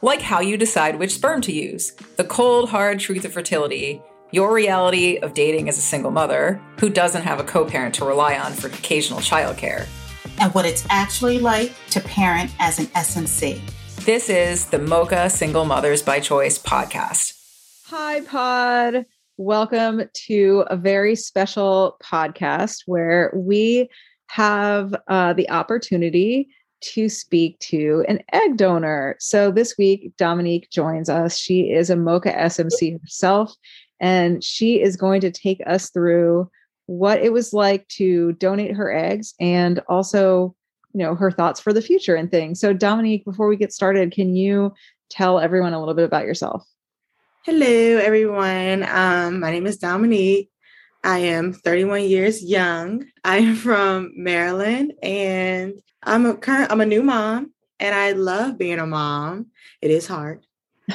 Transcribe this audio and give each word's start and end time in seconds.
Like 0.00 0.22
how 0.22 0.38
you 0.40 0.56
decide 0.56 0.96
which 0.96 1.14
sperm 1.14 1.40
to 1.40 1.52
use, 1.52 1.90
the 2.16 2.24
cold, 2.24 2.70
hard 2.70 3.00
truth 3.00 3.24
of 3.24 3.32
fertility, 3.32 4.00
your 4.30 4.54
reality 4.54 5.16
of 5.16 5.34
dating 5.34 5.68
as 5.68 5.76
a 5.76 5.80
single 5.80 6.12
mother 6.12 6.60
who 6.78 6.88
doesn't 6.88 7.22
have 7.22 7.40
a 7.40 7.44
co 7.44 7.64
parent 7.64 7.96
to 7.96 8.04
rely 8.04 8.38
on 8.38 8.52
for 8.52 8.68
occasional 8.68 9.18
childcare, 9.18 9.88
and 10.40 10.54
what 10.54 10.64
it's 10.64 10.86
actually 10.88 11.40
like 11.40 11.72
to 11.90 12.00
parent 12.00 12.52
as 12.60 12.78
an 12.78 12.86
SMC. 12.86 13.60
This 14.04 14.30
is 14.30 14.66
the 14.66 14.78
Mocha 14.78 15.28
Single 15.28 15.64
Mothers 15.64 16.00
by 16.00 16.20
Choice 16.20 16.60
podcast. 16.60 17.32
Hi, 17.86 18.20
Pod. 18.20 19.04
Welcome 19.36 20.02
to 20.26 20.64
a 20.68 20.76
very 20.76 21.16
special 21.16 21.96
podcast 22.04 22.82
where 22.86 23.32
we 23.34 23.88
have 24.28 24.94
uh, 25.08 25.32
the 25.32 25.50
opportunity 25.50 26.50
to 26.80 27.08
speak 27.08 27.58
to 27.60 28.04
an 28.08 28.20
egg 28.32 28.56
donor. 28.56 29.16
So 29.18 29.50
this 29.50 29.76
week, 29.78 30.12
Domonique 30.16 30.70
joins 30.70 31.08
us. 31.08 31.36
She 31.36 31.72
is 31.72 31.90
a 31.90 31.96
Mocha 31.96 32.32
SMC 32.32 33.00
herself, 33.00 33.54
and 34.00 34.42
she 34.42 34.80
is 34.80 34.96
going 34.96 35.20
to 35.22 35.30
take 35.30 35.60
us 35.66 35.90
through 35.90 36.50
what 36.86 37.20
it 37.22 37.32
was 37.32 37.52
like 37.52 37.86
to 37.88 38.32
donate 38.34 38.74
her 38.74 38.90
eggs 38.90 39.34
and 39.38 39.80
also, 39.88 40.54
you 40.94 41.00
know, 41.00 41.14
her 41.14 41.30
thoughts 41.30 41.60
for 41.60 41.72
the 41.72 41.82
future 41.82 42.14
and 42.14 42.30
things. 42.30 42.60
So, 42.60 42.72
Domonique, 42.72 43.24
before 43.24 43.48
we 43.48 43.56
get 43.56 43.72
started, 43.72 44.12
can 44.12 44.34
you 44.34 44.72
tell 45.10 45.38
everyone 45.38 45.74
a 45.74 45.78
little 45.78 45.94
bit 45.94 46.04
about 46.04 46.24
yourself? 46.24 46.66
Hello, 47.44 47.66
everyone. 47.66 48.82
Um, 48.84 49.40
my 49.40 49.50
name 49.50 49.66
is 49.66 49.78
Domonique. 49.78 50.48
I 51.04 51.18
am 51.18 51.52
31 51.52 52.04
years 52.04 52.42
young. 52.42 53.06
I 53.24 53.38
am 53.38 53.54
from 53.56 54.12
Maryland 54.16 54.94
and 55.02 55.74
I'm 56.02 56.26
a 56.26 56.34
current 56.34 56.70
I'm 56.70 56.80
a 56.80 56.86
new 56.86 57.02
mom 57.02 57.52
and 57.80 57.94
I 57.94 58.12
love 58.12 58.58
being 58.58 58.78
a 58.78 58.86
mom. 58.86 59.46
It 59.80 59.90
is 59.90 60.06
hard, 60.06 60.44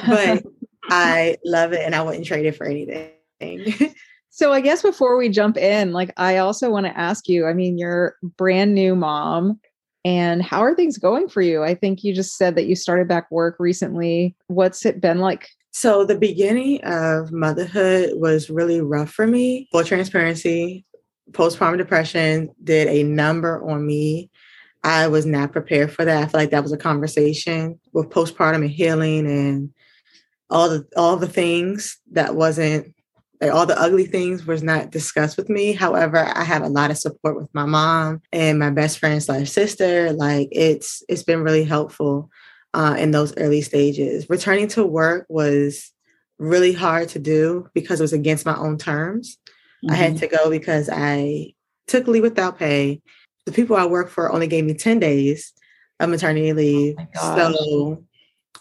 but 0.06 0.44
I 0.90 1.36
love 1.44 1.72
it 1.72 1.80
and 1.80 1.94
I 1.94 2.02
wouldn't 2.02 2.26
trade 2.26 2.46
it 2.46 2.56
for 2.56 2.66
anything. 2.66 3.14
so 4.30 4.52
I 4.52 4.60
guess 4.60 4.82
before 4.82 5.16
we 5.16 5.28
jump 5.28 5.56
in, 5.56 5.92
like 5.92 6.12
I 6.16 6.38
also 6.38 6.70
want 6.70 6.86
to 6.86 6.98
ask 6.98 7.28
you, 7.28 7.46
I 7.46 7.54
mean, 7.54 7.78
you're 7.78 8.16
brand 8.36 8.74
new 8.74 8.94
mom 8.94 9.60
and 10.04 10.42
how 10.42 10.60
are 10.60 10.74
things 10.74 10.98
going 10.98 11.28
for 11.28 11.40
you? 11.40 11.62
I 11.62 11.74
think 11.74 12.04
you 12.04 12.14
just 12.14 12.36
said 12.36 12.56
that 12.56 12.66
you 12.66 12.76
started 12.76 13.08
back 13.08 13.30
work 13.30 13.56
recently. 13.58 14.36
What's 14.48 14.84
it 14.84 15.00
been 15.00 15.18
like? 15.18 15.48
So 15.76 16.04
the 16.04 16.14
beginning 16.14 16.84
of 16.84 17.32
motherhood 17.32 18.12
was 18.14 18.48
really 18.48 18.80
rough 18.80 19.10
for 19.10 19.26
me. 19.26 19.68
Full 19.72 19.82
transparency, 19.82 20.84
postpartum 21.32 21.78
depression 21.78 22.50
did 22.62 22.86
a 22.86 23.02
number 23.02 23.60
on 23.68 23.84
me. 23.84 24.30
I 24.84 25.08
was 25.08 25.26
not 25.26 25.50
prepared 25.50 25.90
for 25.90 26.04
that. 26.04 26.22
I 26.22 26.26
feel 26.26 26.40
like 26.40 26.50
that 26.50 26.62
was 26.62 26.70
a 26.70 26.76
conversation 26.76 27.80
with 27.92 28.08
postpartum 28.08 28.62
and 28.62 28.70
healing 28.70 29.26
and 29.26 29.70
all 30.48 30.68
the 30.68 30.86
all 30.96 31.16
the 31.16 31.26
things 31.26 31.98
that 32.12 32.36
wasn't 32.36 32.94
like 33.40 33.52
all 33.52 33.66
the 33.66 33.78
ugly 33.78 34.06
things 34.06 34.46
was 34.46 34.62
not 34.62 34.92
discussed 34.92 35.36
with 35.36 35.48
me. 35.48 35.72
However, 35.72 36.18
I 36.18 36.44
have 36.44 36.62
a 36.62 36.68
lot 36.68 36.92
of 36.92 36.98
support 36.98 37.34
with 37.34 37.52
my 37.52 37.64
mom 37.64 38.22
and 38.32 38.60
my 38.60 38.70
best 38.70 39.00
friend 39.00 39.20
slash 39.20 39.50
sister. 39.50 40.12
Like 40.12 40.50
it's 40.52 41.02
it's 41.08 41.24
been 41.24 41.42
really 41.42 41.64
helpful 41.64 42.30
uh, 42.74 42.96
in 42.98 43.12
those 43.12 43.34
early 43.36 43.62
stages. 43.62 44.28
Returning 44.28 44.68
to 44.68 44.84
work 44.84 45.26
was 45.28 45.92
really 46.38 46.72
hard 46.72 47.08
to 47.10 47.18
do 47.18 47.68
because 47.72 48.00
it 48.00 48.04
was 48.04 48.12
against 48.12 48.44
my 48.44 48.56
own 48.56 48.76
terms. 48.76 49.38
Mm-hmm. 49.84 49.92
I 49.92 49.96
had 49.96 50.10
mm-hmm. 50.12 50.18
to 50.20 50.26
go 50.26 50.50
because 50.50 50.90
I 50.92 51.54
took 51.86 52.06
leave 52.06 52.22
without 52.22 52.58
pay. 52.58 53.00
The 53.46 53.52
people 53.52 53.76
I 53.76 53.86
work 53.86 54.10
for 54.10 54.32
only 54.32 54.48
gave 54.48 54.64
me 54.64 54.74
10 54.74 54.98
days 54.98 55.52
of 56.00 56.10
maternity 56.10 56.52
leave. 56.52 56.96
Oh 57.16 57.36
so 57.36 58.04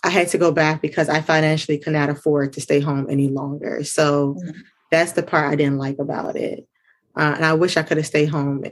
I 0.03 0.09
had 0.09 0.27
to 0.29 0.37
go 0.37 0.51
back 0.51 0.81
because 0.81 1.09
I 1.09 1.21
financially 1.21 1.77
could 1.77 1.93
not 1.93 2.09
afford 2.09 2.53
to 2.53 2.61
stay 2.61 2.79
home 2.79 3.07
any 3.09 3.29
longer. 3.29 3.83
So 3.83 4.35
mm-hmm. 4.35 4.59
that's 4.91 5.13
the 5.13 5.23
part 5.23 5.51
I 5.51 5.55
didn't 5.55 5.77
like 5.77 5.97
about 5.99 6.35
it. 6.35 6.67
Uh, 7.15 7.33
and 7.35 7.45
I 7.45 7.53
wish 7.53 7.77
I 7.77 7.83
could 7.83 7.97
have 7.97 8.05
stayed 8.05 8.29
home 8.29 8.63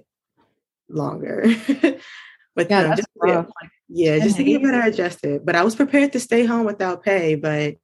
longer. 0.90 1.44
but 2.56 2.70
yeah, 2.70 2.82
um, 2.82 2.96
just, 2.96 3.08
yeah, 3.26 3.46
yeah, 3.94 4.20
just 4.20 4.38
to 4.38 4.44
get 4.44 4.64
better 4.64 4.82
adjusted. 4.82 5.46
But 5.46 5.56
I 5.56 5.64
was 5.64 5.76
prepared 5.76 6.14
to 6.14 6.20
stay 6.20 6.46
home 6.46 6.66
without 6.66 7.04
pay, 7.04 7.36
but 7.36 7.76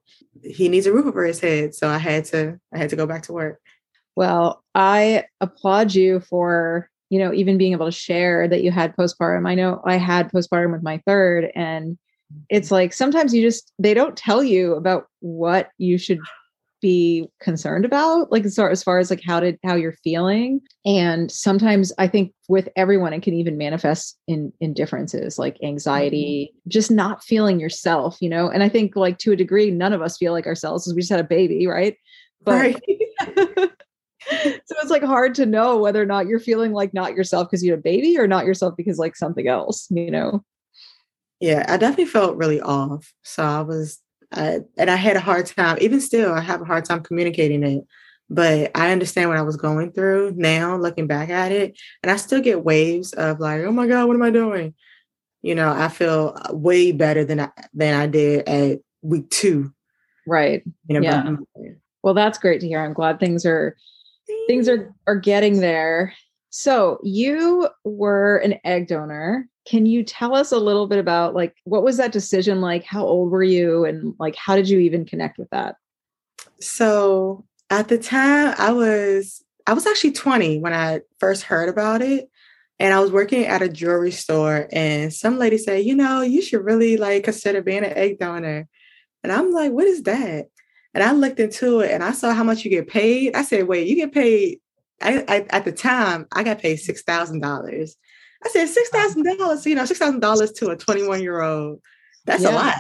he 0.42 0.70
needs 0.70 0.86
a 0.86 0.94
roof 0.94 1.06
over 1.06 1.26
his 1.26 1.40
head, 1.40 1.76
so 1.76 1.90
I 1.90 1.98
had 1.98 2.26
to 2.26 2.60
I 2.74 2.78
had 2.78 2.90
to 2.92 2.96
go 2.96 3.06
back 3.06 3.24
to 3.24 3.34
work. 3.34 3.60
Well, 4.16 4.64
I 4.74 5.26
applaud 5.42 5.94
you 5.94 6.22
for 6.22 6.90
you 7.10 7.20
know 7.20 7.34
even 7.34 7.58
being 7.58 7.74
able 7.74 7.88
to 7.88 7.92
share 7.92 8.48
that 8.48 8.64
you 8.64 8.72
had 8.72 8.96
postpartum. 8.96 9.48
I 9.48 9.56
know 9.56 9.82
I 9.86 9.98
had 9.98 10.32
postpartum 10.32 10.72
with 10.72 10.84
my 10.84 11.02
third, 11.06 11.52
and 11.56 11.98
it's 12.50 12.72
like 12.72 12.94
sometimes 12.94 13.34
you 13.34 13.42
just 13.42 13.74
they 13.78 13.94
don't 13.94 14.16
tell 14.16 14.44
you 14.44 14.76
about 14.76 15.08
what 15.20 15.70
you 15.78 15.98
should 15.98 16.20
be 16.82 17.28
concerned 17.42 17.86
about 17.86 18.32
like 18.32 18.46
as 18.46 18.56
far, 18.56 18.70
as 18.70 18.84
far 18.84 19.00
as 19.00 19.10
like 19.10 19.22
how 19.26 19.40
did 19.40 19.58
how 19.64 19.76
you're 19.76 19.98
feeling. 20.04 20.62
And 20.86 21.32
sometimes 21.32 21.92
i 21.98 22.08
think 22.08 22.34
with 22.48 22.70
everyone 22.76 23.14
it 23.14 23.22
can 23.24 23.34
even 23.34 23.58
manifest 23.58 24.18
in 24.28 24.54
in 24.60 24.74
differences 24.74 25.38
like 25.38 25.58
anxiety 25.64 26.52
mm-hmm. 26.52 26.70
just 26.70 26.92
not 26.92 27.24
feeling 27.24 27.60
yourself 27.60 28.18
you 28.22 28.30
know? 28.30 28.50
And 28.50 28.64
i 28.64 28.70
think 28.70 28.96
like 28.96 29.18
to 29.20 29.32
a 29.32 29.36
degree 29.36 29.72
none 29.72 29.94
of 29.94 30.02
us 30.02 30.18
feel 30.18 30.34
like 30.34 30.46
ourselves 30.46 30.86
because 30.86 30.96
we 30.96 31.02
just 31.02 31.12
had 31.12 31.20
a 31.20 31.24
baby 31.24 31.68
right? 31.68 31.98
But 32.44 32.54
right. 32.54 32.84
so 33.28 34.76
it's 34.82 34.92
like 34.92 35.04
hard 35.04 35.36
to 35.36 35.46
know 35.46 35.78
whether 35.78 36.02
or 36.02 36.06
not 36.06 36.28
you're 36.28 36.40
feeling 36.40 36.72
like 36.72 36.94
not 36.94 37.16
yourself 37.16 37.48
because 37.48 37.64
you 37.64 37.72
had 37.72 37.80
a 37.80 37.84
baby 37.84 38.18
or 38.18 38.28
not 38.28 38.46
yourself 38.46 38.76
because 38.78 38.98
like 38.98 39.16
something 39.16 39.48
else 39.48 39.88
you 39.90 40.12
know? 40.12 40.44
Yeah 41.40 41.66
i 41.68 41.78
definitely 41.78 42.06
felt 42.06 42.38
really 42.38 42.62
off. 42.62 43.14
So 43.24 43.44
i 43.44 43.62
was 43.62 44.00
uh, 44.32 44.60
and 44.78 44.90
I 44.90 44.96
had 44.96 45.16
a 45.16 45.22
hard 45.22 45.46
time, 45.46 45.78
even 45.82 46.02
still, 46.02 46.34
I 46.34 46.42
have 46.42 46.62
a 46.62 46.66
hard 46.66 46.86
time 46.86 47.02
communicating 47.02 47.64
it. 47.64 47.86
But 48.30 48.72
I 48.76 48.92
understand 48.92 49.30
what 49.30 49.38
I 49.38 49.44
was 49.44 49.56
going 49.56 49.94
through 49.94 50.34
now, 50.36 50.76
looking 50.76 51.08
back 51.08 51.30
at 51.30 51.54
it. 51.54 51.80
And 52.04 52.12
I 52.12 52.18
still 52.18 52.42
get 52.42 52.66
waves 52.66 53.14
of 53.14 53.40
like, 53.40 53.62
oh 53.62 53.72
my 53.72 53.88
God, 53.88 54.06
what 54.08 54.16
am 54.16 54.22
I 54.22 54.32
doing? 54.32 54.74
You 55.42 55.56
know, 55.56 55.72
I 55.72 55.88
feel 55.88 56.36
uh, 56.36 56.54
way 56.54 56.92
better 56.92 57.24
than 57.24 57.40
I, 57.40 57.50
than 57.74 57.94
I 57.94 58.06
did 58.06 58.48
at 58.50 58.80
week 59.02 59.30
two. 59.30 59.72
Right. 60.28 60.62
You 60.90 61.00
know, 61.00 61.02
yeah. 61.02 61.72
Well, 62.04 62.14
that's 62.14 62.38
great 62.38 62.60
to 62.62 62.68
hear. 62.68 62.84
I'm 62.84 62.94
glad 62.94 63.20
things 63.20 63.46
are 63.46 63.78
things 64.48 64.68
are 64.68 64.94
are 65.08 65.16
getting 65.16 65.62
there. 65.62 66.14
So 66.50 67.00
you 67.04 67.70
were 67.86 68.38
an 68.38 68.56
egg 68.66 68.88
donor 68.88 69.48
can 69.68 69.86
you 69.86 70.04
tell 70.04 70.34
us 70.34 70.52
a 70.52 70.60
little 70.60 70.88
bit 70.88 71.00
about 71.00 71.36
like 71.36 71.56
what 71.66 71.84
was 71.84 71.98
that 71.98 72.12
decision 72.12 72.62
like? 72.62 72.84
How 72.84 73.06
old 73.06 73.32
were 73.32 73.44
you 73.44 73.86
and 73.86 74.16
like 74.18 74.36
how 74.36 74.56
did 74.56 74.70
you 74.70 74.80
even 74.80 75.06
connect 75.06 75.38
with 75.38 75.50
that? 75.50 75.76
So 76.62 77.46
at 77.70 77.90
the 77.90 77.98
time 77.98 78.56
I 78.58 78.72
was 78.72 79.44
I 79.66 79.74
was 79.74 79.86
actually 79.86 80.14
20 80.14 80.60
when 80.60 80.74
I 80.74 81.02
first 81.20 81.44
heard 81.44 81.68
about 81.68 82.02
it. 82.02 82.30
And 82.80 82.94
I 82.94 83.00
was 83.00 83.12
working 83.12 83.46
at 83.46 83.64
a 83.64 83.70
jewelry 83.70 84.12
store 84.12 84.70
and 84.72 85.12
some 85.12 85.40
lady 85.40 85.58
said, 85.58 85.84
you 85.84 85.96
know, 85.96 86.22
you 86.22 86.44
should 86.44 86.64
really 86.64 86.96
like 86.96 87.24
consider 87.24 87.62
being 87.62 87.84
an 87.84 87.98
egg 87.98 88.20
donor. 88.20 88.68
And 89.24 89.34
I'm 89.34 89.52
like, 89.52 89.72
what 89.72 89.86
is 89.86 90.04
that? 90.04 90.46
And 90.94 91.04
I 91.04 91.12
looked 91.12 91.40
into 91.40 91.80
it 91.80 91.92
and 91.92 92.04
I 92.04 92.12
saw 92.12 92.34
how 92.34 92.44
much 92.44 92.64
you 92.64 92.70
get 92.70 92.88
paid. 92.88 93.36
I 93.36 93.42
said, 93.42 93.68
wait, 93.68 93.88
you 93.88 93.96
get 93.96 94.14
paid. 94.14 94.60
I, 95.02 95.26
I, 95.28 95.46
at 95.50 95.66
the 95.66 95.72
time, 95.72 96.28
I 96.32 96.44
got 96.44 96.60
paid 96.60 96.78
six 96.78 97.04
thousand 97.04 97.42
dollars 97.42 97.98
I 98.48 98.50
said 98.52 98.70
six 98.70 98.90
thousand 98.90 99.24
dollars. 99.24 99.66
You 99.66 99.76
know, 99.76 99.86
six 99.86 100.00
thousand 100.00 100.22
dollars 100.22 100.52
to 100.54 100.70
a 100.70 100.78
twenty-one 100.78 101.22
year 101.22 101.42
old. 101.42 101.82
That's 102.26 102.44
yeah. 102.44 102.52
a 102.52 102.56
lot. 102.56 102.76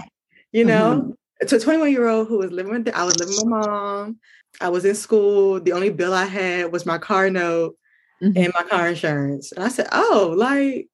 You 0.51 0.63
know, 0.63 1.01
mm-hmm. 1.41 1.47
to 1.47 1.55
a 1.55 1.59
twenty-one 1.59 1.91
year 1.91 2.07
old 2.07 2.27
who 2.27 2.37
was 2.37 2.51
living 2.51 2.71
with. 2.71 2.95
I 2.95 3.03
was 3.03 3.19
living 3.19 3.35
with 3.35 3.45
my 3.47 3.65
mom. 3.65 4.17
I 4.61 4.69
was 4.69 4.85
in 4.85 4.95
school. 4.95 5.59
The 5.59 5.73
only 5.73 5.89
bill 5.89 6.13
I 6.13 6.25
had 6.25 6.71
was 6.71 6.85
my 6.85 6.97
car 6.97 7.29
note 7.29 7.77
mm-hmm. 8.23 8.37
and 8.37 8.53
my 8.53 8.63
car 8.63 8.87
insurance. 8.87 9.51
And 9.51 9.63
I 9.63 9.67
said, 9.67 9.87
"Oh, 9.91 10.33
like, 10.37 10.87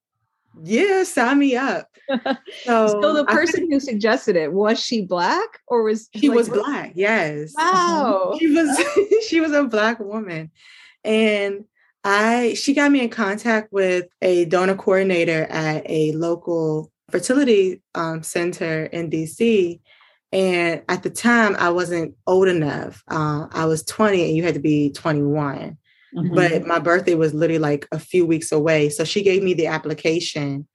yeah, 0.63 1.03
sign 1.03 1.39
me 1.39 1.55
up." 1.55 1.87
So, 2.65 2.87
so 2.87 3.13
the 3.13 3.25
person 3.25 3.71
who 3.71 3.79
suggested 3.79 4.35
it 4.35 4.51
was 4.51 4.79
she 4.79 5.01
black 5.01 5.59
or 5.67 5.83
was 5.83 6.09
she 6.15 6.29
like, 6.29 6.37
was 6.37 6.49
black? 6.49 6.91
Yes. 6.95 7.53
Wow. 7.57 8.35
She 8.39 8.47
was 8.47 9.25
she 9.29 9.41
was 9.41 9.51
a 9.51 9.63
black 9.63 9.99
woman, 9.99 10.51
and 11.03 11.65
I 12.03 12.53
she 12.55 12.73
got 12.73 12.91
me 12.91 13.01
in 13.01 13.09
contact 13.09 13.71
with 13.71 14.07
a 14.21 14.45
donor 14.45 14.75
coordinator 14.75 15.43
at 15.43 15.83
a 15.89 16.11
local 16.13 16.91
fertility 17.09 17.81
um, 17.95 18.23
center 18.23 18.85
in 18.85 19.09
DC, 19.09 19.79
And 20.31 20.81
at 20.89 21.03
the 21.03 21.09
time, 21.09 21.55
I 21.59 21.69
wasn't 21.69 22.15
old 22.25 22.47
enough. 22.47 23.03
Uh, 23.07 23.47
I 23.51 23.65
was 23.65 23.83
20 23.83 24.25
and 24.25 24.35
you 24.35 24.43
had 24.43 24.55
to 24.55 24.59
be 24.59 24.91
21. 24.91 25.77
Mm-hmm. 26.15 26.35
But 26.35 26.65
my 26.65 26.79
birthday 26.79 27.13
was 27.13 27.33
literally 27.33 27.59
like 27.59 27.87
a 27.91 27.99
few 27.99 28.25
weeks 28.25 28.51
away. 28.51 28.89
So 28.89 29.03
she 29.03 29.21
gave 29.21 29.43
me 29.43 29.53
the 29.53 29.67
application 29.67 30.67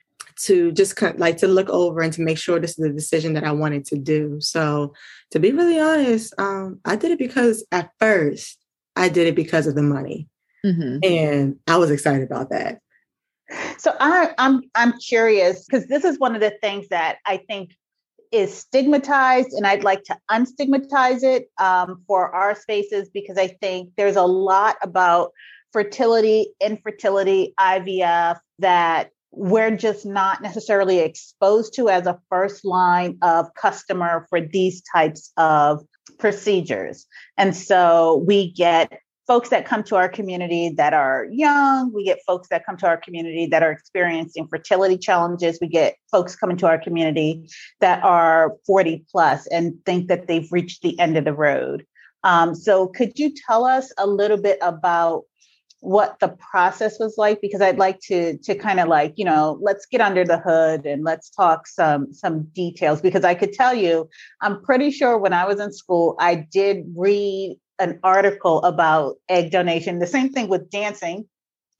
to 0.44 0.70
just 0.70 1.00
like 1.18 1.38
to 1.38 1.48
look 1.48 1.68
over 1.68 2.00
and 2.00 2.12
to 2.12 2.22
make 2.22 2.38
sure 2.38 2.60
this 2.60 2.70
is 2.70 2.76
the 2.76 2.92
decision 2.92 3.32
that 3.32 3.44
I 3.44 3.50
wanted 3.50 3.84
to 3.86 3.98
do. 3.98 4.40
So 4.40 4.94
to 5.32 5.40
be 5.40 5.50
really 5.50 5.80
honest, 5.80 6.32
um, 6.38 6.80
I 6.84 6.94
did 6.94 7.10
it 7.10 7.18
because 7.18 7.66
at 7.72 7.90
first 7.98 8.58
I 8.94 9.08
did 9.08 9.26
it 9.26 9.34
because 9.34 9.66
of 9.66 9.74
the 9.74 9.82
money. 9.82 10.28
Mm-hmm. 10.68 10.98
And 11.02 11.56
I 11.66 11.76
was 11.76 11.90
excited 11.90 12.22
about 12.22 12.50
that. 12.50 12.80
So 13.78 13.94
I, 13.98 14.34
I'm 14.36 14.62
I'm 14.74 14.92
curious 14.98 15.64
because 15.64 15.86
this 15.86 16.04
is 16.04 16.18
one 16.18 16.34
of 16.34 16.40
the 16.40 16.52
things 16.60 16.88
that 16.88 17.18
I 17.26 17.38
think 17.38 17.70
is 18.30 18.54
stigmatized, 18.54 19.52
and 19.52 19.66
I'd 19.66 19.84
like 19.84 20.04
to 20.04 20.18
unstigmatize 20.30 21.22
it 21.22 21.50
um, 21.58 22.02
for 22.06 22.34
our 22.34 22.54
spaces 22.54 23.08
because 23.08 23.38
I 23.38 23.48
think 23.48 23.92
there's 23.96 24.16
a 24.16 24.24
lot 24.24 24.76
about 24.82 25.32
fertility, 25.72 26.48
infertility, 26.60 27.54
IVF 27.58 28.38
that 28.58 29.10
we're 29.30 29.76
just 29.76 30.04
not 30.04 30.42
necessarily 30.42 30.98
exposed 30.98 31.74
to 31.74 31.88
as 31.88 32.06
a 32.06 32.18
first 32.28 32.64
line 32.64 33.18
of 33.22 33.52
customer 33.54 34.26
for 34.28 34.40
these 34.40 34.82
types 34.94 35.32
of 35.36 35.84
procedures. 36.18 37.06
And 37.36 37.56
so 37.56 38.22
we 38.26 38.52
get 38.52 39.00
folks 39.28 39.50
that 39.50 39.66
come 39.66 39.84
to 39.84 39.94
our 39.94 40.08
community 40.08 40.70
that 40.70 40.94
are 40.94 41.26
young. 41.30 41.92
We 41.92 42.02
get 42.02 42.18
folks 42.26 42.48
that 42.48 42.64
come 42.64 42.78
to 42.78 42.86
our 42.88 42.96
community 42.96 43.46
that 43.46 43.62
are 43.62 43.70
experiencing 43.70 44.48
fertility 44.48 44.96
challenges. 44.96 45.58
We 45.60 45.68
get 45.68 45.96
folks 46.10 46.34
coming 46.34 46.56
to 46.56 46.66
our 46.66 46.78
community 46.78 47.46
that 47.80 48.02
are 48.02 48.56
40 48.66 49.04
plus 49.12 49.46
and 49.48 49.74
think 49.84 50.08
that 50.08 50.26
they've 50.26 50.50
reached 50.50 50.80
the 50.80 50.98
end 50.98 51.18
of 51.18 51.26
the 51.26 51.34
road. 51.34 51.84
Um, 52.24 52.54
so, 52.54 52.88
could 52.88 53.18
you 53.18 53.32
tell 53.46 53.64
us 53.64 53.92
a 53.98 54.06
little 54.06 54.38
bit 54.38 54.58
about 54.62 55.24
what 55.80 56.18
the 56.18 56.36
process 56.50 56.98
was 56.98 57.16
like? 57.16 57.40
Because 57.40 57.60
I'd 57.60 57.78
like 57.78 58.00
to 58.08 58.38
to 58.38 58.56
kind 58.56 58.80
of 58.80 58.88
like 58.88 59.12
you 59.16 59.24
know 59.24 59.58
let's 59.60 59.86
get 59.86 60.00
under 60.00 60.24
the 60.24 60.38
hood 60.38 60.84
and 60.84 61.04
let's 61.04 61.30
talk 61.30 61.68
some 61.68 62.12
some 62.12 62.44
details. 62.54 63.00
Because 63.00 63.24
I 63.24 63.34
could 63.34 63.52
tell 63.52 63.72
you, 63.72 64.08
I'm 64.40 64.60
pretty 64.62 64.90
sure 64.90 65.16
when 65.16 65.32
I 65.32 65.44
was 65.46 65.60
in 65.60 65.72
school, 65.72 66.16
I 66.18 66.34
did 66.34 66.86
read 66.96 67.56
an 67.78 68.00
article 68.02 68.62
about 68.62 69.16
egg 69.28 69.50
donation. 69.50 69.98
The 69.98 70.06
same 70.06 70.30
thing 70.30 70.48
with 70.48 70.70
dancing, 70.70 71.26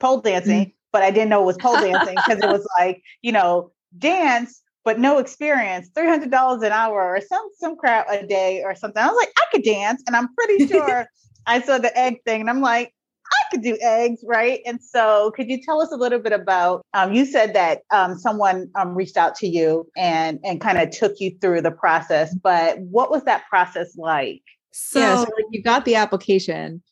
pole 0.01 0.21
dancing, 0.21 0.61
mm-hmm. 0.61 0.71
but 0.93 1.03
I 1.03 1.11
didn't 1.11 1.31
know 1.31 1.43
it 1.43 1.47
was 1.47 1.59
pole 1.59 1.81
dancing 1.81 2.17
because 2.27 2.43
it 2.43 2.49
was 2.49 2.67
like, 2.79 3.03
you 3.23 3.33
know, 3.33 3.73
dance, 3.97 4.63
but 4.85 4.99
no 4.99 5.19
experience, 5.19 5.91
$300 5.97 6.65
an 6.65 6.73
hour 6.73 7.03
or 7.03 7.21
some, 7.21 7.47
some 7.59 7.77
crap 7.77 8.07
a 8.11 8.27
day 8.27 8.63
or 8.65 8.75
something. 8.75 9.03
I 9.03 9.07
was 9.07 9.17
like, 9.17 9.33
I 9.37 9.45
could 9.53 9.65
dance. 9.65 10.03
And 10.07 10.17
I'm 10.17 10.29
pretty 10.35 10.67
sure 10.73 11.07
I 11.47 11.61
saw 11.61 11.79
the 11.79 11.97
egg 11.99 12.19
thing 12.25 12.41
and 12.41 12.51
I'm 12.51 12.61
like, 12.61 12.93
I 13.31 13.51
could 13.51 13.63
do 13.63 13.77
eggs, 13.81 14.21
right? 14.27 14.61
And 14.67 14.83
so, 14.83 15.33
could 15.37 15.49
you 15.49 15.61
tell 15.63 15.81
us 15.81 15.93
a 15.93 15.97
little 15.97 16.19
bit 16.19 16.33
about? 16.33 16.83
Um, 16.95 17.13
you 17.13 17.27
said 17.27 17.55
that 17.55 17.83
um, 17.91 18.19
someone 18.19 18.71
um, 18.75 18.95
reached 18.95 19.17
out 19.17 19.35
to 19.37 19.47
you 19.47 19.87
and 19.97 20.39
and 20.45 20.61
kind 20.61 20.79
of 20.79 20.91
took 20.91 21.21
you 21.21 21.37
through 21.41 21.63
the 21.63 21.71
process, 21.71 22.35
but 22.35 22.79
what 22.79 23.11
was 23.11 23.25
that 23.25 23.47
process 23.49 23.97
like? 23.97 24.43
So, 24.71 25.01
yeah, 25.01 25.17
so 25.17 25.23
like 25.23 25.47
you 25.51 25.63
got 25.63 25.85
the 25.85 25.97
application, 25.97 26.83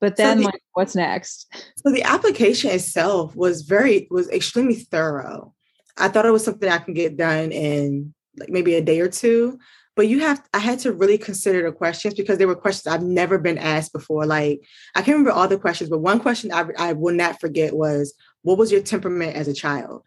but 0.00 0.16
then 0.16 0.38
so 0.38 0.40
the, 0.40 0.46
like 0.46 0.62
what's 0.74 0.94
next? 0.94 1.46
So 1.76 1.92
the 1.92 2.02
application 2.02 2.70
itself 2.70 3.34
was 3.36 3.62
very 3.62 4.08
was 4.10 4.28
extremely 4.30 4.74
thorough. 4.74 5.54
I 5.96 6.08
thought 6.08 6.26
it 6.26 6.30
was 6.30 6.44
something 6.44 6.68
I 6.68 6.78
can 6.78 6.94
get 6.94 7.16
done 7.16 7.52
in 7.52 8.14
like 8.38 8.48
maybe 8.48 8.74
a 8.74 8.82
day 8.82 9.00
or 9.00 9.08
two. 9.08 9.58
But 9.96 10.08
you 10.08 10.20
have 10.20 10.42
I 10.54 10.58
had 10.58 10.78
to 10.80 10.92
really 10.92 11.18
consider 11.18 11.62
the 11.62 11.72
questions 11.72 12.14
because 12.14 12.38
there 12.38 12.48
were 12.48 12.54
questions 12.54 12.92
I've 12.92 13.02
never 13.02 13.38
been 13.38 13.58
asked 13.58 13.92
before. 13.92 14.24
Like 14.24 14.60
I 14.94 15.02
can't 15.02 15.18
remember 15.18 15.32
all 15.32 15.48
the 15.48 15.58
questions, 15.58 15.90
but 15.90 15.98
one 15.98 16.20
question 16.20 16.52
I, 16.52 16.66
I 16.78 16.92
will 16.94 17.14
not 17.14 17.40
forget 17.40 17.74
was, 17.74 18.14
what 18.42 18.56
was 18.56 18.72
your 18.72 18.82
temperament 18.82 19.36
as 19.36 19.48
a 19.48 19.54
child? 19.54 20.06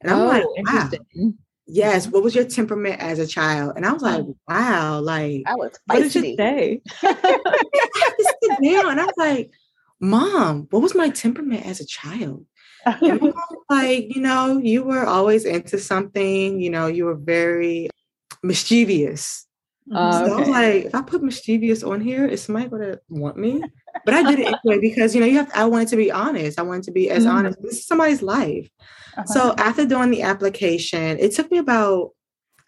And 0.00 0.12
I'm 0.12 0.20
oh, 0.20 0.26
like, 0.26 0.44
wow 0.44 0.90
yes, 1.66 2.04
mm-hmm. 2.04 2.14
what 2.14 2.22
was 2.22 2.34
your 2.34 2.44
temperament 2.44 3.00
as 3.00 3.18
a 3.18 3.26
child? 3.26 3.74
And 3.76 3.86
I 3.86 3.92
was 3.92 4.02
like, 4.02 4.22
mm. 4.22 4.36
wow, 4.48 5.00
like 5.00 5.42
I 5.46 5.54
was 5.54 5.78
what 5.86 5.98
did 5.98 6.14
you 6.14 6.36
say? 6.36 6.80
Sit 7.00 8.62
down 8.62 8.90
and 8.90 9.00
I 9.00 9.04
was 9.04 9.14
like, 9.16 9.50
Mom, 10.00 10.66
what 10.70 10.82
was 10.82 10.94
my 10.94 11.10
temperament 11.10 11.64
as 11.64 11.80
a 11.80 11.86
child? 11.86 12.44
Like, 13.70 14.14
you 14.14 14.20
know, 14.20 14.58
you 14.58 14.82
were 14.82 15.06
always 15.06 15.44
into 15.44 15.78
something, 15.78 16.60
you 16.60 16.70
know, 16.70 16.88
you 16.88 17.04
were 17.04 17.14
very 17.14 17.88
mischievous. 18.42 19.46
Uh, 19.90 20.12
so 20.12 20.24
okay. 20.24 20.32
I 20.32 20.38
was 20.38 20.48
like, 20.48 20.84
if 20.86 20.94
I 20.94 21.02
put 21.02 21.22
mischievous 21.22 21.82
on 21.82 22.00
here, 22.00 22.26
is 22.26 22.42
somebody 22.42 22.68
gonna 22.68 22.98
want 23.08 23.36
me? 23.36 23.62
But 24.04 24.14
I 24.14 24.22
did 24.22 24.38
it 24.38 24.46
anyway 24.46 24.80
because 24.80 25.14
you 25.14 25.20
know 25.20 25.26
you 25.26 25.36
have. 25.38 25.48
To, 25.50 25.58
I 25.58 25.64
wanted 25.64 25.88
to 25.88 25.96
be 25.96 26.10
honest. 26.10 26.58
I 26.58 26.62
wanted 26.62 26.84
to 26.84 26.92
be 26.92 27.10
as 27.10 27.24
mm-hmm. 27.24 27.36
honest. 27.36 27.62
This 27.62 27.78
is 27.78 27.86
somebody's 27.86 28.22
life. 28.22 28.68
Uh-huh. 29.16 29.24
So 29.26 29.54
after 29.58 29.84
doing 29.84 30.10
the 30.10 30.22
application, 30.22 31.18
it 31.18 31.32
took 31.32 31.50
me 31.50 31.58
about. 31.58 32.10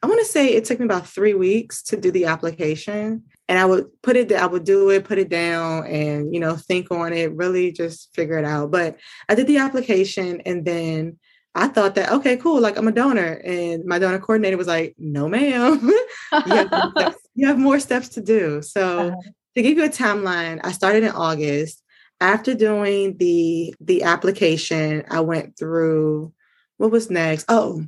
I 0.03 0.07
want 0.07 0.21
to 0.21 0.27
say 0.27 0.49
it 0.49 0.67
took 0.67 0.81
me 0.81 0.85
about 0.85 1.07
three 1.07 1.33
weeks 1.33 1.83
to 1.85 1.97
do 1.97 2.11
the 2.11 2.27
application, 2.27 3.23
and 3.49 3.59
I 3.59 3.65
would 3.65 3.87
put 4.03 4.17
it. 4.17 4.33
I 4.33 4.47
would 4.47 4.65
do 4.65 4.91
it, 4.91 5.05
put 5.05 5.19
it 5.19 5.31
down, 5.31 5.87
and 5.87 6.35
you 6.35 6.41
know 6.41 6.57
think 6.57 6.91
on 6.91 7.13
it. 7.13 7.33
Really 7.33 7.73
just 7.73 8.15
figure 8.15 8.39
it 8.39 8.45
out. 8.45 8.71
But 8.71 8.99
I 9.29 9.35
did 9.35 9.47
the 9.47 9.59
application, 9.59 10.43
and 10.45 10.65
then 10.65 11.19
I 11.55 11.69
thought 11.69 11.95
that, 11.95 12.11
okay, 12.11 12.37
cool, 12.37 12.61
like 12.61 12.77
I'm 12.77 12.89
a 12.89 12.93
donor. 12.93 13.41
And 13.45 13.85
my 13.85 13.99
donor 13.99 14.19
coordinator 14.19 14.57
was 14.57 14.67
like, 14.67 14.95
no, 14.99 15.29
ma'am, 15.29 15.81
you, 16.47 16.55
have 16.55 17.17
you, 17.35 17.47
have 17.47 17.59
more 17.59 17.79
steps 17.79 18.09
to 18.11 18.21
do. 18.21 18.61
So 18.63 19.09
uh-huh. 19.09 19.31
to 19.57 19.63
give 19.63 19.79
you 19.79 19.85
a 19.85 19.89
timeline, 19.89 20.61
I 20.65 20.73
started 20.73 21.05
in 21.05 21.11
August. 21.11 21.81
After 22.21 22.55
doing 22.55 23.17
the 23.19 23.75
the 23.81 24.05
application, 24.05 25.05
I 25.11 25.21
went 25.21 25.59
through 25.59 26.33
what 26.77 26.91
was 26.91 27.11
next? 27.11 27.45
Oh, 27.49 27.85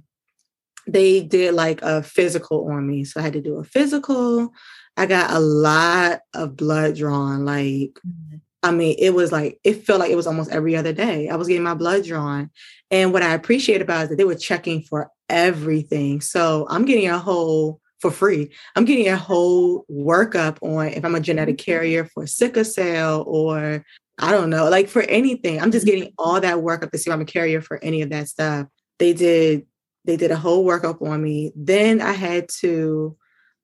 they 0.86 1.22
did 1.22 1.54
like 1.54 1.80
a 1.82 2.02
physical 2.02 2.70
on 2.70 2.86
me. 2.86 3.04
So 3.04 3.20
I 3.20 3.22
had 3.22 3.32
to 3.34 3.40
do 3.40 3.56
a 3.56 3.64
physical. 3.64 4.52
I 4.96 5.06
got 5.06 5.30
a 5.30 5.38
lot 5.38 6.20
of 6.34 6.56
blood 6.56 6.96
drawn, 6.96 7.44
like 7.44 7.98
mm-hmm. 8.06 8.36
I 8.66 8.72
mean, 8.72 8.96
it 8.98 9.10
was 9.10 9.32
like, 9.32 9.58
it 9.64 9.86
felt 9.86 10.00
like 10.00 10.10
it 10.10 10.16
was 10.16 10.26
almost 10.26 10.50
every 10.50 10.76
other 10.76 10.92
day. 10.92 11.28
I 11.28 11.36
was 11.36 11.48
getting 11.48 11.62
my 11.62 11.74
blood 11.74 12.04
drawn. 12.04 12.50
And 12.90 13.12
what 13.12 13.22
I 13.22 13.34
appreciate 13.34 13.80
about 13.80 14.00
it 14.00 14.02
is 14.04 14.08
that 14.10 14.16
they 14.16 14.24
were 14.24 14.34
checking 14.34 14.82
for 14.82 15.10
everything. 15.28 16.20
So 16.20 16.66
I'm 16.68 16.84
getting 16.84 17.08
a 17.08 17.18
whole 17.18 17.80
for 18.00 18.10
free. 18.10 18.50
I'm 18.74 18.84
getting 18.84 19.08
a 19.08 19.16
whole 19.16 19.84
workup 19.90 20.58
on 20.62 20.88
if 20.88 21.04
I'm 21.04 21.14
a 21.14 21.20
genetic 21.20 21.56
mm-hmm. 21.56 21.64
carrier 21.64 22.04
for 22.04 22.26
sickle 22.26 22.64
cell 22.64 23.24
or 23.26 23.84
I 24.18 24.30
don't 24.30 24.50
know, 24.50 24.68
like 24.68 24.88
for 24.88 25.02
anything. 25.02 25.60
I'm 25.60 25.70
just 25.70 25.86
mm-hmm. 25.86 25.96
getting 25.96 26.14
all 26.18 26.40
that 26.40 26.56
workup 26.56 26.90
to 26.90 26.98
see 26.98 27.10
if 27.10 27.14
I'm 27.14 27.20
a 27.20 27.26
carrier 27.26 27.60
for 27.60 27.82
any 27.82 28.02
of 28.02 28.10
that 28.10 28.28
stuff. 28.28 28.66
They 28.98 29.12
did 29.12 29.66
they 30.04 30.16
did 30.16 30.30
a 30.30 30.36
whole 30.36 30.64
workup 30.64 31.02
on 31.02 31.22
me. 31.22 31.52
Then 31.56 32.00
I 32.00 32.12
had 32.12 32.48
to 32.60 33.16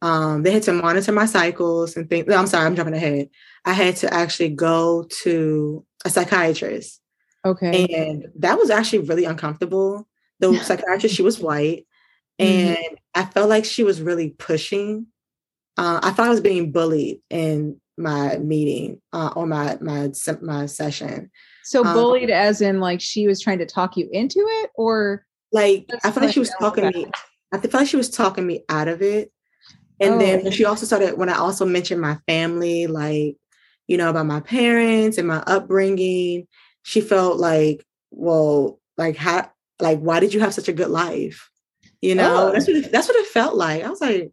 um, 0.03 0.43
they 0.43 0.51
had 0.51 0.65
to 0.65 0.73
monitor 0.73 1.13
my 1.13 1.27
cycles 1.27 1.97
and 1.97 2.11
things. 2.11 2.27
No, 2.27 2.37
I'm 2.37 2.49
sorry, 2.49 2.67
I'm 2.67 2.75
jumping 2.75 2.95
ahead. 2.95 3.31
I 3.65 3.73
had 3.73 3.97
to 3.99 4.13
actually 4.13 4.49
go 4.49 5.07
to 5.23 5.87
a 6.05 6.11
psychiatrist. 6.11 7.01
Okay. 7.45 7.87
And 7.87 8.27
that 8.41 8.59
was 8.59 8.69
actually 8.69 9.01
really 9.01 9.25
uncomfortable. 9.25 10.09
The 10.41 10.59
psychiatrist, 10.65 11.15
she 11.15 11.23
was 11.23 11.39
white. 11.39 11.87
Mm-hmm. 12.41 12.53
And 12.53 12.77
mm-hmm. 12.77 12.95
I 13.15 13.25
felt 13.27 13.49
like 13.49 13.65
she 13.65 13.85
was 13.85 14.03
really 14.03 14.31
pushing. 14.31 15.07
Uh, 15.79 16.01
I 16.03 16.11
thought 16.11 16.27
I 16.27 16.31
was 16.31 16.41
being 16.41 16.73
bullied 16.73 17.21
in 17.31 17.81
my 17.97 18.39
meeting 18.39 19.01
uh, 19.13 19.31
or 19.37 19.47
my 19.47 19.79
my 19.81 20.11
my 20.41 20.67
session. 20.67 21.31
So 21.63 21.85
um, 21.85 21.95
bullied 21.95 22.31
um, 22.31 22.37
as 22.37 22.61
in 22.61 22.81
like 22.81 23.01
she 23.01 23.29
was 23.29 23.41
trying 23.41 23.59
to 23.59 23.67
talk 23.67 23.97
you 23.97 24.09
into 24.11 24.41
it, 24.41 24.71
or 24.75 25.25
like 25.53 25.89
I 26.03 26.11
felt 26.11 26.25
like 26.25 26.35
she 26.35 26.41
was 26.41 26.53
talking 26.59 26.87
me. 26.87 27.07
I 27.53 27.59
felt 27.59 27.75
like 27.75 27.89
she 27.89 27.97
was 27.97 28.11
talking 28.11 28.47
me 28.47 28.65
out 28.69 28.89
of 28.89 29.01
it. 29.01 29.31
And 30.03 30.15
oh. 30.15 30.19
then 30.19 30.51
she 30.51 30.65
also 30.65 30.85
started 30.85 31.17
when 31.17 31.29
I 31.29 31.37
also 31.37 31.65
mentioned 31.65 32.01
my 32.01 32.19
family, 32.27 32.87
like, 32.89 33.37
you 33.87 33.97
know, 33.97 34.11
about 34.11 34.27
my 34.27 34.41
parents 34.41 35.17
and 35.17 35.29
my 35.29 35.43
upbringing, 35.47 36.49
she 36.83 37.01
felt 37.01 37.39
like, 37.39 37.87
well, 38.11 38.81
like 38.97 39.17
how 39.17 39.51
like 39.81 40.01
why 40.01 40.21
did 40.21 40.35
you 40.35 40.41
have 40.41 40.55
such 40.55 40.69
a 40.69 40.73
good 40.73 40.91
life? 40.91 41.49
You 42.01 42.17
know, 42.17 42.49
oh. 42.49 42.53
that's 42.53 42.67
what 42.67 42.77
it, 42.77 42.93
that's 42.93 43.09
what 43.09 43.17
it 43.17 43.27
felt 43.27 43.55
like. 43.55 43.85
I 43.85 43.89
was 43.89 44.01
like, 44.01 44.33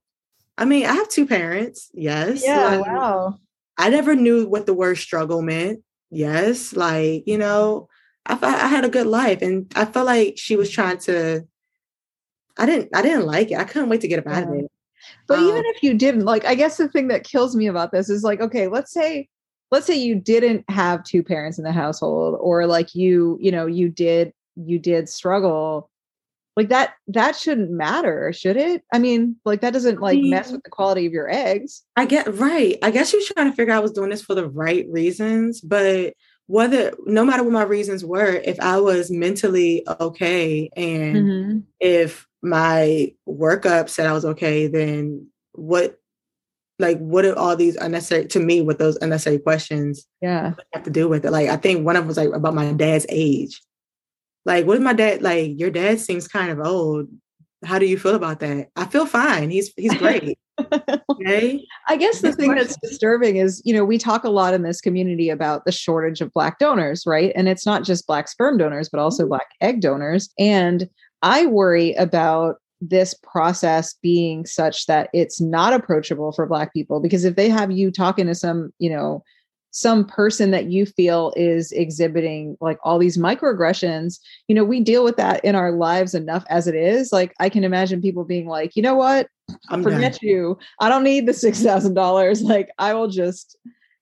I 0.58 0.66
mean, 0.66 0.86
I 0.86 0.94
have 0.94 1.08
two 1.08 1.28
parents, 1.28 1.90
yes. 1.94 2.44
Yeah, 2.44 2.78
like, 2.78 2.86
wow. 2.86 3.38
I 3.78 3.90
never 3.90 4.16
knew 4.16 4.48
what 4.48 4.66
the 4.66 4.74
word 4.74 4.98
struggle 4.98 5.42
meant. 5.42 5.82
Yes, 6.10 6.76
like, 6.76 7.24
you 7.28 7.38
know, 7.38 7.88
I 8.26 8.38
I 8.42 8.68
had 8.68 8.86
a 8.86 8.90
good 8.90 9.08
life 9.08 9.42
and 9.44 9.72
I 9.76 9.86
felt 9.86 10.08
like 10.08 10.34
she 10.38 10.56
was 10.56 10.70
trying 10.70 10.98
to 11.00 11.44
I 12.58 12.66
didn't 12.66 12.90
I 12.94 13.02
didn't 13.02 13.26
like 13.26 13.52
it. 13.52 13.58
I 13.58 13.64
couldn't 13.64 13.90
wait 13.90 14.02
to 14.02 14.08
get 14.08 14.20
up 14.20 14.28
out 14.28 14.44
of 14.44 14.54
it. 14.54 14.72
But 15.28 15.40
um, 15.40 15.46
even 15.46 15.64
if 15.66 15.84
you 15.84 15.94
didn't, 15.94 16.26
like, 16.26 16.46
I 16.46 16.56
guess 16.56 16.78
the 16.78 16.88
thing 16.90 17.08
that 17.10 17.24
kills 17.24 17.56
me 17.56 17.68
about 17.68 17.92
this 17.92 18.10
is 18.10 18.24
like, 18.24 18.42
okay, 18.42 18.68
let's 18.68 18.92
say, 18.92 19.28
let's 19.72 19.86
say 19.86 19.96
you 19.96 20.16
didn't 20.16 20.70
have 20.70 21.04
two 21.04 21.24
parents 21.24 21.58
in 21.58 21.64
the 21.64 21.72
household, 21.72 22.38
or 22.40 22.66
like 22.66 22.96
you, 22.96 23.38
you 23.40 23.52
know, 23.52 23.66
you 23.68 23.90
did, 23.90 24.34
you 24.56 24.80
did 24.80 25.08
struggle. 25.10 25.90
like 26.58 26.70
that 26.70 26.96
that 27.08 27.36
shouldn't 27.38 27.72
matter 27.72 28.34
should 28.34 28.58
it 28.58 28.84
i 28.94 29.00
mean 29.00 29.36
like 29.46 29.62
that 29.62 29.72
doesn't 29.72 30.02
like 30.02 30.20
mess 30.20 30.52
with 30.52 30.62
the 30.64 30.70
quality 30.70 31.06
of 31.06 31.14
your 31.14 31.30
eggs 31.30 31.84
i 31.96 32.06
get 32.06 32.28
right 32.36 32.78
i 32.84 32.92
guess 32.92 33.14
was 33.14 33.26
trying 33.28 33.50
to 33.50 33.56
figure 33.56 33.74
out 33.74 33.78
i 33.78 33.82
was 33.82 33.94
doing 33.94 34.10
this 34.10 34.22
for 34.22 34.36
the 34.36 34.50
right 34.50 34.86
reasons 34.90 35.62
but 35.62 36.14
whether 36.48 36.92
no 37.06 37.24
matter 37.24 37.44
what 37.44 37.54
my 37.54 37.64
reasons 37.64 38.04
were 38.04 38.42
if 38.44 38.60
i 38.60 38.78
was 38.78 39.10
mentally 39.10 39.86
okay 40.02 40.70
and 40.76 41.16
mm-hmm. 41.16 41.60
if 41.80 42.28
my 42.42 43.12
workup 43.28 43.90
said 43.90 44.08
i 44.08 44.14
was 44.14 44.26
okay 44.26 44.68
then 44.68 45.28
what 45.54 46.00
like 46.80 46.98
what 47.00 47.26
are 47.26 47.38
all 47.38 47.56
these 47.56 47.76
unnecessary 47.76 48.26
to 48.26 48.40
me 48.40 48.62
with 48.62 48.80
those 48.80 48.98
unnecessary 49.02 49.38
questions 49.38 50.08
yeah. 50.22 50.54
Have 50.74 50.84
to 50.84 50.90
do 50.90 51.08
with? 51.08 51.26
It 51.26 51.32
like 51.32 51.50
i 51.50 51.58
think 51.58 51.86
one 51.86 51.96
of 51.96 52.02
them 52.02 52.08
was 52.08 52.18
like 52.18 52.30
about 52.30 52.56
my 52.56 52.72
dad's 52.74 53.06
age. 53.10 53.62
Like 54.46 54.66
what 54.66 54.78
if 54.78 54.84
my 54.84 54.94
dad 54.94 55.22
like 55.22 55.60
your 55.60 55.70
dad 55.70 56.00
seems 56.00 56.28
kind 56.28 56.50
of 56.50 56.66
old. 56.66 57.08
How 57.66 57.78
do 57.78 57.86
you 57.86 58.00
feel 58.00 58.16
about 58.16 58.40
that? 58.40 58.70
I 58.78 58.86
feel 58.86 59.06
fine. 59.06 59.50
He's 59.50 59.72
he's 59.76 59.96
great. 59.96 60.40
Okay? 61.10 61.66
I 61.88 61.96
guess 61.96 62.20
the 62.20 62.34
thing 62.34 62.54
that's 62.54 62.78
disturbing 62.82 63.38
is 63.38 63.62
you 63.64 63.74
know 63.74 63.86
we 63.86 63.98
talk 63.98 64.26
a 64.26 64.30
lot 64.30 64.54
in 64.54 64.62
this 64.62 64.82
community 64.82 65.30
about 65.30 65.64
the 65.64 65.72
shortage 65.72 66.20
of 66.20 66.34
black 66.34 66.60
donors 66.60 67.06
right? 67.06 67.32
And 67.34 67.48
it's 67.48 67.66
not 67.66 67.84
just 67.84 68.08
black 68.08 68.28
sperm 68.28 68.58
donors 68.58 68.90
but 68.90 69.00
also 69.00 69.24
mm-hmm. 69.24 69.30
black 69.30 69.48
egg 69.62 69.80
donors. 69.80 70.30
And 70.38 70.90
i 71.22 71.46
worry 71.46 71.94
about 71.94 72.58
this 72.82 73.14
process 73.14 73.96
being 74.02 74.46
such 74.46 74.86
that 74.86 75.10
it's 75.14 75.42
not 75.42 75.74
approachable 75.74 76.32
for 76.32 76.46
black 76.46 76.74
people 76.74 77.02
because 77.02 77.26
if 77.26 77.36
they 77.36 77.50
have 77.50 77.72
you 77.72 77.92
talking 77.92 78.26
to 78.26 78.36
some 78.36 78.72
you 78.80 78.90
know 78.90 79.24
some 79.72 80.06
person 80.06 80.50
that 80.52 80.66
you 80.66 80.86
feel 80.86 81.32
is 81.36 81.72
exhibiting 81.74 82.58
like 82.60 82.80
all 82.84 82.98
these 82.98 83.18
microaggressions 83.18 84.20
you 84.48 84.56
know 84.56 84.64
we 84.64 84.80
deal 84.80 85.04
with 85.04 85.18
that 85.18 85.44
in 85.44 85.56
our 85.56 85.72
lives 85.72 86.16
enough 86.16 86.44
as 86.50 86.68
it 86.68 86.76
is. 86.76 87.12
Like 87.12 87.34
i 87.40 87.50
can 87.50 87.64
imagine 87.64 88.02
people 88.02 88.24
being 88.24 88.48
like 88.48 88.76
you 88.76 88.82
know 88.82 88.96
what? 88.96 89.28
I'm 89.70 89.84
forget 89.84 90.14
done. 90.14 90.20
you. 90.22 90.58
I 90.80 90.90
don't 90.90 91.04
need 91.04 91.26
the 91.26 91.34
$6000 91.34 92.44
like 92.44 92.70
i 92.80 92.94
will 92.94 93.10
just 93.10 93.58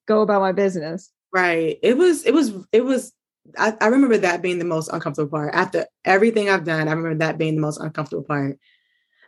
go 0.08 0.22
about 0.22 0.42
my 0.42 0.52
business. 0.52 1.12
Right. 1.34 1.78
It 1.84 1.98
was 1.98 2.24
it 2.26 2.34
was 2.34 2.54
it 2.72 2.86
was 2.86 3.12
I, 3.58 3.74
I 3.80 3.88
remember 3.88 4.18
that 4.18 4.42
being 4.42 4.60
the 4.60 4.66
most 4.66 4.90
uncomfortable 4.90 5.30
part. 5.30 5.54
After 5.54 5.86
everything 6.06 6.50
I've 6.50 6.64
done, 6.66 6.88
I 6.88 6.92
remember 6.92 7.20
that 7.20 7.38
being 7.38 7.56
the 7.56 7.62
most 7.62 7.80
uncomfortable 7.80 8.24
part. 8.24 8.60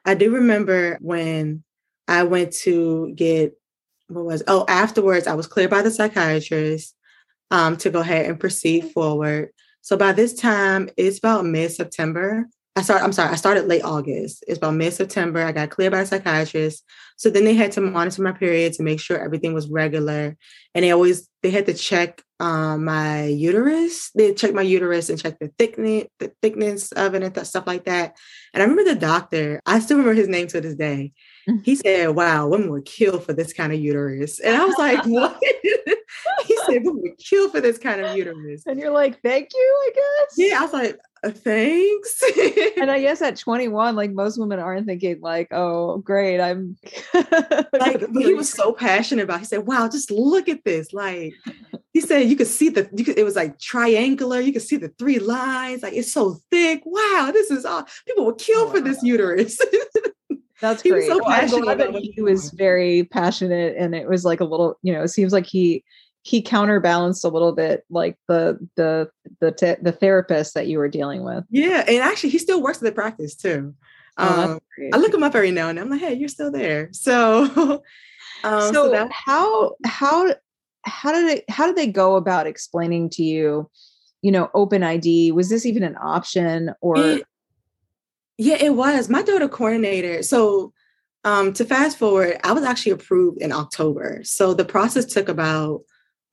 I 0.05 0.15
do 0.15 0.31
remember 0.31 0.97
when 1.01 1.63
I 2.07 2.23
went 2.23 2.53
to 2.63 3.13
get 3.15 3.53
what 4.07 4.25
was 4.25 4.43
oh 4.47 4.65
afterwards 4.67 5.27
I 5.27 5.35
was 5.35 5.45
cleared 5.45 5.69
by 5.69 5.83
the 5.83 5.91
psychiatrist 5.91 6.95
um, 7.51 7.77
to 7.77 7.91
go 7.91 7.99
ahead 7.99 8.25
and 8.25 8.39
proceed 8.39 8.91
forward. 8.91 9.49
So 9.81 9.97
by 9.97 10.13
this 10.13 10.33
time 10.33 10.89
it's 10.97 11.19
about 11.19 11.45
mid 11.45 11.71
September. 11.71 12.47
I 12.79 12.81
started, 12.81 13.03
I'm 13.03 13.11
sorry, 13.11 13.29
I 13.29 13.35
started 13.35 13.67
late 13.67 13.83
August. 13.83 14.45
It's 14.47 14.57
about 14.57 14.73
mid 14.73 14.93
September. 14.93 15.43
I 15.43 15.51
got 15.51 15.69
cleared 15.69 15.91
by 15.91 15.99
a 15.99 16.05
psychiatrist. 16.05 16.81
So 17.17 17.29
then 17.29 17.43
they 17.43 17.53
had 17.53 17.73
to 17.73 17.81
monitor 17.81 18.21
my 18.21 18.31
period 18.31 18.71
to 18.73 18.83
make 18.83 19.01
sure 19.01 19.19
everything 19.19 19.53
was 19.53 19.67
regular. 19.67 20.37
And 20.73 20.85
they 20.85 20.91
always 20.91 21.27
they 21.43 21.51
had 21.51 21.65
to 21.65 21.73
check 21.73 22.23
um, 22.39 22.85
my 22.85 23.25
uterus. 23.25 24.11
They 24.15 24.33
check 24.33 24.53
my 24.53 24.61
uterus 24.61 25.09
and 25.09 25.19
check 25.19 25.39
the 25.39 25.51
thickness, 25.59 26.05
the 26.19 26.31
thickness 26.41 26.93
of 26.93 27.15
it 27.15 27.23
and 27.23 27.35
th- 27.35 27.47
stuff 27.47 27.67
like 27.67 27.83
that. 27.83 28.15
And 28.53 28.63
I 28.63 28.65
remember 28.65 28.93
the 28.93 28.99
doctor, 28.99 29.59
I 29.65 29.79
still 29.79 29.97
remember 29.97 30.15
his 30.17 30.29
name 30.29 30.47
to 30.47 30.61
this 30.61 30.75
day. 30.75 31.11
Mm. 31.49 31.65
He 31.65 31.75
said, 31.75 32.15
Wow, 32.15 32.47
women 32.47 32.71
would 32.71 32.85
kill 32.85 33.19
for 33.19 33.33
this 33.33 33.51
kind 33.51 33.73
of 33.73 33.79
uterus. 33.79 34.39
And 34.39 34.55
I 34.55 34.63
was 34.63 34.77
like, 34.77 35.03
What? 35.05 35.37
He 36.69 36.75
said, 36.75 36.85
Women 36.85 37.01
would 37.01 37.17
kill 37.17 37.49
for 37.49 37.61
this 37.61 37.77
kind 37.77 38.01
of 38.01 38.15
uterus. 38.15 38.63
And 38.65 38.79
you're 38.79 38.91
like, 38.91 39.21
Thank 39.21 39.49
you, 39.53 39.77
I 39.87 39.91
guess. 39.95 40.33
Yeah, 40.37 40.59
I 40.59 40.61
was 40.61 40.73
like, 40.73 40.99
uh, 41.23 41.31
thanks. 41.31 42.23
and 42.77 42.89
I 42.89 42.99
guess 43.01 43.21
at 43.21 43.37
21, 43.37 43.95
like 43.95 44.11
most 44.11 44.37
women 44.37 44.59
aren't 44.59 44.87
thinking 44.87 45.19
like, 45.21 45.49
oh, 45.51 45.97
great, 45.97 46.39
I'm 46.39 46.77
like 47.73 48.01
he 48.17 48.33
was 48.33 48.49
so 48.49 48.71
passionate 48.73 49.23
about. 49.23 49.37
It. 49.37 49.39
He 49.39 49.45
said, 49.45 49.67
"Wow, 49.67 49.89
just 49.89 50.11
look 50.11 50.47
at 50.47 50.63
this!" 50.63 50.93
Like 50.93 51.33
he 51.93 52.01
said, 52.01 52.29
you 52.29 52.35
could 52.35 52.47
see 52.47 52.69
the. 52.69 52.89
You 52.95 53.03
could, 53.03 53.17
it 53.17 53.23
was 53.23 53.35
like 53.35 53.59
triangular. 53.59 54.39
You 54.39 54.53
could 54.53 54.61
see 54.61 54.77
the 54.77 54.89
three 54.99 55.19
lines. 55.19 55.83
Like 55.83 55.93
it's 55.93 56.11
so 56.11 56.39
thick. 56.51 56.81
Wow, 56.85 57.31
this 57.33 57.51
is 57.51 57.65
all. 57.65 57.85
People 58.07 58.25
would 58.27 58.37
kill 58.37 58.61
oh, 58.61 58.69
for 58.71 58.79
this 58.79 59.01
uterus. 59.03 59.59
That's 60.61 60.81
he 60.81 60.89
great. 60.89 60.99
Was 60.99 61.07
so 61.07 61.17
well, 61.19 61.39
passionate 61.39 62.01
he 62.15 62.21
was 62.21 62.51
very 62.51 63.05
passionate, 63.05 63.75
and 63.77 63.95
it 63.95 64.07
was 64.07 64.23
like 64.23 64.39
a 64.39 64.45
little. 64.45 64.77
You 64.83 64.93
know, 64.93 65.03
it 65.03 65.09
seems 65.09 65.33
like 65.33 65.45
he 65.45 65.83
he 66.23 66.41
counterbalanced 66.41 67.23
a 67.23 67.29
little 67.29 67.53
bit 67.53 67.85
like 67.89 68.17
the 68.27 68.59
the 68.75 69.09
the 69.39 69.51
te- 69.51 69.81
the 69.81 69.91
therapist 69.91 70.53
that 70.53 70.67
you 70.67 70.77
were 70.77 70.89
dealing 70.89 71.23
with. 71.23 71.45
Yeah, 71.49 71.83
and 71.87 71.97
actually, 71.97 72.31
he 72.31 72.37
still 72.37 72.61
works 72.61 72.77
at 72.79 72.83
the 72.83 72.91
practice 72.91 73.35
too. 73.35 73.73
Oh, 74.17 74.53
um, 74.53 74.59
I 74.93 74.97
look 74.97 75.13
him 75.13 75.23
up 75.23 75.35
every 75.35 75.51
now 75.51 75.69
and 75.69 75.77
then. 75.77 75.85
I'm 75.85 75.91
like, 75.91 76.01
hey, 76.01 76.13
you're 76.13 76.27
still 76.27 76.51
there. 76.51 76.89
So, 76.91 77.43
um, 78.43 78.61
so, 78.61 78.71
so 78.73 78.89
that- 78.91 79.11
how 79.11 79.75
how 79.85 80.33
how 80.83 81.11
did 81.11 81.37
it 81.37 81.45
how 81.49 81.67
did 81.67 81.75
they 81.75 81.87
go 81.87 82.15
about 82.15 82.47
explaining 82.47 83.09
to 83.11 83.23
you, 83.23 83.69
you 84.21 84.31
know, 84.31 84.49
open 84.53 84.83
ID? 84.83 85.31
Was 85.31 85.49
this 85.49 85.65
even 85.65 85.83
an 85.83 85.95
option 86.01 86.73
or? 86.81 86.97
It, 86.97 87.23
yeah, 88.37 88.57
it 88.59 88.75
was. 88.75 89.09
My 89.09 89.21
daughter 89.21 89.49
coordinator. 89.49 90.23
So 90.23 90.73
um, 91.25 91.51
to 91.53 91.65
fast 91.65 91.97
forward, 91.97 92.39
I 92.43 92.53
was 92.53 92.63
actually 92.63 92.93
approved 92.93 93.41
in 93.41 93.51
October. 93.51 94.21
So 94.23 94.53
the 94.53 94.63
process 94.63 95.05
took 95.05 95.27
about 95.27 95.81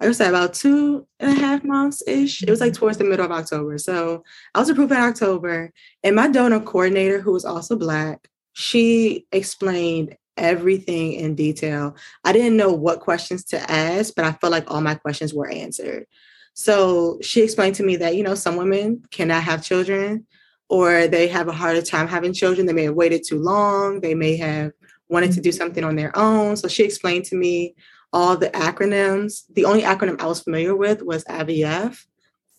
I 0.01 0.07
would 0.07 0.17
say 0.17 0.29
about 0.29 0.55
two 0.55 1.07
and 1.21 1.31
a 1.33 1.41
half 1.41 1.65
months 1.65 2.03
ish. 2.07 2.43
It 2.43 2.51
was 2.51 2.61
like 2.61 2.73
mm-hmm. 2.73 2.81
towards 2.81 2.99
the 2.99 3.05
middle 3.05 3.25
of 3.25 3.33
October. 3.33 3.79
So 3.79 4.25
I 4.55 4.61
was 4.61 4.69
approved 4.69 4.93
in 4.93 4.99
October. 4.99 5.73
And 6.05 6.17
my 6.17 6.29
donor 6.29 6.61
coordinator, 6.61 7.21
who 7.21 7.33
was 7.33 7.45
also 7.45 7.77
Black, 7.77 8.29
she 8.53 9.27
explained 9.33 10.17
everything 10.37 11.15
in 11.15 11.35
detail. 11.35 11.97
I 12.25 12.33
didn't 12.33 12.59
know 12.59 12.73
what 12.73 13.01
questions 13.01 13.45
to 13.45 13.71
ask, 13.71 14.15
but 14.15 14.27
I 14.27 14.33
felt 14.33 14.51
like 14.51 14.71
all 14.71 14.83
my 14.83 14.95
questions 14.95 15.33
were 15.33 15.51
answered. 15.51 16.07
So 16.53 17.19
she 17.23 17.43
explained 17.43 17.77
to 17.77 17.83
me 17.83 17.97
that, 17.97 18.17
you 18.17 18.23
know, 18.23 18.35
some 18.35 18.57
women 18.57 19.03
cannot 19.11 19.45
have 19.45 19.65
children 19.65 20.27
or 20.69 21.07
they 21.07 21.29
have 21.29 21.49
a 21.49 21.53
harder 21.53 21.83
time 21.83 22.09
having 22.09 22.33
children. 22.33 22.67
They 22.67 22.73
may 22.73 22.85
have 22.85 22.95
waited 22.95 23.25
too 23.27 23.39
long. 23.39 24.01
They 24.01 24.15
may 24.15 24.37
have 24.37 24.73
wanted 25.09 25.33
to 25.33 25.41
do 25.41 25.51
mm-hmm. 25.51 25.57
something 25.57 25.85
on 25.85 25.97
their 25.97 26.17
own. 26.19 26.57
So 26.57 26.69
she 26.69 26.85
explained 26.85 27.25
to 27.27 27.37
me 27.37 27.75
all 28.13 28.37
the 28.37 28.51
acronyms. 28.51 29.45
The 29.53 29.65
only 29.65 29.83
acronym 29.83 30.21
I 30.21 30.27
was 30.27 30.43
familiar 30.43 30.75
with 30.75 31.03
was 31.03 31.25
IVF. 31.25 32.05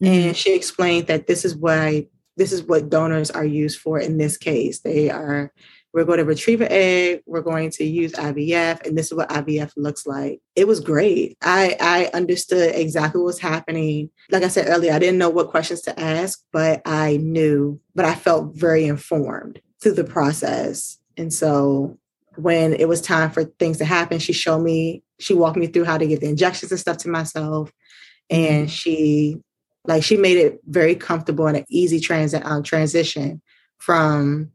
Mm-hmm. 0.01 0.05
And 0.05 0.37
she 0.37 0.55
explained 0.55 1.07
that 1.07 1.27
this 1.27 1.45
is 1.45 1.55
why 1.55 2.07
this 2.35 2.51
is 2.51 2.63
what 2.63 2.89
donors 2.89 3.31
are 3.31 3.45
used 3.45 3.79
for 3.79 3.99
in 3.99 4.17
this 4.17 4.37
case. 4.37 4.81
They 4.81 5.09
are 5.09 5.51
we're 5.93 6.03
going 6.03 6.19
to 6.19 6.25
retrieve 6.25 6.61
an 6.61 6.67
egg, 6.69 7.23
we're 7.25 7.41
going 7.41 7.71
to 7.71 7.83
use 7.83 8.11
IVF, 8.11 8.85
and 8.85 8.95
this 8.95 9.07
is 9.07 9.15
what 9.15 9.29
IVF 9.29 9.73
looks 9.77 10.05
like. 10.05 10.39
It 10.55 10.67
was 10.67 10.79
great. 10.79 11.37
I, 11.41 11.75
I 11.79 12.15
understood 12.15 12.75
exactly 12.75 13.19
what 13.19 13.25
was 13.25 13.39
happening. 13.39 14.11
Like 14.29 14.43
I 14.43 14.47
said 14.47 14.67
earlier, 14.67 14.93
I 14.93 14.99
didn't 14.99 15.17
know 15.17 15.29
what 15.29 15.49
questions 15.49 15.81
to 15.81 15.99
ask, 15.99 16.43
but 16.51 16.83
I 16.85 17.17
knew, 17.17 17.79
but 17.95 18.05
I 18.05 18.13
felt 18.13 18.53
very 18.53 18.85
informed 18.85 19.59
through 19.81 19.93
the 19.93 20.03
process. 20.03 20.99
And 21.17 21.33
so 21.33 21.97
when 22.35 22.73
it 22.73 22.87
was 22.87 23.01
time 23.01 23.31
for 23.31 23.45
things 23.45 23.79
to 23.79 23.85
happen, 23.85 24.19
she 24.19 24.33
showed 24.33 24.61
me, 24.61 25.01
she 25.19 25.33
walked 25.33 25.57
me 25.57 25.67
through 25.67 25.85
how 25.85 25.97
to 25.97 26.07
get 26.07 26.21
the 26.21 26.29
injections 26.29 26.71
and 26.71 26.79
stuff 26.79 26.97
to 26.97 27.09
myself. 27.09 27.71
And 28.29 28.67
mm-hmm. 28.67 28.67
she, 28.67 29.39
like, 29.85 30.03
she 30.03 30.17
made 30.17 30.37
it 30.37 30.59
very 30.65 30.95
comfortable 30.95 31.47
and 31.47 31.57
an 31.57 31.65
easy 31.69 31.99
trans- 31.99 32.33
um, 32.33 32.63
transition 32.63 33.41
from, 33.77 34.51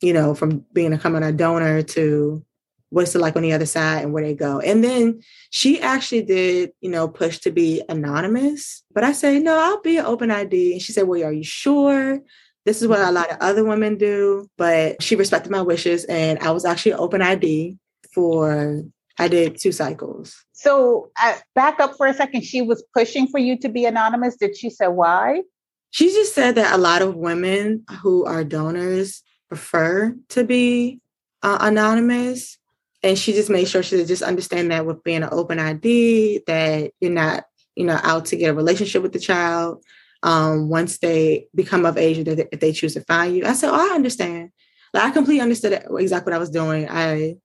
you 0.00 0.12
know, 0.12 0.34
from 0.34 0.64
being 0.72 0.92
a 0.92 0.98
coming 0.98 1.22
a 1.22 1.32
donor 1.32 1.82
to 1.82 2.44
what's 2.90 3.14
it 3.14 3.18
like 3.18 3.36
on 3.36 3.42
the 3.42 3.52
other 3.52 3.66
side 3.66 4.02
and 4.02 4.12
where 4.12 4.24
they 4.24 4.34
go. 4.34 4.60
And 4.60 4.82
then 4.82 5.20
she 5.50 5.80
actually 5.80 6.22
did, 6.22 6.72
you 6.80 6.90
know, 6.90 7.08
push 7.08 7.38
to 7.40 7.50
be 7.50 7.82
anonymous. 7.88 8.82
But 8.94 9.04
I 9.04 9.12
say 9.12 9.38
no, 9.38 9.58
I'll 9.58 9.80
be 9.82 9.98
an 9.98 10.06
open 10.06 10.30
ID. 10.30 10.72
And 10.72 10.82
she 10.82 10.92
said, 10.92 11.06
well, 11.06 11.22
are 11.24 11.32
you 11.32 11.44
sure? 11.44 12.20
This 12.64 12.82
is 12.82 12.88
what 12.88 13.00
a 13.00 13.10
lot 13.10 13.30
of 13.30 13.38
other 13.40 13.64
women 13.64 13.96
do, 13.96 14.48
but 14.58 15.02
she 15.02 15.16
respected 15.16 15.50
my 15.50 15.62
wishes. 15.62 16.04
And 16.04 16.38
I 16.40 16.50
was 16.50 16.64
actually 16.64 16.94
open 16.94 17.22
ID 17.22 17.78
for, 18.12 18.82
I 19.18 19.28
did 19.28 19.60
two 19.60 19.72
cycles. 19.72 20.44
So 20.52 21.10
uh, 21.20 21.36
back 21.54 21.80
up 21.80 21.96
for 21.96 22.06
a 22.06 22.14
second. 22.14 22.44
She 22.44 22.62
was 22.62 22.84
pushing 22.94 23.26
for 23.26 23.38
you 23.38 23.58
to 23.58 23.68
be 23.68 23.84
anonymous. 23.84 24.36
Did 24.36 24.56
she 24.56 24.70
say 24.70 24.86
why? 24.86 25.42
She 25.90 26.08
just 26.08 26.34
said 26.34 26.54
that 26.56 26.74
a 26.74 26.78
lot 26.78 27.02
of 27.02 27.16
women 27.16 27.84
who 28.02 28.24
are 28.24 28.44
donors 28.44 29.22
prefer 29.48 30.14
to 30.30 30.44
be 30.44 31.00
uh, 31.42 31.58
anonymous. 31.60 32.58
And 33.02 33.18
she 33.18 33.32
just 33.32 33.50
made 33.50 33.68
sure 33.68 33.82
she 33.82 34.04
just 34.04 34.22
understand 34.22 34.70
that 34.70 34.86
with 34.86 35.02
being 35.04 35.22
an 35.22 35.30
open 35.32 35.58
ID, 35.58 36.42
that 36.46 36.92
you're 37.00 37.10
not, 37.10 37.44
you 37.74 37.84
know, 37.84 37.98
out 38.02 38.26
to 38.26 38.36
get 38.36 38.50
a 38.50 38.54
relationship 38.54 39.02
with 39.02 39.12
the 39.12 39.20
child 39.20 39.82
um, 40.22 40.68
once 40.68 40.98
they 40.98 41.46
become 41.54 41.86
of 41.86 41.96
age 41.96 42.26
if 42.26 42.60
they 42.60 42.72
choose 42.72 42.94
to 42.94 43.00
find 43.02 43.36
you. 43.36 43.46
I 43.46 43.52
said, 43.52 43.70
oh, 43.70 43.90
I 43.92 43.94
understand. 43.94 44.50
Like 44.92 45.04
I 45.04 45.10
completely 45.10 45.40
understood 45.40 45.84
exactly 45.98 46.30
what 46.30 46.36
I 46.36 46.40
was 46.40 46.50
doing. 46.50 46.88
I 46.90 47.36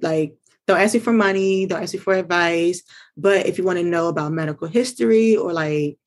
like 0.00 0.36
don't 0.68 0.80
ask 0.80 0.94
me 0.94 1.00
for 1.00 1.12
money, 1.12 1.66
don't 1.66 1.82
ask 1.82 1.94
me 1.94 1.98
for 1.98 2.12
advice. 2.12 2.82
But 3.16 3.46
if 3.46 3.58
you 3.58 3.64
want 3.64 3.78
to 3.78 3.84
know 3.84 4.08
about 4.08 4.32
medical 4.32 4.68
history 4.68 5.34
or 5.34 5.52
like 5.52 5.98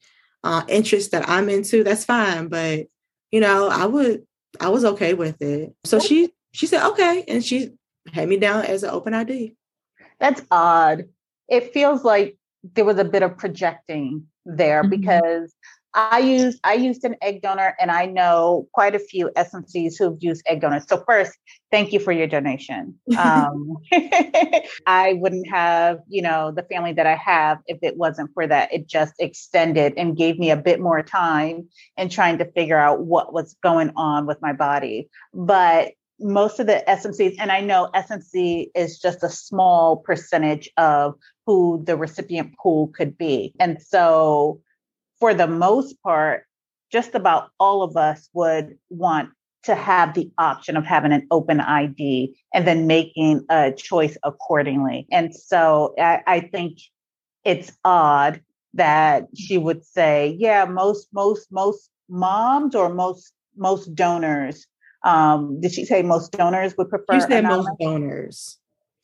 uh, 0.44 0.63
interests 0.70 1.10
that 1.10 1.27
I'm 1.27 1.50
into, 1.50 1.84
that's 1.84 2.06
fine. 2.06 2.48
But 2.48 2.86
you 3.32 3.41
know, 3.41 3.68
I 3.68 3.86
would 3.86 4.24
I 4.60 4.70
was 4.70 4.86
okay 4.86 5.15
with 5.15 5.41
it. 5.41 5.74
So 5.84 6.00
she 6.00 6.32
she 6.53 6.68
said 6.68 6.88
okay, 6.89 7.25
and 7.27 7.44
she 7.44 7.72
had 8.13 8.30
me 8.30 8.38
down 8.38 8.65
as 8.65 8.84
an 8.84 8.91
open 8.91 9.15
ID. 9.15 9.56
That's 10.20 10.41
odd. 10.51 11.06
It 11.50 11.74
feels 11.74 12.03
like 12.03 12.38
there 12.63 12.86
was 12.86 13.00
a 13.00 13.03
bit 13.03 13.24
of 13.24 13.38
projecting 13.38 14.27
there 14.46 14.84
mm-hmm. 14.84 15.01
because 15.01 15.53
I 15.93 16.19
used 16.19 16.60
I 16.63 16.74
used 16.74 17.03
an 17.03 17.15
egg 17.21 17.41
donor, 17.41 17.75
and 17.79 17.91
I 17.91 18.05
know 18.05 18.67
quite 18.74 18.95
a 18.95 19.00
few 19.00 19.29
SMCs 19.36 19.98
who've 19.98 20.21
used 20.21 20.41
egg 20.45 20.62
donors. 20.62 20.86
So 20.88 21.03
first, 21.05 21.38
thank 21.69 21.91
you 21.91 22.00
for 22.00 22.12
your 22.12 22.27
donation. 22.27 22.95
Um, 23.17 23.77
I 24.88 25.13
wouldn't 25.13 25.50
have, 25.50 26.00
you 26.07 26.21
know, 26.21 26.51
the 26.51 26.63
family 26.63 26.93
that 26.93 27.07
I 27.07 27.15
have 27.15 27.60
if 27.67 27.79
it 27.81 27.98
wasn't 27.98 28.31
for 28.33 28.48
that. 28.48 28.74
It 28.74 28.88
just 28.88 29.13
extended 29.19 29.93
and 29.98 30.15
gave 30.15 30.39
me 30.39 30.51
a 30.51 30.57
bit 30.57 30.79
more 30.79 31.03
time 31.03 31.67
in 31.98 32.07
trying 32.07 32.38
to 32.38 32.45
figure 32.51 32.77
out 32.77 33.01
what 33.01 33.33
was 33.33 33.55
going 33.62 33.91
on 33.98 34.25
with 34.25 34.41
my 34.41 34.53
body. 34.53 35.10
But 35.33 35.93
most 36.21 36.60
of 36.60 36.67
the 36.67 36.83
SMCs, 36.88 37.36
and 37.39 37.51
I 37.51 37.62
know 37.62 37.89
SMC 37.93 38.67
is 38.75 39.00
just 39.00 39.24
a 39.24 39.29
small 39.29 39.98
percentage 39.98 40.69
of 40.77 41.15
who 41.45 41.83
the 41.86 41.98
recipient 41.98 42.53
pool 42.57 42.88
could 42.95 43.17
be, 43.17 43.53
and 43.60 43.81
so 43.81 44.62
for 45.21 45.33
the 45.33 45.47
most 45.47 46.01
part, 46.03 46.45
just 46.91 47.15
about 47.15 47.51
all 47.59 47.83
of 47.83 47.95
us 47.95 48.27
would 48.33 48.77
want 48.89 49.29
to 49.63 49.75
have 49.75 50.15
the 50.15 50.29
option 50.39 50.75
of 50.75 50.83
having 50.83 51.13
an 51.13 51.27
open 51.29 51.61
ID 51.61 52.35
and 52.53 52.67
then 52.67 52.87
making 52.87 53.45
a 53.49 53.71
choice 53.71 54.17
accordingly. 54.23 55.07
And 55.11 55.33
so 55.33 55.93
I, 55.99 56.21
I 56.25 56.39
think 56.39 56.79
it's 57.45 57.71
odd 57.85 58.41
that 58.73 59.27
she 59.35 59.59
would 59.59 59.85
say, 59.85 60.35
yeah, 60.39 60.65
most, 60.65 61.07
most, 61.13 61.51
most 61.51 61.91
moms 62.09 62.73
or 62.73 62.91
most, 62.91 63.31
most 63.55 63.93
donors. 63.93 64.65
Um, 65.03 65.61
did 65.61 65.71
she 65.71 65.85
say 65.85 66.01
most 66.01 66.31
donors 66.31 66.75
would 66.77 66.89
prefer? 66.89 67.19
She 67.19 67.27
said 67.27 67.43
most 67.43 67.69
donors. 67.79 68.57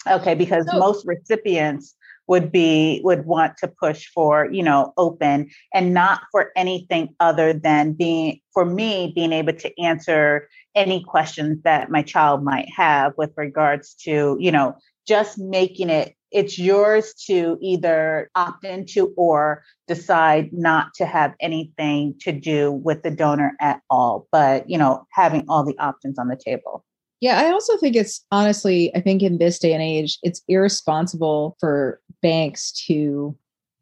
Okay, 0.08 0.34
because 0.34 0.66
no. 0.66 0.80
most 0.80 1.06
recipients 1.06 1.96
would 2.28 2.52
be 2.52 3.02
would 3.04 3.26
want 3.26 3.58
to 3.58 3.68
push 3.68 4.08
for 4.14 4.48
you 4.52 4.64
know 4.64 4.94
open 4.98 5.50
and 5.74 5.94
not 5.94 6.22
for 6.32 6.52
anything 6.56 7.10
other 7.20 7.54
than 7.54 7.94
being 7.94 8.40
for 8.54 8.66
me 8.66 9.12
being 9.16 9.34
able 9.34 9.54
to 9.54 9.82
answer 9.82 10.48
any 10.76 11.04
questions 11.04 11.62
that 11.64 11.90
my 11.90 12.02
child 12.02 12.44
might 12.44 12.70
have 12.76 13.14
with 13.18 13.32
regards 13.38 13.94
to 13.96 14.38
you 14.40 14.52
know 14.52 14.76
just 15.08 15.38
making 15.38 15.90
it 15.90 16.14
it's 16.30 16.60
yours 16.60 17.14
to 17.14 17.58
either 17.62 18.30
opt 18.36 18.66
into 18.66 19.14
or 19.16 19.64
decide 19.88 20.52
not 20.52 20.94
to 20.94 21.06
have 21.06 21.34
anything 21.40 22.14
to 22.20 22.34
do 22.34 22.72
with 22.72 23.02
the 23.04 23.12
donor 23.12 23.54
at 23.62 23.82
all 23.90 24.28
but 24.32 24.70
you 24.70 24.78
know 24.78 25.06
having 25.12 25.46
all 25.48 25.64
the 25.64 25.78
options 25.80 26.20
on 26.20 26.28
the 26.28 26.36
table 26.38 26.84
yeah, 27.20 27.40
I 27.40 27.52
also 27.52 27.78
think 27.78 27.96
it's 27.96 28.24
honestly, 28.32 28.96
I 28.96 29.02
think 29.02 29.24
in 29.24 29.38
this 29.38 29.60
day 29.60 29.74
and 29.74 29.82
age, 29.82 30.20
it's 30.22 30.44
irresponsible 30.48 31.58
for 31.60 32.00
banks 32.22 32.72
to 32.88 33.36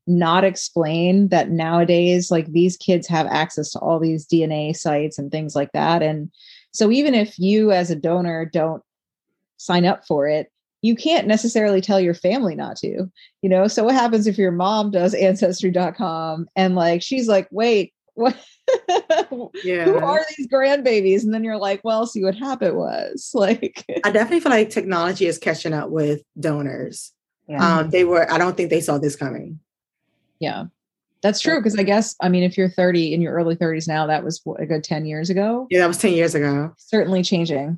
not 0.08 0.44
explain 0.44 1.30
that 1.30 1.50
nowadays, 1.50 2.32
like 2.32 2.52
these 2.52 2.78
kids 2.78 3.08
have 3.08 3.28
access 3.28 3.72
to 3.72 3.80
all 3.80 4.00
these 4.00 4.26
DNA 4.26 4.76
sites 4.76 5.18
and 5.18 5.32
things 5.32 5.56
like 5.56 5.72
that. 5.74 6.02
And 6.02 6.32
so 6.72 6.92
even 6.92 7.14
if 7.14 7.38
you 7.40 7.72
as 7.72 7.90
a 7.90 7.96
donor 7.96 8.46
don't 8.46 8.84
sign 9.58 9.86
up 9.86 10.06
for 10.06 10.28
it, 10.28 10.52
you 10.82 10.96
can't 10.96 11.28
necessarily 11.28 11.82
tell 11.82 12.00
your 12.00 12.14
family 12.14 12.56
not 12.56 12.78
to, 12.78 13.12
you 13.42 13.50
know? 13.50 13.68
So 13.68 13.84
what 13.84 13.96
happens 13.96 14.28
if 14.28 14.38
your 14.38 14.52
mom 14.52 14.92
does 14.92 15.16
ancestry.com 15.16 16.48
and 16.56 16.76
like 16.76 17.02
she's 17.02 17.28
like, 17.28 17.48
wait, 17.52 17.94
what? 18.14 18.38
yeah. 19.64 19.86
Who 19.86 19.98
are 19.98 20.26
these 20.38 20.48
grandbabies? 20.48 21.24
And 21.24 21.34
then 21.34 21.44
you're 21.44 21.58
like, 21.58 21.82
well, 21.84 22.06
see 22.06 22.24
what 22.24 22.36
happened 22.36 22.76
was 22.76 23.32
like. 23.34 23.86
I 24.04 24.12
definitely 24.12 24.40
feel 24.40 24.52
like 24.52 24.70
technology 24.70 25.26
is 25.26 25.38
catching 25.38 25.74
up 25.74 25.90
with 25.90 26.22
donors. 26.40 27.12
Yeah. 27.48 27.80
Um, 27.80 27.90
they 27.90 28.04
were. 28.04 28.32
I 28.32 28.38
don't 28.38 28.58
think 28.58 28.70
they 28.70 28.82
saw 28.82 28.98
this 28.98 29.16
coming. 29.16 29.60
Yeah, 30.40 30.66
that's 31.22 31.40
true. 31.40 31.60
Because 31.60 31.78
I 31.78 31.84
guess 31.84 32.16
I 32.22 32.30
mean, 32.30 32.44
if 32.44 32.58
you're 32.58 32.70
30 32.70 33.14
in 33.14 33.22
your 33.22 33.34
early 33.34 33.56
30s 33.56 33.88
now, 33.88 34.08
that 34.08 34.24
was 34.24 34.42
what, 34.44 34.62
a 34.62 34.66
good 34.66 34.84
10 34.84 35.06
years 35.06 35.30
ago. 35.30 35.68
Yeah, 35.70 35.80
that 35.80 35.88
was 35.88 36.00
10 36.00 36.14
years 36.14 36.34
ago. 36.34 36.74
Certainly 36.78 37.24
changing. 37.24 37.78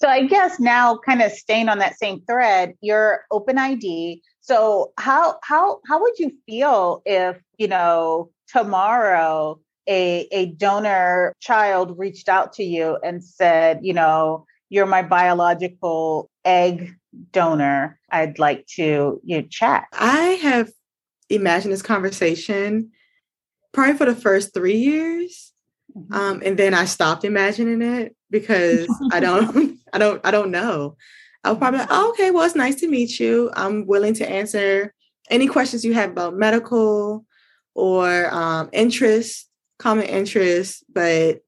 So 0.00 0.08
I 0.08 0.26
guess 0.26 0.58
now, 0.58 0.96
kind 0.96 1.22
of 1.22 1.30
staying 1.30 1.68
on 1.68 1.78
that 1.78 1.98
same 1.98 2.20
thread, 2.22 2.74
your 2.80 3.24
open 3.30 3.58
ID. 3.58 4.22
So 4.40 4.92
how 4.98 5.38
how 5.42 5.80
how 5.86 6.00
would 6.00 6.18
you 6.18 6.32
feel 6.46 7.02
if 7.06 7.36
you 7.58 7.68
know 7.68 8.30
tomorrow 8.52 9.58
a, 9.88 10.28
a 10.30 10.46
donor 10.46 11.34
child 11.40 11.98
reached 11.98 12.28
out 12.28 12.52
to 12.54 12.64
you 12.64 12.98
and 13.02 13.24
said, 13.24 13.80
you 13.82 13.92
know, 13.92 14.46
you're 14.68 14.86
my 14.86 15.02
biological 15.02 16.30
egg 16.44 16.94
donor. 17.32 17.98
I'd 18.10 18.38
like 18.38 18.66
to 18.76 19.20
you 19.24 19.40
know, 19.40 19.46
chat. 19.50 19.84
I 19.92 20.38
have 20.42 20.70
imagined 21.28 21.72
this 21.72 21.82
conversation 21.82 22.90
probably 23.72 23.96
for 23.96 24.06
the 24.06 24.14
first 24.14 24.54
three 24.54 24.78
years. 24.78 25.52
Mm-hmm. 25.96 26.14
Um, 26.14 26.42
and 26.44 26.58
then 26.58 26.74
I 26.74 26.84
stopped 26.84 27.24
imagining 27.24 27.82
it 27.82 28.16
because 28.30 28.88
I 29.10 29.20
don't, 29.20 29.78
I 29.92 29.98
don't, 29.98 30.20
I 30.24 30.30
don't 30.30 30.50
know. 30.50 30.96
I'll 31.44 31.56
probably 31.56 31.80
like, 31.80 31.88
oh, 31.90 32.10
okay, 32.10 32.30
well, 32.30 32.44
it's 32.44 32.54
nice 32.54 32.76
to 32.76 32.88
meet 32.88 33.18
you. 33.18 33.50
I'm 33.54 33.86
willing 33.86 34.14
to 34.14 34.30
answer 34.30 34.94
any 35.28 35.48
questions 35.48 35.84
you 35.84 35.92
have 35.94 36.10
about 36.10 36.36
medical, 36.36 37.26
or 37.74 38.32
um, 38.32 38.68
interest, 38.72 39.48
common 39.78 40.06
interest, 40.06 40.84
but 40.92 41.40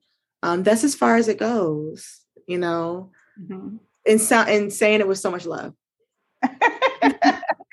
um, 0.42 0.62
that's 0.62 0.84
as 0.84 0.94
far 0.94 1.16
as 1.16 1.28
it 1.28 1.38
goes, 1.38 2.20
you 2.46 2.58
know, 2.58 3.10
mm-hmm. 3.40 3.76
and, 4.06 4.20
so, 4.20 4.38
and 4.40 4.72
saying 4.72 5.00
it 5.00 5.08
with 5.08 5.18
so 5.18 5.30
much 5.30 5.46
love. 5.46 5.72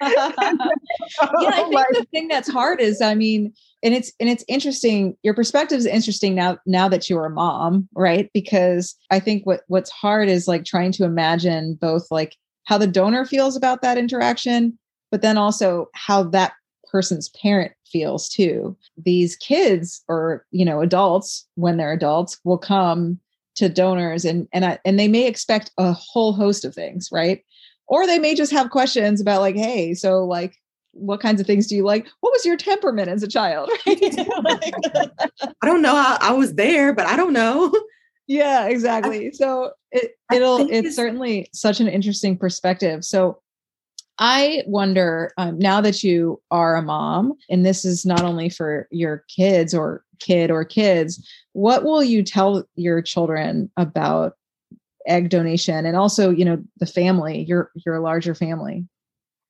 yeah, 0.02 0.32
I 1.22 1.66
think 1.70 1.88
the 1.92 2.08
thing 2.12 2.28
that's 2.28 2.50
hard 2.50 2.80
is, 2.80 3.02
I 3.02 3.16
mean, 3.16 3.54
and 3.84 3.94
it's 3.94 4.12
and 4.20 4.30
it's 4.30 4.44
interesting. 4.48 5.18
Your 5.24 5.34
perspective 5.34 5.78
is 5.78 5.86
interesting 5.86 6.36
now. 6.36 6.58
Now 6.66 6.88
that 6.88 7.10
you're 7.10 7.26
a 7.26 7.30
mom, 7.30 7.88
right? 7.96 8.30
Because 8.34 8.96
I 9.10 9.20
think 9.20 9.46
what 9.46 9.62
what's 9.68 9.90
hard 9.90 10.30
is 10.30 10.48
like 10.48 10.66
trying 10.66 10.92
to 10.94 11.04
imagine 11.04 11.76
both 11.76 12.08
like 12.12 12.36
how 12.66 12.78
the 12.78 12.88
donor 12.88 13.26
feels 13.26 13.56
about 13.56 13.82
that 13.82 13.98
interaction, 13.98 14.78
but 15.10 15.22
then 15.22 15.38
also 15.38 15.88
how 15.94 16.24
that 16.24 16.54
person's 16.92 17.30
parent 17.30 17.72
feels 17.86 18.30
too. 18.30 18.76
These 18.98 19.36
kids 19.38 20.04
or, 20.08 20.46
you 20.52 20.66
know, 20.66 20.82
adults 20.82 21.48
when 21.56 21.78
they're 21.78 21.94
adults 21.94 22.40
will 22.44 22.58
come 22.58 23.20
to 23.56 23.70
donors 23.70 24.26
and 24.26 24.48
and 24.54 24.66
I, 24.66 24.80
and 24.86 25.00
they 25.00 25.08
may 25.08 25.28
expect 25.28 25.72
a 25.78 25.94
whole 25.94 26.34
host 26.34 26.66
of 26.66 26.74
things, 26.74 27.10
right? 27.12 27.44
Or 27.88 28.08
they 28.08 28.20
may 28.20 28.36
just 28.36 28.52
have 28.52 28.70
questions 28.70 29.20
about 29.20 29.42
like, 29.42 29.56
hey, 29.56 29.94
so 29.94 30.24
like 30.26 30.56
what 30.94 31.22
kinds 31.22 31.40
of 31.40 31.48
things 31.48 31.68
do 31.68 31.76
you 31.76 31.84
like? 31.84 32.08
What 32.20 32.32
was 32.32 32.46
your 32.46 32.58
temperament 32.58 33.10
as 33.10 33.24
a 33.24 33.28
child? 33.28 33.70
Right? 33.86 34.02
I 35.62 35.66
don't 35.66 35.82
know. 35.82 35.96
I, 35.96 36.18
I 36.22 36.32
was 36.34 36.56
there, 36.56 36.94
but 36.94 37.06
I 37.06 37.16
don't 37.16 37.34
know. 37.34 37.74
Yeah, 38.28 38.68
exactly. 38.68 39.28
I, 39.28 39.32
so 39.32 39.72
it 39.92 40.12
it'll 40.34 40.60
it's, 40.62 40.88
it's 40.88 40.96
certainly 40.96 41.50
such 41.54 41.80
an 41.80 41.88
interesting 41.88 42.38
perspective. 42.38 43.04
So 43.04 43.42
I 44.24 44.62
wonder 44.68 45.32
um, 45.38 45.58
now 45.58 45.82
that 45.82 46.04
you 46.04 46.40
are 46.52 46.76
a 46.76 46.84
mom, 46.84 47.34
and 47.50 47.66
this 47.66 47.84
is 47.84 48.06
not 48.06 48.22
only 48.22 48.50
for 48.50 48.88
your 48.92 49.26
kids 49.36 49.74
or 49.74 50.06
kid 50.20 50.52
or 50.52 50.64
kids, 50.64 51.28
what 51.54 51.84
will 51.84 52.04
you 52.04 52.22
tell 52.22 52.64
your 52.76 53.02
children 53.02 53.72
about 53.78 54.34
egg 55.08 55.30
donation 55.30 55.88
and 55.88 55.98
also, 55.98 56.30
you 56.30 56.46
know, 56.46 56.64
the 56.78 56.86
family, 56.86 57.42
your 57.42 57.72
your 57.84 58.00
larger 58.00 58.36
family? 58.36 58.86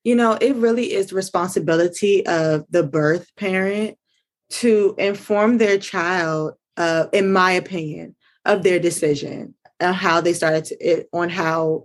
You 0.06 0.16
know, 0.16 0.38
it 0.40 0.56
really 0.56 0.94
is 0.94 1.08
the 1.08 1.16
responsibility 1.16 2.26
of 2.26 2.66
the 2.70 2.84
birth 2.84 3.30
parent 3.36 3.98
to 4.52 4.96
inform 4.98 5.58
their 5.58 5.80
child, 5.80 6.54
uh, 6.78 7.08
in 7.12 7.34
my 7.34 7.52
opinion, 7.52 8.16
of 8.46 8.64
their 8.64 8.80
decision 8.80 9.54
and 9.82 9.94
how 9.94 10.22
they 10.22 10.32
started 10.32 10.64
to, 10.66 10.76
it, 10.78 11.10
on 11.12 11.28
how 11.28 11.84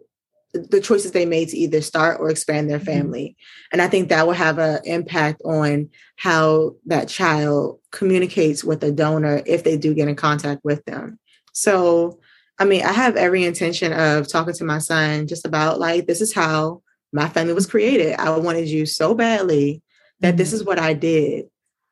the 0.58 0.80
choices 0.80 1.12
they 1.12 1.26
made 1.26 1.48
to 1.48 1.56
either 1.56 1.80
start 1.80 2.20
or 2.20 2.30
expand 2.30 2.70
their 2.70 2.78
mm-hmm. 2.78 2.86
family. 2.86 3.24
Mm-hmm. 3.28 3.68
And 3.72 3.82
I 3.82 3.88
think 3.88 4.08
that 4.08 4.26
will 4.26 4.34
have 4.34 4.58
an 4.58 4.80
impact 4.84 5.42
on 5.44 5.90
how 6.16 6.76
that 6.86 7.08
child 7.08 7.80
communicates 7.92 8.64
with 8.64 8.82
a 8.84 8.92
donor 8.92 9.42
if 9.46 9.64
they 9.64 9.76
do 9.76 9.94
get 9.94 10.08
in 10.08 10.16
contact 10.16 10.64
with 10.64 10.84
them. 10.84 11.18
So, 11.52 12.20
I 12.58 12.64
mean, 12.64 12.84
I 12.84 12.92
have 12.92 13.16
every 13.16 13.44
intention 13.44 13.92
of 13.92 14.28
talking 14.28 14.54
to 14.54 14.64
my 14.64 14.78
son 14.78 15.26
just 15.26 15.46
about 15.46 15.78
like, 15.78 16.06
this 16.06 16.20
is 16.20 16.34
how 16.34 16.82
my 17.12 17.28
family 17.28 17.54
was 17.54 17.66
created. 17.66 18.14
I 18.18 18.30
wanted 18.38 18.68
you 18.68 18.86
so 18.86 19.14
badly 19.14 19.82
that 20.20 20.30
mm-hmm. 20.30 20.36
this 20.38 20.52
is 20.52 20.64
what 20.64 20.78
I 20.78 20.94
did. 20.94 21.46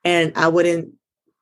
And 0.05 0.33
I 0.37 0.49
wouldn't 0.49 0.93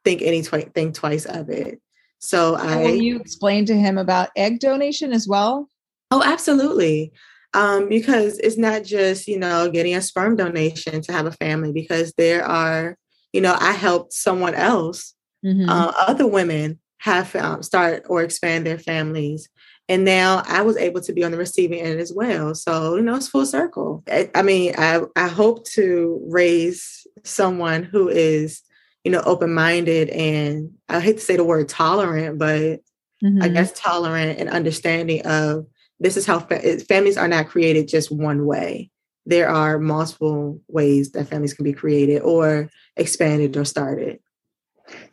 think 0.04 0.22
any 0.22 0.42
twi- 0.42 0.70
think 0.74 0.94
twice 0.94 1.24
of 1.24 1.48
it. 1.50 1.80
So 2.18 2.54
I. 2.54 2.76
Will 2.76 2.94
you 2.94 3.16
explain 3.18 3.66
to 3.66 3.74
him 3.74 3.98
about 3.98 4.30
egg 4.36 4.60
donation 4.60 5.12
as 5.12 5.26
well? 5.26 5.68
Oh, 6.12 6.22
absolutely. 6.22 7.10
Um, 7.54 7.88
because 7.88 8.38
it's 8.38 8.58
not 8.58 8.84
just, 8.84 9.26
you 9.26 9.38
know, 9.38 9.70
getting 9.70 9.94
a 9.94 10.02
sperm 10.02 10.36
donation 10.36 11.00
to 11.00 11.12
have 11.12 11.26
a 11.26 11.32
family, 11.32 11.72
because 11.72 12.12
there 12.18 12.44
are, 12.44 12.96
you 13.32 13.40
know, 13.40 13.56
I 13.58 13.72
helped 13.72 14.12
someone 14.12 14.54
else, 14.54 15.14
mm-hmm. 15.44 15.68
uh, 15.68 15.92
other 16.06 16.26
women 16.26 16.78
have 16.98 17.34
um, 17.34 17.62
start 17.62 18.04
or 18.08 18.22
expand 18.22 18.66
their 18.66 18.78
families. 18.78 19.48
And 19.88 20.04
now 20.04 20.42
I 20.46 20.62
was 20.62 20.76
able 20.76 21.00
to 21.00 21.12
be 21.12 21.24
on 21.24 21.32
the 21.32 21.38
receiving 21.38 21.80
end 21.80 21.98
as 21.98 22.12
well. 22.12 22.54
So, 22.54 22.96
you 22.96 23.02
know, 23.02 23.16
it's 23.16 23.28
full 23.28 23.46
circle. 23.46 24.02
I, 24.06 24.30
I 24.34 24.42
mean, 24.42 24.74
I, 24.78 25.00
I 25.16 25.28
hope 25.28 25.64
to 25.70 26.22
raise 26.28 27.06
someone 27.24 27.82
who 27.82 28.08
is, 28.08 28.62
you 29.02 29.10
know, 29.10 29.22
open 29.22 29.52
minded 29.52 30.10
and 30.10 30.72
I 30.88 31.00
hate 31.00 31.16
to 31.16 31.24
say 31.24 31.36
the 31.36 31.44
word 31.44 31.68
tolerant, 31.68 32.38
but 32.38 32.80
mm-hmm. 33.24 33.42
I 33.42 33.48
guess 33.48 33.72
tolerant 33.72 34.38
and 34.38 34.48
understanding 34.48 35.26
of 35.26 35.66
this 36.02 36.16
is 36.16 36.26
how 36.26 36.40
fa- 36.40 36.80
families 36.80 37.16
are 37.16 37.28
not 37.28 37.48
created 37.48 37.88
just 37.88 38.10
one 38.10 38.44
way. 38.44 38.90
There 39.24 39.48
are 39.48 39.78
multiple 39.78 40.60
ways 40.68 41.12
that 41.12 41.28
families 41.28 41.54
can 41.54 41.64
be 41.64 41.72
created 41.72 42.22
or 42.22 42.70
expanded 42.96 43.56
or 43.56 43.64
started. 43.64 44.18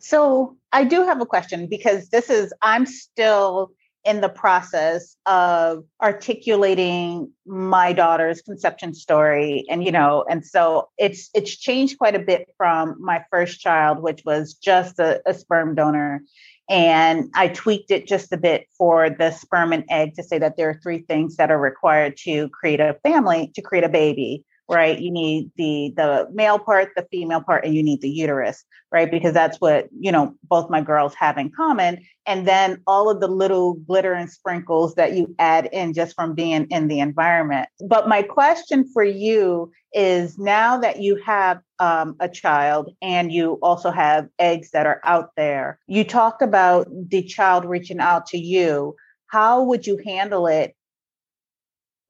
So 0.00 0.56
I 0.72 0.84
do 0.84 1.04
have 1.04 1.20
a 1.20 1.26
question 1.26 1.68
because 1.68 2.08
this 2.08 2.28
is, 2.28 2.52
I'm 2.60 2.86
still 2.86 3.70
in 4.04 4.20
the 4.20 4.28
process 4.28 5.16
of 5.26 5.84
articulating 6.02 7.30
my 7.46 7.92
daughter's 7.92 8.40
conception 8.40 8.94
story 8.94 9.64
and 9.68 9.84
you 9.84 9.92
know 9.92 10.24
and 10.30 10.44
so 10.44 10.88
it's 10.96 11.28
it's 11.34 11.54
changed 11.54 11.98
quite 11.98 12.14
a 12.14 12.18
bit 12.18 12.48
from 12.56 12.96
my 12.98 13.22
first 13.30 13.60
child 13.60 14.00
which 14.00 14.22
was 14.24 14.54
just 14.54 14.98
a, 14.98 15.20
a 15.26 15.34
sperm 15.34 15.74
donor 15.74 16.22
and 16.70 17.28
I 17.34 17.48
tweaked 17.48 17.90
it 17.90 18.06
just 18.06 18.32
a 18.32 18.36
bit 18.36 18.66
for 18.78 19.10
the 19.10 19.32
sperm 19.32 19.72
and 19.72 19.84
egg 19.90 20.14
to 20.14 20.22
say 20.22 20.38
that 20.38 20.56
there 20.56 20.70
are 20.70 20.80
three 20.82 21.00
things 21.00 21.36
that 21.36 21.50
are 21.50 21.58
required 21.58 22.16
to 22.18 22.48
create 22.50 22.80
a 22.80 22.96
family, 23.02 23.50
to 23.56 23.60
create 23.60 23.84
a 23.84 23.88
baby 23.88 24.44
right? 24.70 24.98
You 24.98 25.10
need 25.10 25.50
the 25.56 25.92
the 25.96 26.28
male 26.32 26.58
part, 26.58 26.90
the 26.94 27.06
female 27.10 27.42
part, 27.42 27.64
and 27.64 27.74
you 27.74 27.82
need 27.82 28.00
the 28.00 28.08
uterus, 28.08 28.64
right? 28.92 29.10
Because 29.10 29.34
that's 29.34 29.60
what 29.60 29.88
you 29.98 30.12
know 30.12 30.34
both 30.44 30.70
my 30.70 30.80
girls 30.80 31.14
have 31.14 31.36
in 31.36 31.50
common. 31.50 32.02
And 32.26 32.46
then 32.46 32.80
all 32.86 33.10
of 33.10 33.20
the 33.20 33.28
little 33.28 33.74
glitter 33.74 34.12
and 34.12 34.30
sprinkles 34.30 34.94
that 34.94 35.14
you 35.14 35.34
add 35.38 35.68
in 35.72 35.92
just 35.92 36.14
from 36.14 36.34
being 36.34 36.66
in 36.70 36.86
the 36.86 37.00
environment. 37.00 37.68
But 37.88 38.08
my 38.08 38.22
question 38.22 38.88
for 38.92 39.02
you 39.02 39.72
is 39.92 40.38
now 40.38 40.78
that 40.78 41.00
you 41.00 41.16
have 41.26 41.60
um, 41.80 42.14
a 42.20 42.28
child 42.28 42.94
and 43.02 43.32
you 43.32 43.58
also 43.62 43.90
have 43.90 44.28
eggs 44.38 44.70
that 44.70 44.86
are 44.86 45.00
out 45.04 45.30
there, 45.36 45.80
you 45.88 46.04
talked 46.04 46.42
about 46.42 46.86
the 46.90 47.24
child 47.24 47.64
reaching 47.64 47.98
out 47.98 48.26
to 48.26 48.38
you. 48.38 48.94
How 49.26 49.62
would 49.62 49.86
you 49.86 49.98
handle 50.04 50.46
it 50.46 50.76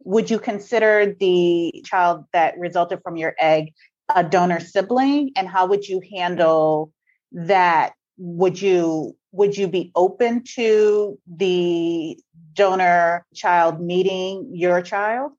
would 0.05 0.31
you 0.31 0.39
consider 0.39 1.15
the 1.19 1.83
child 1.85 2.25
that 2.33 2.59
resulted 2.59 3.01
from 3.03 3.17
your 3.17 3.35
egg 3.39 3.73
a 4.15 4.25
donor 4.25 4.61
sibling? 4.61 5.33
And 5.37 5.49
how 5.49 5.67
would 5.67 5.87
you 5.87 6.03
handle 6.17 6.93
that? 7.33 7.93
Would 8.19 8.61
you 8.61 9.17
would 9.33 9.57
you 9.57 9.69
be 9.69 9.93
open 9.95 10.43
to 10.57 11.19
the 11.27 12.19
donor 12.55 13.25
child 13.35 13.81
meeting 13.81 14.51
your 14.53 14.83
child? 14.83 15.33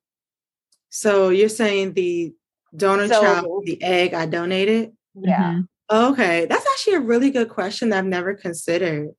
So 0.88 1.28
you're 1.28 1.48
saying 1.48 1.92
the 1.92 2.34
donor 2.74 3.08
so, 3.08 3.20
child 3.20 3.62
the 3.66 3.82
egg 3.82 4.14
i 4.14 4.26
donated? 4.26 4.92
Yeah. 5.14 5.52
Mm-hmm. 5.52 5.94
okay 5.94 6.46
that's 6.46 6.66
actually 6.66 6.94
a 6.94 7.00
really 7.00 7.30
good 7.30 7.50
question 7.50 7.90
that 7.90 7.98
i've 7.98 8.06
never 8.06 8.32
considered 8.32 9.10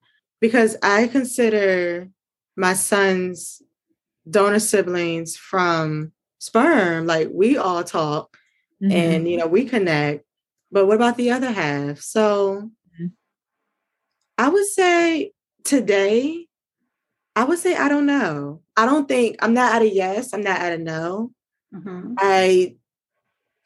because 0.42 0.76
i 0.82 1.08
consider 1.08 2.10
my 2.58 2.74
son's 2.74 3.62
donor 4.30 4.60
siblings 4.60 5.36
from 5.36 6.12
sperm, 6.40 7.06
like 7.06 7.30
we 7.32 7.58
all 7.58 7.84
talk 7.84 8.38
mm-hmm. 8.82 8.92
and 8.92 9.28
you 9.28 9.38
know 9.38 9.48
we 9.48 9.66
connect. 9.66 10.26
But 10.72 10.88
what 10.88 10.96
about 10.96 11.18
the 11.18 11.32
other 11.32 11.52
half? 11.52 12.00
So 12.00 12.72
mm-hmm. 12.94 13.08
I 14.38 14.50
would 14.50 14.68
say 14.68 15.32
today, 15.64 16.48
I 17.36 17.44
would 17.44 17.60
say 17.60 17.76
I 17.76 17.90
don't 17.90 18.06
know. 18.06 18.62
I 18.76 18.86
don't 18.86 19.08
think 19.08 19.38
I'm 19.42 19.54
not 19.54 19.76
at 19.76 19.82
a 19.82 19.90
yes, 19.90 20.34
I'm 20.34 20.44
not 20.44 20.60
at 20.60 20.74
a 20.74 20.78
no. 20.78 21.32
Mm-hmm. 21.74 22.16
I 22.18 22.76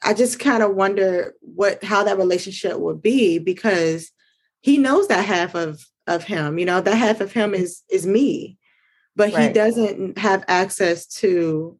I 0.02 0.14
just 0.14 0.38
kind 0.38 0.62
of 0.62 0.74
wonder 0.74 1.34
what 1.40 1.82
how 1.82 2.04
that 2.04 2.18
relationship 2.18 2.78
would 2.78 3.02
be 3.02 3.38
because 3.38 4.10
he 4.60 4.78
knows 4.78 5.08
that 5.08 5.24
half 5.24 5.54
of 5.54 5.84
of 6.06 6.24
him, 6.24 6.58
you 6.58 6.64
know, 6.64 6.80
that 6.80 6.94
half 6.94 7.20
of 7.20 7.32
him 7.32 7.54
is 7.54 7.82
is 7.90 8.06
me 8.06 8.57
but 9.18 9.34
right. 9.34 9.48
he 9.48 9.52
doesn't 9.52 10.16
have 10.16 10.44
access 10.46 11.04
to 11.06 11.76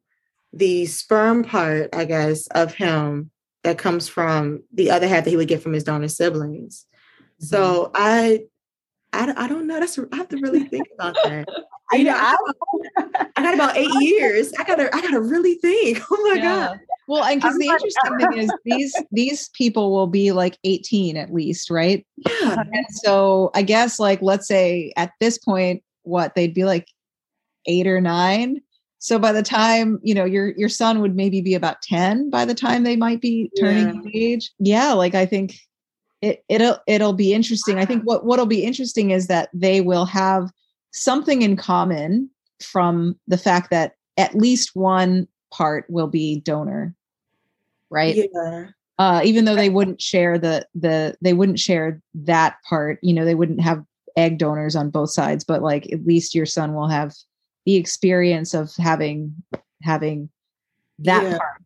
the 0.51 0.85
sperm 0.87 1.45
part, 1.45 1.89
I 1.95 2.03
guess, 2.03 2.47
of 2.47 2.73
him 2.73 3.31
that 3.63 3.77
comes 3.77 4.09
from 4.09 4.61
the 4.73 4.91
other 4.91 5.07
half 5.07 5.23
that 5.23 5.29
he 5.29 5.37
would 5.37 5.47
get 5.47 5.63
from 5.63 5.71
his 5.71 5.85
donor 5.85 6.09
siblings. 6.09 6.85
Mm-hmm. 7.15 7.45
So 7.45 7.91
I, 7.95 8.41
I, 9.13 9.33
I 9.37 9.47
don't 9.47 9.67
know. 9.67 9.79
That's 9.79 9.97
I 9.97 10.17
have 10.17 10.27
to 10.29 10.37
really 10.37 10.65
think 10.65 10.87
about 10.93 11.15
that. 11.23 11.47
you 11.93 12.03
know, 12.03 12.13
I, 12.13 12.35
I, 13.37 13.41
got 13.41 13.53
about 13.53 13.77
eight 13.77 13.89
years. 14.01 14.51
I 14.59 14.65
gotta, 14.65 14.93
I 14.93 15.01
gotta 15.01 15.21
really 15.21 15.55
think. 15.55 16.01
Oh 16.11 16.29
my 16.29 16.35
yeah. 16.35 16.43
god. 16.43 16.79
Well, 17.07 17.23
and 17.23 17.41
because 17.41 17.57
the 17.57 17.67
interesting 17.67 18.17
thing 18.19 18.37
is 18.43 18.51
these 18.65 19.03
these 19.11 19.49
people 19.49 19.91
will 19.93 20.07
be 20.07 20.33
like 20.33 20.57
18 20.65 21.15
at 21.15 21.33
least, 21.33 21.69
right? 21.69 22.05
Yeah. 22.17 22.63
And 22.73 22.85
so 22.89 23.49
I 23.55 23.61
guess 23.61 23.97
like 23.97 24.21
let's 24.21 24.47
say 24.47 24.91
at 24.97 25.13
this 25.21 25.37
point, 25.37 25.83
what 26.03 26.35
they'd 26.35 26.53
be 26.53 26.65
like 26.65 26.87
eight 27.69 27.87
or 27.87 28.01
nine. 28.01 28.61
So 28.97 29.17
by 29.17 29.31
the 29.31 29.43
time, 29.43 29.99
you 30.03 30.13
know, 30.13 30.25
your 30.25 30.49
your 30.57 30.67
son 30.67 30.99
would 30.99 31.15
maybe 31.15 31.39
be 31.39 31.53
about 31.53 31.81
10 31.83 32.29
by 32.29 32.43
the 32.43 32.53
time 32.53 32.83
they 32.83 32.97
might 32.97 33.21
be 33.21 33.49
turning 33.57 34.03
yeah. 34.03 34.11
age. 34.13 34.51
Yeah, 34.59 34.91
like 34.91 35.15
I 35.15 35.25
think 35.25 35.57
it 36.21 36.43
it'll 36.49 36.77
it'll 36.85 37.13
be 37.13 37.33
interesting. 37.33 37.77
I 37.77 37.85
think 37.85 38.03
what 38.03 38.25
what'll 38.25 38.45
be 38.45 38.65
interesting 38.65 39.11
is 39.11 39.27
that 39.27 39.49
they 39.53 39.79
will 39.79 40.05
have 40.05 40.51
something 40.91 41.41
in 41.43 41.55
common 41.55 42.29
from 42.61 43.17
the 43.27 43.37
fact 43.37 43.69
that 43.71 43.93
at 44.17 44.35
least 44.35 44.75
one 44.75 45.27
part 45.51 45.85
will 45.89 46.07
be 46.07 46.41
donor. 46.41 46.93
Right? 47.89 48.29
Yeah. 48.33 48.65
Uh, 48.97 49.21
even 49.23 49.45
though 49.45 49.55
they 49.55 49.69
wouldn't 49.69 50.01
share 50.01 50.37
the 50.37 50.67
the 50.75 51.15
they 51.21 51.31
wouldn't 51.31 51.59
share 51.59 52.01
that 52.13 52.57
part, 52.67 52.99
you 53.01 53.13
know, 53.13 53.23
they 53.23 53.35
wouldn't 53.35 53.61
have 53.61 53.85
egg 54.17 54.37
donors 54.37 54.75
on 54.75 54.89
both 54.89 55.09
sides, 55.09 55.45
but 55.45 55.61
like 55.61 55.89
at 55.93 56.05
least 56.05 56.35
your 56.35 56.45
son 56.45 56.73
will 56.73 56.89
have 56.89 57.13
the 57.65 57.75
experience 57.75 58.53
of 58.53 58.75
having 58.77 59.35
having 59.81 60.29
that 60.99 61.23
yeah. 61.23 61.37
part 61.37 61.61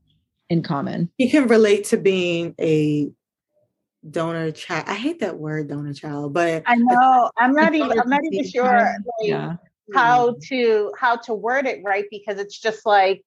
in 0.50 0.62
common. 0.62 1.10
You 1.18 1.30
can 1.30 1.48
relate 1.48 1.86
to 1.86 1.98
being 1.98 2.56
a 2.60 3.12
donor 4.10 4.52
child. 4.52 4.86
I 4.88 4.96
hate 4.96 5.20
that 5.22 5.38
word 5.38 5.70
donor 5.70 5.94
child, 5.94 6.34
but 6.34 6.64
I 6.66 6.76
know 6.76 7.32
I'm 7.38 7.54
not 7.54 7.74
even 7.74 8.00
I'm 8.00 8.10
not 8.10 8.22
even 8.32 8.48
sure 8.50 8.64
like, 8.64 8.96
yeah. 9.22 9.56
how 9.94 10.32
mm-hmm. 10.32 10.40
to 10.50 10.94
how 10.98 11.16
to 11.18 11.34
word 11.34 11.66
it 11.66 11.82
right 11.84 12.06
because 12.12 12.40
it's 12.40 12.60
just 12.60 12.86
like 12.86 13.24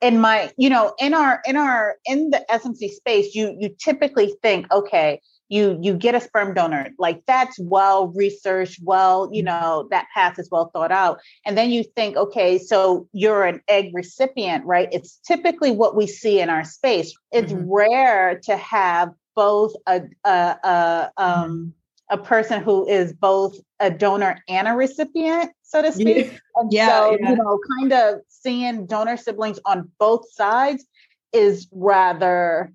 in 0.00 0.18
my 0.20 0.52
you 0.56 0.70
know 0.70 0.94
in 0.98 1.14
our 1.14 1.40
in 1.46 1.56
our 1.56 1.96
in 2.06 2.30
the 2.30 2.44
SMC 2.50 2.90
space 2.90 3.34
you 3.34 3.56
you 3.58 3.74
typically 3.78 4.34
think 4.42 4.70
okay 4.72 5.20
you 5.52 5.78
you 5.82 5.94
get 5.94 6.14
a 6.14 6.20
sperm 6.20 6.54
donor 6.54 6.88
like 6.98 7.22
that's 7.26 7.58
well 7.60 8.08
researched 8.08 8.80
well 8.82 9.28
you 9.32 9.44
mm-hmm. 9.44 9.60
know 9.60 9.86
that 9.90 10.06
path 10.14 10.38
is 10.38 10.48
well 10.50 10.70
thought 10.72 10.90
out 10.90 11.20
and 11.44 11.58
then 11.58 11.70
you 11.70 11.84
think 11.94 12.16
okay 12.16 12.58
so 12.58 13.06
you're 13.12 13.44
an 13.44 13.60
egg 13.68 13.90
recipient 13.92 14.64
right 14.64 14.88
it's 14.92 15.18
typically 15.26 15.70
what 15.70 15.94
we 15.94 16.06
see 16.06 16.40
in 16.40 16.48
our 16.48 16.64
space 16.64 17.14
it's 17.30 17.52
mm-hmm. 17.52 17.70
rare 17.70 18.40
to 18.42 18.56
have 18.56 19.10
both 19.36 19.72
a, 19.86 20.00
a, 20.24 20.30
a 20.64 21.10
um 21.18 21.74
mm-hmm. 22.10 22.18
a 22.18 22.22
person 22.22 22.62
who 22.62 22.88
is 22.88 23.12
both 23.12 23.54
a 23.78 23.90
donor 23.90 24.42
and 24.48 24.66
a 24.66 24.72
recipient 24.72 25.50
so 25.62 25.82
to 25.82 25.92
speak 25.92 26.32
yeah. 26.32 26.38
and 26.56 26.72
yeah, 26.72 26.88
so 26.88 27.18
yeah. 27.20 27.30
you 27.30 27.36
know 27.36 27.58
kind 27.78 27.92
of 27.92 28.14
seeing 28.28 28.86
donor 28.86 29.18
siblings 29.18 29.60
on 29.66 29.90
both 29.98 30.24
sides 30.32 30.86
is 31.32 31.68
rather 31.72 32.72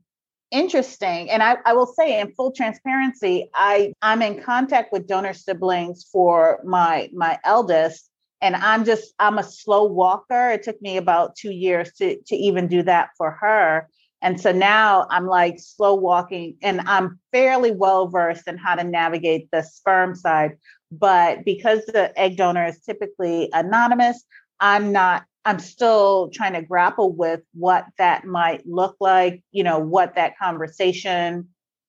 interesting 0.51 1.29
and 1.29 1.43
I, 1.43 1.57
I 1.65 1.73
will 1.73 1.88
say 1.88 2.19
in 2.21 2.31
full 2.33 2.53
transparency 2.53 3.49
i 3.53 3.91
i'm 4.01 4.21
in 4.21 4.41
contact 4.41 4.93
with 4.93 5.05
donor 5.05 5.33
siblings 5.33 6.07
for 6.10 6.62
my 6.63 7.10
my 7.13 7.38
eldest 7.43 8.10
and 8.41 8.55
i'm 8.55 8.86
just 8.86 9.13
i'm 9.19 9.38
a 9.38 9.43
slow 9.43 9.86
walker. 9.86 10.51
It 10.51 10.63
took 10.63 10.81
me 10.81 10.97
about 10.97 11.36
two 11.36 11.51
years 11.51 11.91
to 11.93 12.17
to 12.27 12.36
even 12.36 12.67
do 12.67 12.83
that 12.83 13.10
for 13.17 13.31
her. 13.31 13.89
And 14.21 14.39
so 14.39 14.51
now 14.51 15.07
i'm 15.10 15.27
like 15.27 15.60
slow 15.60 15.95
walking 15.95 16.57
and 16.62 16.81
i'm 16.81 17.19
fairly 17.31 17.71
well 17.71 18.07
versed 18.07 18.47
in 18.47 18.57
how 18.57 18.75
to 18.75 18.83
navigate 18.83 19.49
the 19.51 19.62
sperm 19.62 20.15
side. 20.15 20.57
But 20.91 21.43
because 21.43 21.86
the 21.86 22.17
egg 22.17 22.38
donor 22.38 22.65
is 22.65 22.79
typically 22.79 23.49
anonymous 23.53 24.23
i'm 24.60 24.91
not 24.91 25.25
I'm 25.45 25.60
still 25.60 26.30
trying 26.34 26.54
to 26.54 26.62
grapple 26.62 27.13
with 27.13 27.41
what 27.54 27.86
that 27.97 28.26
might 28.26 28.65
look 28.67 28.97
like, 29.00 29.43
you 29.52 29.63
know, 29.63 29.80
what 29.80 30.15
that 30.15 30.38
conversation 30.38 31.47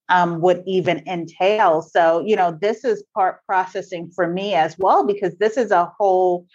um, 0.09 0.41
would 0.41 0.63
even 0.67 1.03
entail. 1.07 1.83
So, 1.83 2.25
you 2.25 2.37
know, 2.37 2.57
this 2.61 2.85
is 2.85 3.05
part 3.15 3.45
processing 3.47 4.11
for 4.15 4.27
me 4.27 4.55
as 4.55 4.77
well, 4.79 5.05
because 5.05 5.37
this 5.37 5.57
is 5.57 5.71
a 5.71 5.93
whole 5.99 6.47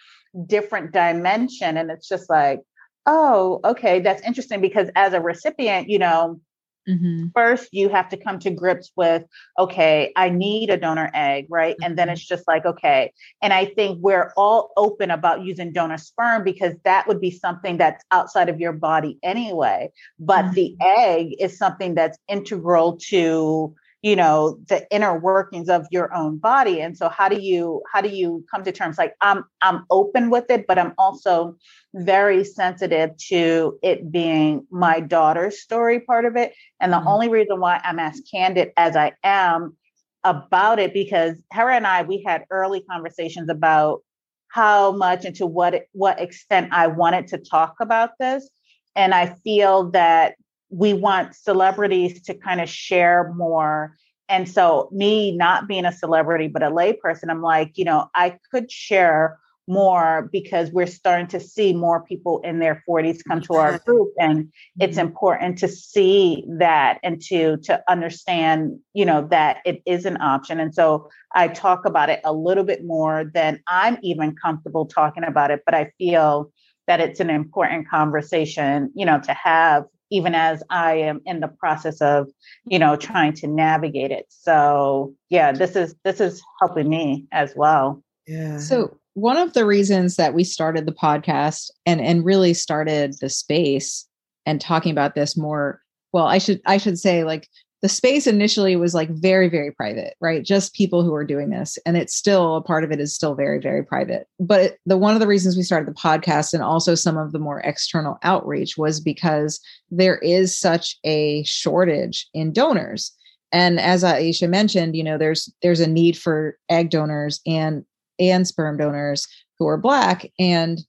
different 0.46 0.92
dimension. 0.92 1.76
And 1.76 1.90
it's 1.90 2.08
just 2.08 2.28
like, 2.28 2.60
oh, 3.06 3.60
okay, 3.64 4.00
that's 4.00 4.22
interesting 4.22 4.60
because 4.60 4.88
as 4.96 5.12
a 5.12 5.20
recipient, 5.20 5.88
you 5.88 5.98
know, 5.98 6.40
Mm-hmm. 6.88 7.28
First, 7.34 7.68
you 7.72 7.88
have 7.88 8.08
to 8.10 8.16
come 8.16 8.38
to 8.40 8.50
grips 8.50 8.92
with, 8.96 9.24
okay, 9.58 10.12
I 10.16 10.28
need 10.28 10.70
a 10.70 10.76
donor 10.76 11.10
egg, 11.14 11.46
right? 11.48 11.74
Mm-hmm. 11.74 11.84
And 11.84 11.98
then 11.98 12.08
mm-hmm. 12.08 12.14
it's 12.14 12.26
just 12.26 12.46
like, 12.46 12.64
okay. 12.64 13.12
And 13.42 13.52
I 13.52 13.66
think 13.66 13.98
we're 14.02 14.32
all 14.36 14.72
open 14.76 15.10
about 15.10 15.44
using 15.44 15.72
donor 15.72 15.98
sperm 15.98 16.44
because 16.44 16.74
that 16.84 17.06
would 17.08 17.20
be 17.20 17.30
something 17.30 17.78
that's 17.78 18.04
outside 18.10 18.48
of 18.48 18.60
your 18.60 18.72
body 18.72 19.18
anyway. 19.22 19.90
But 20.18 20.46
mm-hmm. 20.46 20.54
the 20.54 20.76
egg 20.80 21.34
is 21.38 21.58
something 21.58 21.94
that's 21.94 22.18
integral 22.28 22.98
to 23.08 23.74
you 24.04 24.14
know 24.14 24.58
the 24.68 24.86
inner 24.90 25.18
workings 25.18 25.70
of 25.70 25.86
your 25.90 26.14
own 26.14 26.36
body. 26.36 26.82
And 26.82 26.96
so 26.96 27.08
how 27.08 27.26
do 27.26 27.40
you 27.40 27.82
how 27.90 28.02
do 28.02 28.10
you 28.10 28.44
come 28.50 28.62
to 28.62 28.70
terms? 28.70 28.98
Like 28.98 29.14
i'm 29.22 29.44
i'm 29.62 29.86
open 29.90 30.28
with 30.28 30.44
it 30.50 30.66
but 30.68 30.78
i'm 30.78 30.92
also 30.98 31.56
very 31.94 32.44
sensitive 32.44 33.16
to 33.28 33.78
it 33.82 34.12
being 34.12 34.66
my 34.70 35.00
daughter's 35.00 35.62
story 35.62 36.00
part 36.00 36.26
of 36.26 36.36
it. 36.36 36.52
And 36.80 36.92
the 36.92 36.98
mm-hmm. 36.98 37.08
only 37.08 37.28
reason 37.30 37.60
why 37.60 37.80
i'm 37.82 37.98
as 37.98 38.20
candid 38.30 38.72
as 38.76 38.94
i 38.94 39.12
am 39.24 39.74
about 40.22 40.78
it 40.78 40.92
because 40.92 41.42
her 41.52 41.70
and 41.70 41.86
i 41.86 42.02
we 42.02 42.22
had 42.26 42.44
early 42.50 42.82
conversations 42.82 43.48
about 43.48 44.02
how 44.48 44.92
much 44.92 45.24
and 45.24 45.34
to 45.36 45.46
what 45.46 45.86
what 45.92 46.20
extent 46.20 46.68
i 46.74 46.88
wanted 46.88 47.28
to 47.28 47.38
talk 47.38 47.76
about 47.80 48.10
this. 48.20 48.50
And 48.94 49.14
i 49.14 49.34
feel 49.44 49.90
that 49.92 50.34
we 50.74 50.92
want 50.92 51.34
celebrities 51.34 52.20
to 52.22 52.34
kind 52.34 52.60
of 52.60 52.68
share 52.68 53.32
more. 53.34 53.96
And 54.28 54.48
so, 54.48 54.88
me 54.90 55.36
not 55.36 55.68
being 55.68 55.84
a 55.84 55.92
celebrity, 55.92 56.48
but 56.48 56.62
a 56.62 56.70
layperson, 56.70 57.30
I'm 57.30 57.42
like, 57.42 57.72
you 57.76 57.84
know, 57.84 58.08
I 58.14 58.38
could 58.50 58.70
share 58.70 59.38
more 59.66 60.28
because 60.30 60.70
we're 60.70 60.86
starting 60.86 61.26
to 61.26 61.40
see 61.40 61.72
more 61.72 62.04
people 62.04 62.40
in 62.40 62.58
their 62.58 62.82
40s 62.88 63.20
come 63.26 63.40
to 63.42 63.54
our 63.54 63.78
group 63.78 64.12
and 64.18 64.52
it's 64.78 64.98
mm-hmm. 64.98 65.06
important 65.06 65.58
to 65.58 65.68
see 65.68 66.44
that 66.58 66.98
and 67.02 67.22
to 67.22 67.56
to 67.58 67.82
understand 67.88 68.78
you 68.92 69.06
know 69.06 69.26
that 69.28 69.58
it 69.64 69.80
is 69.86 70.04
an 70.04 70.20
option 70.20 70.60
and 70.60 70.74
so 70.74 71.08
i 71.34 71.48
talk 71.48 71.86
about 71.86 72.10
it 72.10 72.20
a 72.24 72.32
little 72.32 72.64
bit 72.64 72.84
more 72.84 73.24
than 73.32 73.58
i'm 73.66 73.96
even 74.02 74.36
comfortable 74.36 74.84
talking 74.84 75.24
about 75.24 75.50
it 75.50 75.62
but 75.64 75.74
i 75.74 75.90
feel 75.96 76.52
that 76.86 77.00
it's 77.00 77.20
an 77.20 77.30
important 77.30 77.88
conversation 77.88 78.90
you 78.94 79.06
know 79.06 79.18
to 79.18 79.32
have 79.32 79.84
even 80.14 80.34
as 80.34 80.62
I 80.70 80.94
am 80.94 81.20
in 81.26 81.40
the 81.40 81.48
process 81.48 82.00
of, 82.00 82.28
you 82.66 82.78
know, 82.78 82.96
trying 82.96 83.32
to 83.34 83.46
navigate 83.46 84.10
it. 84.10 84.26
So 84.28 85.14
yeah, 85.28 85.52
this 85.52 85.76
is 85.76 85.94
this 86.04 86.20
is 86.20 86.42
helping 86.60 86.88
me 86.88 87.26
as 87.32 87.52
well. 87.56 88.02
Yeah. 88.26 88.58
So 88.58 88.96
one 89.14 89.36
of 89.36 89.52
the 89.52 89.64
reasons 89.64 90.16
that 90.16 90.34
we 90.34 90.44
started 90.44 90.86
the 90.86 90.92
podcast 90.92 91.70
and 91.86 92.00
and 92.00 92.24
really 92.24 92.54
started 92.54 93.14
the 93.20 93.28
space 93.28 94.06
and 94.46 94.60
talking 94.60 94.92
about 94.92 95.14
this 95.14 95.36
more 95.36 95.80
well 96.12 96.26
i 96.26 96.38
should 96.38 96.60
i 96.66 96.76
should 96.76 96.98
say 96.98 97.24
like 97.24 97.48
the 97.84 97.88
space 97.90 98.26
initially 98.26 98.76
was 98.76 98.94
like 98.94 99.10
very 99.10 99.46
very 99.46 99.70
private 99.70 100.14
right? 100.18 100.42
Just 100.42 100.72
people 100.72 101.02
who 101.02 101.12
are 101.12 101.22
doing 101.22 101.50
this 101.50 101.78
and 101.84 101.98
it's 101.98 102.14
still 102.14 102.56
a 102.56 102.62
part 102.62 102.82
of 102.82 102.90
it 102.90 102.98
is 102.98 103.14
still 103.14 103.34
very 103.34 103.60
very 103.60 103.84
private. 103.84 104.26
But 104.40 104.78
the 104.86 104.96
one 104.96 105.12
of 105.12 105.20
the 105.20 105.26
reasons 105.26 105.54
we 105.54 105.62
started 105.64 105.86
the 105.86 105.92
podcast 105.92 106.54
and 106.54 106.62
also 106.62 106.94
some 106.94 107.18
of 107.18 107.32
the 107.32 107.38
more 107.38 107.60
external 107.60 108.16
outreach 108.22 108.78
was 108.78 109.00
because 109.00 109.60
there 109.90 110.16
is 110.20 110.58
such 110.58 110.96
a 111.04 111.44
shortage 111.44 112.26
in 112.32 112.54
donors. 112.54 113.12
And 113.52 113.78
as 113.78 114.02
aisha 114.02 114.48
mentioned 114.48 114.96
you 114.96 115.04
know 115.04 115.18
there's 115.18 115.52
there's 115.60 115.80
a 115.80 115.86
need 115.86 116.16
for 116.16 116.56
egg 116.70 116.88
donors 116.88 117.42
and 117.46 117.84
and 118.18 118.48
sperm 118.48 118.78
donors 118.78 119.28
who 119.58 119.68
are 119.68 119.76
black. 119.76 120.32
And 120.38 120.80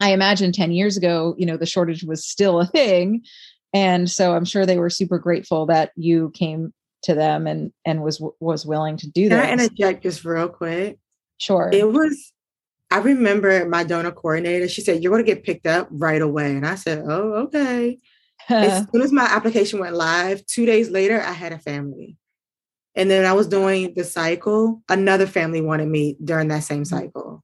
i 0.00 0.12
imagine 0.14 0.50
10 0.50 0.72
years 0.72 0.96
ago 0.96 1.34
you 1.36 1.44
know 1.44 1.58
the 1.58 1.66
shortage 1.66 2.04
was 2.04 2.26
still 2.26 2.58
a 2.58 2.66
thing 2.66 3.22
and 3.72 4.10
so 4.10 4.34
i'm 4.34 4.44
sure 4.44 4.66
they 4.66 4.78
were 4.78 4.90
super 4.90 5.18
grateful 5.18 5.66
that 5.66 5.92
you 5.96 6.30
came 6.34 6.72
to 7.02 7.14
them 7.14 7.46
and 7.46 7.72
and 7.84 8.02
was 8.02 8.22
was 8.40 8.64
willing 8.66 8.96
to 8.96 9.08
do 9.08 9.28
that 9.28 9.48
can 9.48 9.60
i 9.60 9.62
interject 9.64 10.02
just 10.02 10.24
real 10.24 10.48
quick 10.48 10.98
sure 11.38 11.70
it 11.72 11.90
was 11.90 12.32
i 12.90 12.98
remember 12.98 13.68
my 13.68 13.82
donor 13.82 14.12
coordinator 14.12 14.68
she 14.68 14.80
said 14.80 15.02
you're 15.02 15.12
going 15.12 15.24
to 15.24 15.34
get 15.34 15.44
picked 15.44 15.66
up 15.66 15.88
right 15.90 16.22
away 16.22 16.54
and 16.54 16.66
i 16.66 16.74
said 16.74 17.02
oh 17.06 17.32
okay 17.34 17.98
as 18.48 18.86
soon 18.92 19.02
as 19.02 19.12
my 19.12 19.24
application 19.24 19.78
went 19.78 19.96
live 19.96 20.44
two 20.46 20.66
days 20.66 20.90
later 20.90 21.20
i 21.20 21.32
had 21.32 21.52
a 21.52 21.58
family 21.58 22.16
and 22.94 23.10
then 23.10 23.24
i 23.24 23.32
was 23.32 23.48
doing 23.48 23.92
the 23.96 24.04
cycle 24.04 24.82
another 24.88 25.26
family 25.26 25.60
wanted 25.60 25.88
me 25.88 26.16
during 26.22 26.48
that 26.48 26.62
same 26.62 26.82
mm-hmm. 26.82 26.96
cycle 26.96 27.42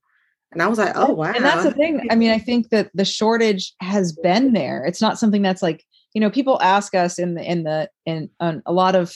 and 0.50 0.62
I 0.62 0.66
was 0.66 0.78
like, 0.78 0.92
oh, 0.96 1.12
wow. 1.12 1.32
And 1.34 1.44
that's 1.44 1.64
the 1.64 1.72
thing. 1.72 2.08
I 2.10 2.14
mean, 2.14 2.30
I 2.30 2.38
think 2.38 2.70
that 2.70 2.90
the 2.94 3.04
shortage 3.04 3.74
has 3.80 4.12
been 4.12 4.54
there. 4.54 4.84
It's 4.84 5.02
not 5.02 5.18
something 5.18 5.42
that's 5.42 5.62
like 5.62 5.84
you 6.14 6.20
know 6.20 6.30
people 6.30 6.60
ask 6.62 6.94
us 6.94 7.18
in 7.18 7.34
the 7.34 7.42
in 7.42 7.64
the 7.64 7.90
in 8.06 8.30
a 8.40 8.72
lot 8.72 8.94
of 8.94 9.14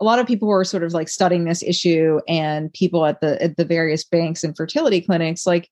a 0.00 0.04
lot 0.04 0.18
of 0.18 0.26
people 0.26 0.46
who 0.46 0.52
are 0.52 0.64
sort 0.64 0.84
of 0.84 0.92
like 0.92 1.08
studying 1.08 1.44
this 1.44 1.62
issue 1.62 2.20
and 2.28 2.72
people 2.72 3.04
at 3.04 3.20
the 3.20 3.40
at 3.42 3.56
the 3.56 3.64
various 3.64 4.04
banks 4.04 4.44
and 4.44 4.56
fertility 4.56 5.00
clinics 5.00 5.46
like 5.46 5.68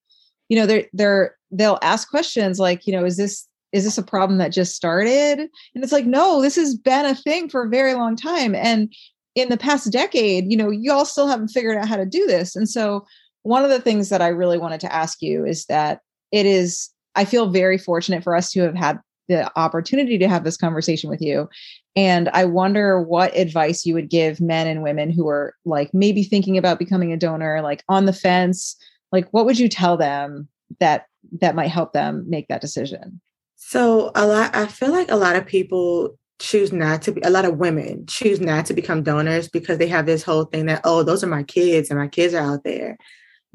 you 0.49 0.59
know 0.59 0.67
they're 0.67 0.87
they're 0.93 1.37
they'll 1.51 1.79
ask 1.83 2.09
questions 2.09 2.59
like 2.59 2.87
you 2.87 2.93
know 2.93 3.05
is 3.05 3.17
this 3.17 3.47
is 3.73 3.85
this 3.85 3.99
a 3.99 4.03
problem 4.03 4.39
that 4.39 4.53
just 4.53 4.75
started? 4.75 5.39
And 5.41 5.85
it's 5.85 5.93
like 5.93 6.07
no 6.07 6.41
this 6.41 6.57
has 6.57 6.77
been 6.77 7.05
a 7.05 7.15
thing 7.15 7.49
for 7.49 7.65
a 7.65 7.69
very 7.69 7.95
long 7.95 8.17
time. 8.17 8.55
And 8.55 8.93
in 9.35 9.49
the 9.49 9.57
past 9.57 9.93
decade 9.93 10.51
you 10.51 10.57
know 10.57 10.71
you 10.71 10.93
all 10.93 11.05
still 11.05 11.29
haven't 11.29 11.49
figured 11.49 11.77
out 11.77 11.89
how 11.89 11.97
to 11.97 12.07
do 12.07 12.27
this. 12.27 12.57
And 12.57 12.69
so 12.69 13.05
one 13.43 13.63
of 13.63 13.71
the 13.71 13.81
things 13.81 14.09
that 14.09 14.21
i 14.21 14.27
really 14.27 14.59
wanted 14.59 14.81
to 14.81 14.93
ask 14.93 15.23
you 15.23 15.47
is 15.47 15.67
that 15.67 16.01
it 16.33 16.47
is 16.47 16.91
i 17.15 17.25
feel 17.25 17.49
very 17.49 17.79
fortunate 17.79 18.25
for 18.25 18.35
us 18.35 18.51
to 18.51 18.61
have 18.61 18.75
had 18.75 18.99
the 19.29 19.51
opportunity 19.59 20.19
to 20.19 20.29
have 20.29 20.45
this 20.45 20.57
conversation 20.57 21.11
with 21.11 21.21
you. 21.21 21.49
And 21.95 22.29
I 22.31 22.45
wonder 22.45 23.01
what 23.01 23.37
advice 23.37 23.87
you 23.87 23.95
would 23.95 24.11
give 24.11 24.41
men 24.41 24.67
and 24.67 24.83
women 24.83 25.11
who 25.11 25.29
are 25.29 25.55
like 25.65 25.93
maybe 25.93 26.23
thinking 26.23 26.59
about 26.59 26.79
becoming 26.79 27.13
a 27.13 27.17
donor, 27.17 27.63
like 27.63 27.83
on 27.89 28.07
the 28.07 28.13
fence. 28.13 28.77
Like, 29.13 29.29
what 29.31 29.47
would 29.47 29.59
you 29.59 29.69
tell 29.69 29.97
them 29.97 30.49
that 30.81 31.07
that 31.41 31.55
might 31.55 31.71
help 31.71 31.93
them 31.93 32.25
make 32.29 32.49
that 32.49 32.61
decision? 32.61 33.21
So 33.57 34.13
a 34.15 34.27
lot, 34.27 34.55
I 34.55 34.67
feel 34.67 34.91
like 34.91 35.11
a 35.11 35.17
lot 35.17 35.37
of 35.37 35.47
people 35.47 36.17
choose 36.39 36.73
not 36.73 37.01
to 37.03 37.13
be 37.13 37.21
a 37.23 37.31
lot 37.31 37.47
of 37.47 37.57
women 37.57 38.05
choose 38.07 38.41
not 38.41 38.67
to 38.67 38.75
become 38.75 39.03
donors 39.03 39.49
because 39.49 39.79
they 39.79 39.89
have 39.89 40.05
this 40.05 40.23
whole 40.23 40.45
thing 40.45 40.67
that 40.67 40.83
oh 40.85 41.03
those 41.03 41.25
are 41.25 41.29
my 41.29 41.43
kids 41.43 41.89
and 41.89 41.99
my 41.99 42.09
kids 42.09 42.35
are 42.35 42.53
out 42.53 42.63
there 42.63 42.99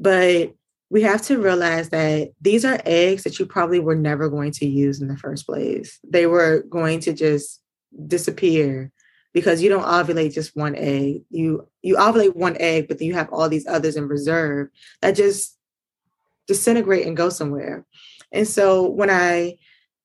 but 0.00 0.52
we 0.92 1.00
have 1.00 1.22
to 1.22 1.40
realize 1.40 1.88
that 1.88 2.32
these 2.42 2.66
are 2.66 2.78
eggs 2.84 3.22
that 3.22 3.38
you 3.38 3.46
probably 3.46 3.80
were 3.80 3.96
never 3.96 4.28
going 4.28 4.52
to 4.52 4.66
use 4.66 5.00
in 5.00 5.08
the 5.08 5.16
first 5.16 5.46
place. 5.46 5.98
They 6.06 6.26
were 6.26 6.64
going 6.68 7.00
to 7.00 7.14
just 7.14 7.62
disappear 8.06 8.92
because 9.32 9.62
you 9.62 9.70
don't 9.70 9.86
ovulate 9.86 10.34
just 10.34 10.54
one 10.54 10.76
egg. 10.76 11.22
You 11.30 11.66
you 11.80 11.96
ovulate 11.96 12.36
one 12.36 12.58
egg, 12.60 12.88
but 12.88 12.98
then 12.98 13.08
you 13.08 13.14
have 13.14 13.30
all 13.32 13.48
these 13.48 13.66
others 13.66 13.96
in 13.96 14.06
reserve 14.06 14.68
that 15.00 15.12
just 15.16 15.56
disintegrate 16.46 17.06
and 17.06 17.16
go 17.16 17.30
somewhere. 17.30 17.86
And 18.30 18.46
so 18.46 18.86
when 18.86 19.08
I 19.08 19.56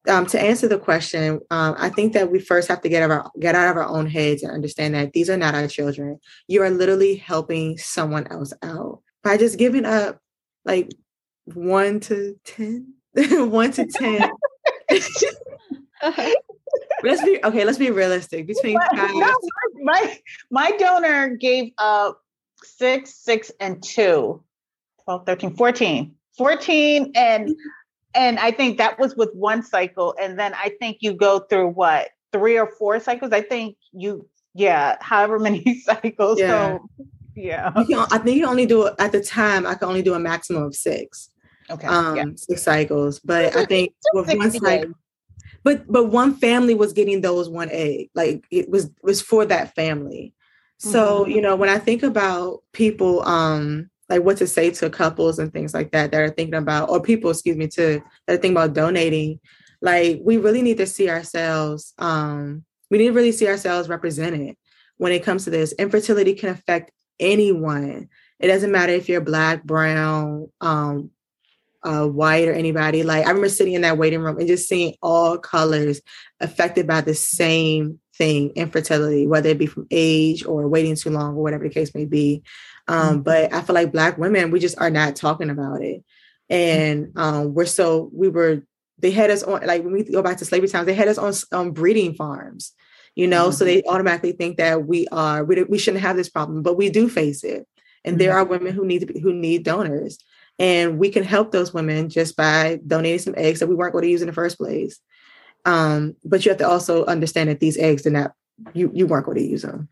um, 0.08 0.26
to 0.28 0.40
answer 0.40 0.70
the 0.70 0.80
question, 0.80 1.42
um, 1.52 1.76
I 1.78 1.90
think 1.90 2.14
that 2.14 2.32
we 2.32 2.40
first 2.40 2.70
have 2.70 2.82
to 2.84 2.88
get 2.88 3.12
our 3.12 3.30
get 3.42 3.56
out 3.56 3.68
of 3.68 3.76
our 3.76 3.90
own 3.90 4.08
heads 4.08 4.42
and 4.42 4.54
understand 4.54 4.96
that 4.96 5.12
these 5.12 5.30
are 5.30 5.36
not 5.36 5.54
our 5.54 5.68
children. 5.68 6.22
You 6.48 6.62
are 6.64 6.70
literally 6.70 7.18
helping 7.18 7.78
someone 7.78 8.26
else 8.28 8.54
out 8.64 9.02
by 9.22 9.36
just 9.36 9.60
giving 9.60 9.84
up 9.84 10.22
like 10.68 10.92
one 11.46 12.00
to 12.02 12.38
10, 12.44 12.94
one 13.50 13.72
to 13.72 13.86
10. 13.86 14.32
Uh-huh. 16.00 16.32
let's 17.02 17.24
be 17.24 17.40
okay, 17.44 17.66
let's 17.66 17.80
be 17.80 17.90
realistic. 17.90 18.46
Between 18.48 18.78
five, 18.96 19.10
no, 19.16 19.34
my 19.82 20.20
my 20.52 20.70
donor 20.78 21.30
gave 21.30 21.72
up 21.80 22.22
six, 22.64 23.16
six, 23.16 23.52
and 23.60 23.82
two, 23.82 24.44
12, 25.06 25.26
13, 25.26 25.56
14. 25.56 26.16
14 26.38 27.12
and 27.16 27.46
mm-hmm. 27.46 27.54
and 28.14 28.38
I 28.38 28.52
think 28.52 28.78
that 28.78 29.00
was 29.00 29.16
with 29.16 29.32
one 29.34 29.64
cycle. 29.64 30.16
And 30.22 30.38
then 30.38 30.54
I 30.54 30.72
think 30.80 30.98
you 31.02 31.14
go 31.14 31.40
through 31.40 31.70
what 31.70 32.10
three 32.32 32.60
or 32.60 32.68
four 32.68 33.00
cycles. 33.00 33.32
I 33.32 33.42
think 33.42 33.76
you 33.92 34.30
yeah, 34.54 34.98
however 35.02 35.40
many 35.40 35.80
cycles. 35.82 36.40
Yeah. 36.40 36.78
So 36.78 37.08
yeah. 37.38 37.72
Can, 37.72 38.06
I 38.12 38.18
think 38.18 38.38
you 38.38 38.48
only 38.48 38.66
do 38.66 38.90
at 39.00 39.12
the 39.12 39.22
time. 39.22 39.66
I 39.66 39.76
can 39.76 39.88
only 39.88 40.02
do 40.02 40.16
a 40.16 40.20
maximum 40.20 40.64
of 40.64 40.76
six. 40.76 41.30
Okay. 41.70 41.88
Um, 41.88 42.16
yeah. 42.16 42.26
six 42.36 42.64
cycles. 42.64 43.20
But 43.20 43.56
I 43.56 43.66
think 43.66 43.94
with 44.14 44.28
one 44.36 44.52
cycle, 44.52 44.94
but 45.64 45.86
but 45.88 46.06
one 46.06 46.36
family 46.36 46.74
was 46.74 46.94
getting 46.94 47.22
those 47.22 47.50
one 47.50 47.70
egg. 47.72 48.10
Like 48.16 48.46
it 48.52 48.70
was 48.70 48.90
was 49.04 49.22
for 49.22 49.46
that 49.46 49.76
family. 49.76 50.34
So 50.80 51.22
mm-hmm. 51.22 51.32
you 51.32 51.42
know 51.42 51.56
when 51.56 51.70
I 51.70 51.78
think 51.78 52.04
about 52.04 52.64
people, 52.74 53.22
um, 53.28 53.90
like 54.10 54.24
what 54.24 54.38
to 54.38 54.48
say 54.48 54.72
to 54.72 54.90
couples 54.90 55.40
and 55.40 55.52
things 55.52 55.74
like 55.74 55.92
that 55.92 56.12
that 56.12 56.22
are 56.22 56.30
thinking 56.30 56.56
about, 56.56 56.90
or 56.90 57.02
people, 57.02 57.30
excuse 57.30 57.58
me, 57.58 57.68
to 57.68 58.02
that 58.26 58.34
are 58.34 58.38
thinking 58.38 58.54
about 58.58 58.74
donating. 58.74 59.40
Like 59.82 60.22
we 60.24 60.38
really 60.38 60.64
need 60.64 60.78
to 60.78 60.88
see 60.88 61.10
ourselves. 61.10 61.94
Um, 62.00 62.64
we 62.90 62.98
need 62.98 63.08
to 63.08 63.14
really 63.14 63.32
see 63.32 63.48
ourselves 63.48 63.90
represented 63.90 64.56
when 64.98 65.12
it 65.12 65.24
comes 65.24 65.44
to 65.44 65.50
this. 65.50 65.74
Infertility 65.74 66.34
can 66.34 66.50
affect 66.50 66.92
anyone. 67.20 68.10
It 68.40 68.48
doesn't 68.48 68.72
matter 68.72 68.94
if 68.94 69.10
you're 69.10 69.22
black, 69.22 69.64
brown, 69.64 70.52
um, 70.62 71.12
uh, 71.84 72.06
white, 72.06 72.48
or 72.48 72.54
anybody. 72.54 73.04
Like 73.04 73.26
I 73.26 73.30
remember 73.30 73.50
sitting 73.50 73.74
in 73.74 73.82
that 73.82 73.98
waiting 73.98 74.20
room 74.20 74.38
and 74.38 74.48
just 74.48 74.68
seeing 74.68 74.96
all 75.02 75.38
colors 75.38 76.02
affected 76.40 76.86
by 76.88 77.02
the 77.02 77.16
same 77.16 78.00
thing 78.16 78.50
infertility, 78.56 79.28
whether 79.28 79.50
it 79.50 79.58
be 79.58 79.68
from 79.68 79.88
age 79.92 80.46
or 80.46 80.68
waiting 80.68 80.96
too 80.96 81.12
long 81.12 81.36
or 81.36 81.44
whatever 81.44 81.64
the 81.64 81.74
case 81.74 81.94
may 81.96 82.06
be. 82.06 82.44
Um, 82.88 83.16
mm-hmm. 83.16 83.22
But 83.22 83.54
I 83.54 83.62
feel 83.62 83.76
like 83.76 83.92
Black 83.92 84.18
women, 84.18 84.52
we 84.52 84.60
just 84.60 84.78
are 84.80 84.90
not 84.90 85.16
talking 85.16 85.50
about 85.50 85.82
it. 85.82 86.04
And 86.50 87.12
um, 87.16 87.54
we're 87.54 87.66
so, 87.66 88.10
we 88.14 88.30
were, 88.30 88.64
they 89.00 89.12
had 89.12 89.30
us 89.30 89.44
on, 89.44 89.66
like 89.66 89.84
when 89.84 89.94
we 89.94 90.04
go 90.04 90.22
back 90.22 90.38
to 90.38 90.46
slavery 90.46 90.70
times, 90.70 90.88
they 90.88 90.94
had 90.94 91.08
us 91.08 91.18
on, 91.18 91.34
on 91.52 91.72
breeding 91.72 92.14
farms, 92.16 92.74
you 93.18 93.26
know, 93.26 93.46
mm-hmm. 93.48 93.54
so 93.54 93.66
they 93.66 93.82
automatically 93.84 94.32
think 94.32 94.58
that 94.58 94.86
we 94.86 95.08
are, 95.08 95.44
we, 95.44 95.64
we 95.64 95.80
shouldn't 95.80 96.04
have 96.04 96.16
this 96.16 96.30
problem, 96.30 96.62
but 96.62 96.78
we 96.78 96.92
do 96.92 97.10
face 97.10 97.44
it. 97.44 97.68
And 98.06 98.14
mm-hmm. 98.14 98.20
there 98.20 98.38
are 98.38 98.46
women 98.46 98.76
who 98.76 98.86
need 98.86 99.00
to 99.00 99.08
be, 99.08 99.20
who 99.20 99.34
need 99.34 99.64
donors. 99.64 100.20
And 100.60 101.00
we 101.00 101.10
can 101.10 101.24
help 101.24 101.52
those 101.52 101.74
women 101.74 102.10
just 102.10 102.38
by 102.38 102.80
donating 102.86 103.18
some 103.18 103.34
eggs 103.36 103.60
that 103.60 103.68
we 103.68 103.74
weren't 103.74 103.94
going 103.94 104.04
to 104.04 104.12
use 104.12 104.22
in 104.22 104.28
the 104.28 104.34
first 104.34 104.60
place. 104.60 105.00
Um, 105.66 106.16
but 106.24 106.46
you 106.46 106.52
have 106.52 106.60
to 106.60 106.68
also 106.68 107.06
understand 107.06 107.50
that 107.50 107.60
these 107.60 107.76
eggs 107.80 108.04
did 108.04 108.14
not, 108.14 108.34
you, 108.74 108.92
you 108.94 109.08
weren't 109.08 109.26
going 109.26 109.40
to 109.40 109.44
use 109.44 109.64
them. 109.64 109.90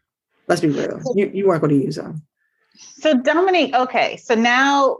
Let's 0.47 0.61
be 0.61 0.69
real. 0.69 1.01
You, 1.15 1.31
you 1.33 1.47
weren't 1.47 1.61
going 1.61 1.79
to 1.79 1.83
use 1.83 1.95
them. 1.95 2.21
So 2.99 3.15
Domonique, 3.15 3.73
okay. 3.73 4.17
So 4.17 4.35
now, 4.35 4.99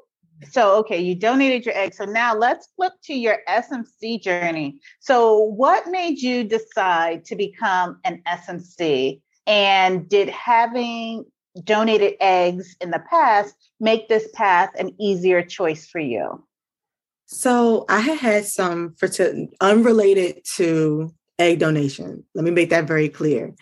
so 0.50 0.78
okay, 0.78 1.00
you 1.00 1.16
donated 1.16 1.66
your 1.66 1.76
eggs. 1.76 1.98
So 1.98 2.06
now 2.06 2.36
let's 2.36 2.68
flip 2.76 2.94
to 3.06 3.14
your 3.14 3.40
SMC 3.48 4.22
journey. 4.22 4.80
So 5.00 5.38
what 5.38 5.88
made 5.88 6.20
you 6.20 6.44
decide 6.44 7.26
to 7.26 7.36
become 7.36 8.00
an 8.04 8.22
SMC? 8.28 9.22
And 9.48 10.10
did 10.10 10.30
having 10.30 11.26
donated 11.64 12.16
eggs 12.20 12.76
in 12.82 12.92
the 12.92 13.02
past 13.10 13.56
make 13.80 14.10
this 14.10 14.28
path 14.34 14.72
an 14.78 14.94
easier 15.00 15.42
choice 15.42 15.88
for 15.88 16.00
you? 16.00 16.44
So 17.28 17.86
I 17.90 18.00
had 18.00 18.20
had 18.20 18.46
some 18.46 18.94
fertility 18.98 19.50
unrelated 19.62 20.42
to 20.56 21.14
egg 21.40 21.60
donation. 21.60 22.24
Let 22.34 22.44
me 22.44 22.52
make 22.52 22.70
that 22.70 22.88
very 22.88 23.10
clear. 23.10 23.54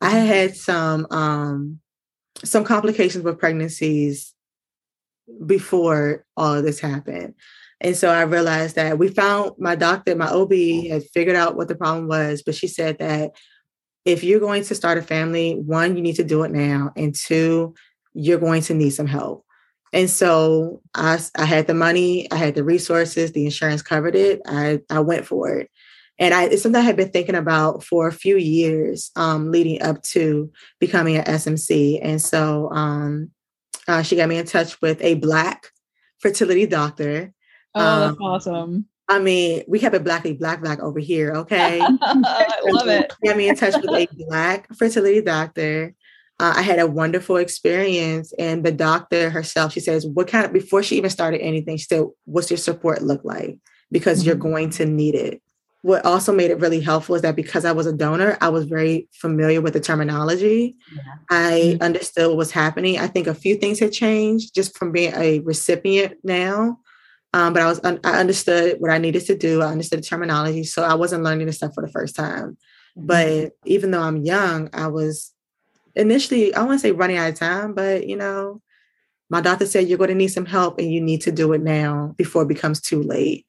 I 0.00 0.10
had 0.10 0.20
mm-hmm. 0.20 0.32
had 0.32 0.56
some 0.56 1.06
um, 1.10 1.80
some 2.44 2.64
complications 2.64 3.24
with 3.24 3.38
pregnancies 3.38 4.34
before 5.46 6.24
all 6.36 6.54
of 6.54 6.64
this 6.64 6.80
happened. 6.80 7.34
And 7.80 7.96
so 7.96 8.10
I 8.10 8.22
realized 8.22 8.76
that 8.76 8.98
we 8.98 9.08
found 9.08 9.52
my 9.58 9.74
doctor, 9.74 10.14
my 10.14 10.28
OB 10.28 10.52
had 10.88 11.04
figured 11.14 11.36
out 11.36 11.56
what 11.56 11.68
the 11.68 11.74
problem 11.74 12.08
was, 12.08 12.42
but 12.42 12.54
she 12.54 12.68
said 12.68 12.98
that 12.98 13.32
if 14.04 14.22
you're 14.22 14.40
going 14.40 14.64
to 14.64 14.74
start 14.74 14.98
a 14.98 15.02
family, 15.02 15.54
one, 15.54 15.96
you 15.96 16.02
need 16.02 16.16
to 16.16 16.24
do 16.24 16.42
it 16.42 16.50
now, 16.50 16.92
and 16.96 17.14
two, 17.14 17.74
you're 18.12 18.38
going 18.38 18.62
to 18.62 18.74
need 18.74 18.90
some 18.90 19.06
help. 19.06 19.44
And 19.92 20.08
so 20.08 20.82
I, 20.94 21.18
I 21.36 21.44
had 21.44 21.66
the 21.66 21.74
money, 21.74 22.30
I 22.30 22.36
had 22.36 22.54
the 22.54 22.64
resources, 22.64 23.32
the 23.32 23.44
insurance 23.44 23.82
covered 23.82 24.14
it. 24.14 24.40
I, 24.46 24.80
I 24.88 25.00
went 25.00 25.26
for 25.26 25.50
it. 25.50 25.70
And 26.18 26.34
I, 26.34 26.44
it's 26.44 26.62
something 26.62 26.80
I 26.80 26.84
had 26.84 26.96
been 26.96 27.10
thinking 27.10 27.34
about 27.34 27.82
for 27.82 28.06
a 28.06 28.12
few 28.12 28.36
years 28.36 29.10
um, 29.16 29.50
leading 29.50 29.82
up 29.82 30.02
to 30.02 30.52
becoming 30.78 31.16
an 31.16 31.24
SMC. 31.24 31.98
And 32.02 32.20
so 32.20 32.70
um, 32.70 33.30
uh, 33.90 34.02
she 34.02 34.16
got 34.16 34.28
me 34.28 34.38
in 34.38 34.46
touch 34.46 34.80
with 34.80 35.00
a 35.02 35.14
Black 35.14 35.68
fertility 36.18 36.66
doctor. 36.66 37.32
Oh, 37.74 38.00
that's 38.00 38.12
um, 38.12 38.22
awesome. 38.22 38.86
I 39.08 39.18
mean, 39.18 39.64
we 39.66 39.80
have 39.80 39.94
a 39.94 40.00
blackly 40.00 40.34
black 40.34 40.60
black 40.60 40.78
over 40.78 41.00
here, 41.00 41.32
okay? 41.32 41.80
I 41.82 42.60
love 42.64 42.86
it. 42.86 43.12
Got 43.24 43.36
me 43.36 43.48
in 43.48 43.56
touch 43.56 43.74
with 43.74 43.90
a 43.90 44.06
black 44.28 44.72
fertility 44.76 45.20
doctor 45.20 45.94
uh, 46.40 46.54
I 46.56 46.62
had 46.62 46.78
a 46.78 46.86
wonderful 46.86 47.36
experience. 47.36 48.32
And 48.38 48.64
the 48.64 48.72
doctor 48.72 49.28
herself, 49.28 49.72
she 49.72 49.80
says, 49.80 50.06
What 50.06 50.26
kind 50.26 50.46
of, 50.46 50.52
before 50.54 50.82
she 50.82 50.96
even 50.96 51.10
started 51.10 51.42
anything, 51.42 51.76
she 51.76 51.84
said, 51.84 52.04
What's 52.24 52.50
your 52.50 52.56
support 52.56 53.02
look 53.02 53.20
like? 53.24 53.58
Because 53.90 54.20
mm-hmm. 54.20 54.26
you're 54.26 54.36
going 54.36 54.70
to 54.70 54.86
need 54.86 55.14
it. 55.14 55.42
What 55.82 56.04
also 56.04 56.32
made 56.32 56.50
it 56.50 56.60
really 56.60 56.80
helpful 56.80 57.14
is 57.14 57.22
that 57.22 57.36
because 57.36 57.64
I 57.64 57.72
was 57.72 57.86
a 57.86 57.92
donor, 57.92 58.36
I 58.42 58.50
was 58.50 58.66
very 58.66 59.08
familiar 59.12 59.62
with 59.62 59.72
the 59.72 59.80
terminology. 59.80 60.76
Yeah. 60.94 61.02
I 61.30 61.52
mm-hmm. 61.52 61.82
understood 61.82 62.28
what 62.28 62.36
was 62.36 62.50
happening. 62.50 62.98
I 62.98 63.06
think 63.06 63.26
a 63.26 63.34
few 63.34 63.54
things 63.54 63.78
had 63.78 63.92
changed 63.92 64.54
just 64.54 64.76
from 64.76 64.92
being 64.92 65.14
a 65.14 65.40
recipient 65.40 66.18
now. 66.22 66.78
Um, 67.32 67.52
but 67.52 67.62
I 67.62 67.66
was 67.66 67.80
I 67.84 68.18
understood 68.18 68.76
what 68.80 68.90
I 68.90 68.98
needed 68.98 69.24
to 69.26 69.36
do. 69.36 69.62
I 69.62 69.68
understood 69.68 70.00
the 70.00 70.06
terminology, 70.06 70.64
so 70.64 70.82
I 70.82 70.94
wasn't 70.94 71.22
learning 71.22 71.46
this 71.46 71.56
stuff 71.56 71.74
for 71.74 71.86
the 71.86 71.92
first 71.92 72.16
time. 72.16 72.58
Mm-hmm. 72.98 73.06
But 73.06 73.52
even 73.64 73.92
though 73.92 74.02
I'm 74.02 74.18
young, 74.18 74.68
I 74.72 74.88
was 74.88 75.32
initially, 75.94 76.54
I 76.54 76.62
want 76.62 76.80
to 76.80 76.82
say 76.82 76.92
running 76.92 77.16
out 77.16 77.30
of 77.30 77.36
time, 77.36 77.74
but 77.74 78.06
you 78.06 78.16
know, 78.16 78.60
my 79.28 79.40
doctor 79.40 79.64
said 79.66 79.88
you're 79.88 79.98
going 79.98 80.08
to 80.08 80.14
need 80.14 80.28
some 80.28 80.46
help 80.46 80.78
and 80.78 80.92
you 80.92 81.00
need 81.00 81.20
to 81.22 81.32
do 81.32 81.52
it 81.52 81.62
now 81.62 82.14
before 82.18 82.42
it 82.42 82.48
becomes 82.48 82.80
too 82.80 83.02
late. 83.02 83.46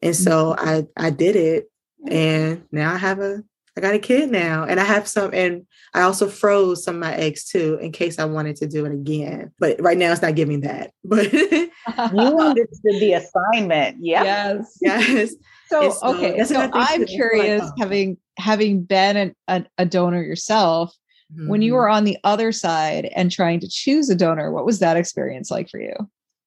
And 0.00 0.14
so 0.14 0.54
mm-hmm. 0.54 0.86
I 0.96 1.06
I 1.06 1.10
did 1.10 1.34
it 1.36 1.70
and 2.08 2.64
now 2.70 2.92
I 2.92 2.98
have 2.98 3.20
a 3.20 3.42
I 3.76 3.80
got 3.80 3.94
a 3.94 3.98
kid 3.98 4.30
now 4.30 4.64
and 4.64 4.78
I 4.78 4.84
have 4.84 5.08
some 5.08 5.34
and 5.34 5.66
I 5.94 6.02
also 6.02 6.28
froze 6.28 6.84
some 6.84 6.96
of 6.96 7.00
my 7.00 7.14
eggs 7.14 7.44
too 7.44 7.76
in 7.80 7.90
case 7.90 8.20
I 8.20 8.24
wanted 8.24 8.54
to 8.56 8.68
do 8.68 8.86
it 8.86 8.92
again. 8.92 9.50
But 9.58 9.80
right 9.80 9.98
now 9.98 10.12
it's 10.12 10.22
not 10.22 10.36
giving 10.36 10.60
that. 10.60 10.92
But 11.04 11.32
you 11.32 12.38
understood 12.38 13.00
the 13.00 13.12
assignment. 13.52 13.98
Yeah. 14.00 14.22
Yes. 14.22 14.78
Yes. 14.80 15.34
So, 15.68 15.90
so 15.90 16.14
okay. 16.14 16.44
So 16.44 16.70
I'm 16.72 17.04
curious, 17.06 17.68
having 17.78 18.18
having 18.38 18.82
been 18.84 19.16
an, 19.16 19.34
a, 19.48 19.64
a 19.78 19.86
donor 19.86 20.22
yourself, 20.22 20.94
Mm-hmm. 21.32 21.48
When 21.48 21.62
you 21.62 21.72
mm-hmm. 21.72 21.76
were 21.76 21.88
on 21.88 22.04
the 22.04 22.18
other 22.24 22.52
side 22.52 23.06
and 23.16 23.30
trying 23.30 23.60
to 23.60 23.68
choose 23.68 24.08
a 24.10 24.14
donor, 24.14 24.52
what 24.52 24.66
was 24.66 24.78
that 24.80 24.96
experience 24.96 25.50
like 25.50 25.68
for 25.68 25.80
you? 25.80 25.94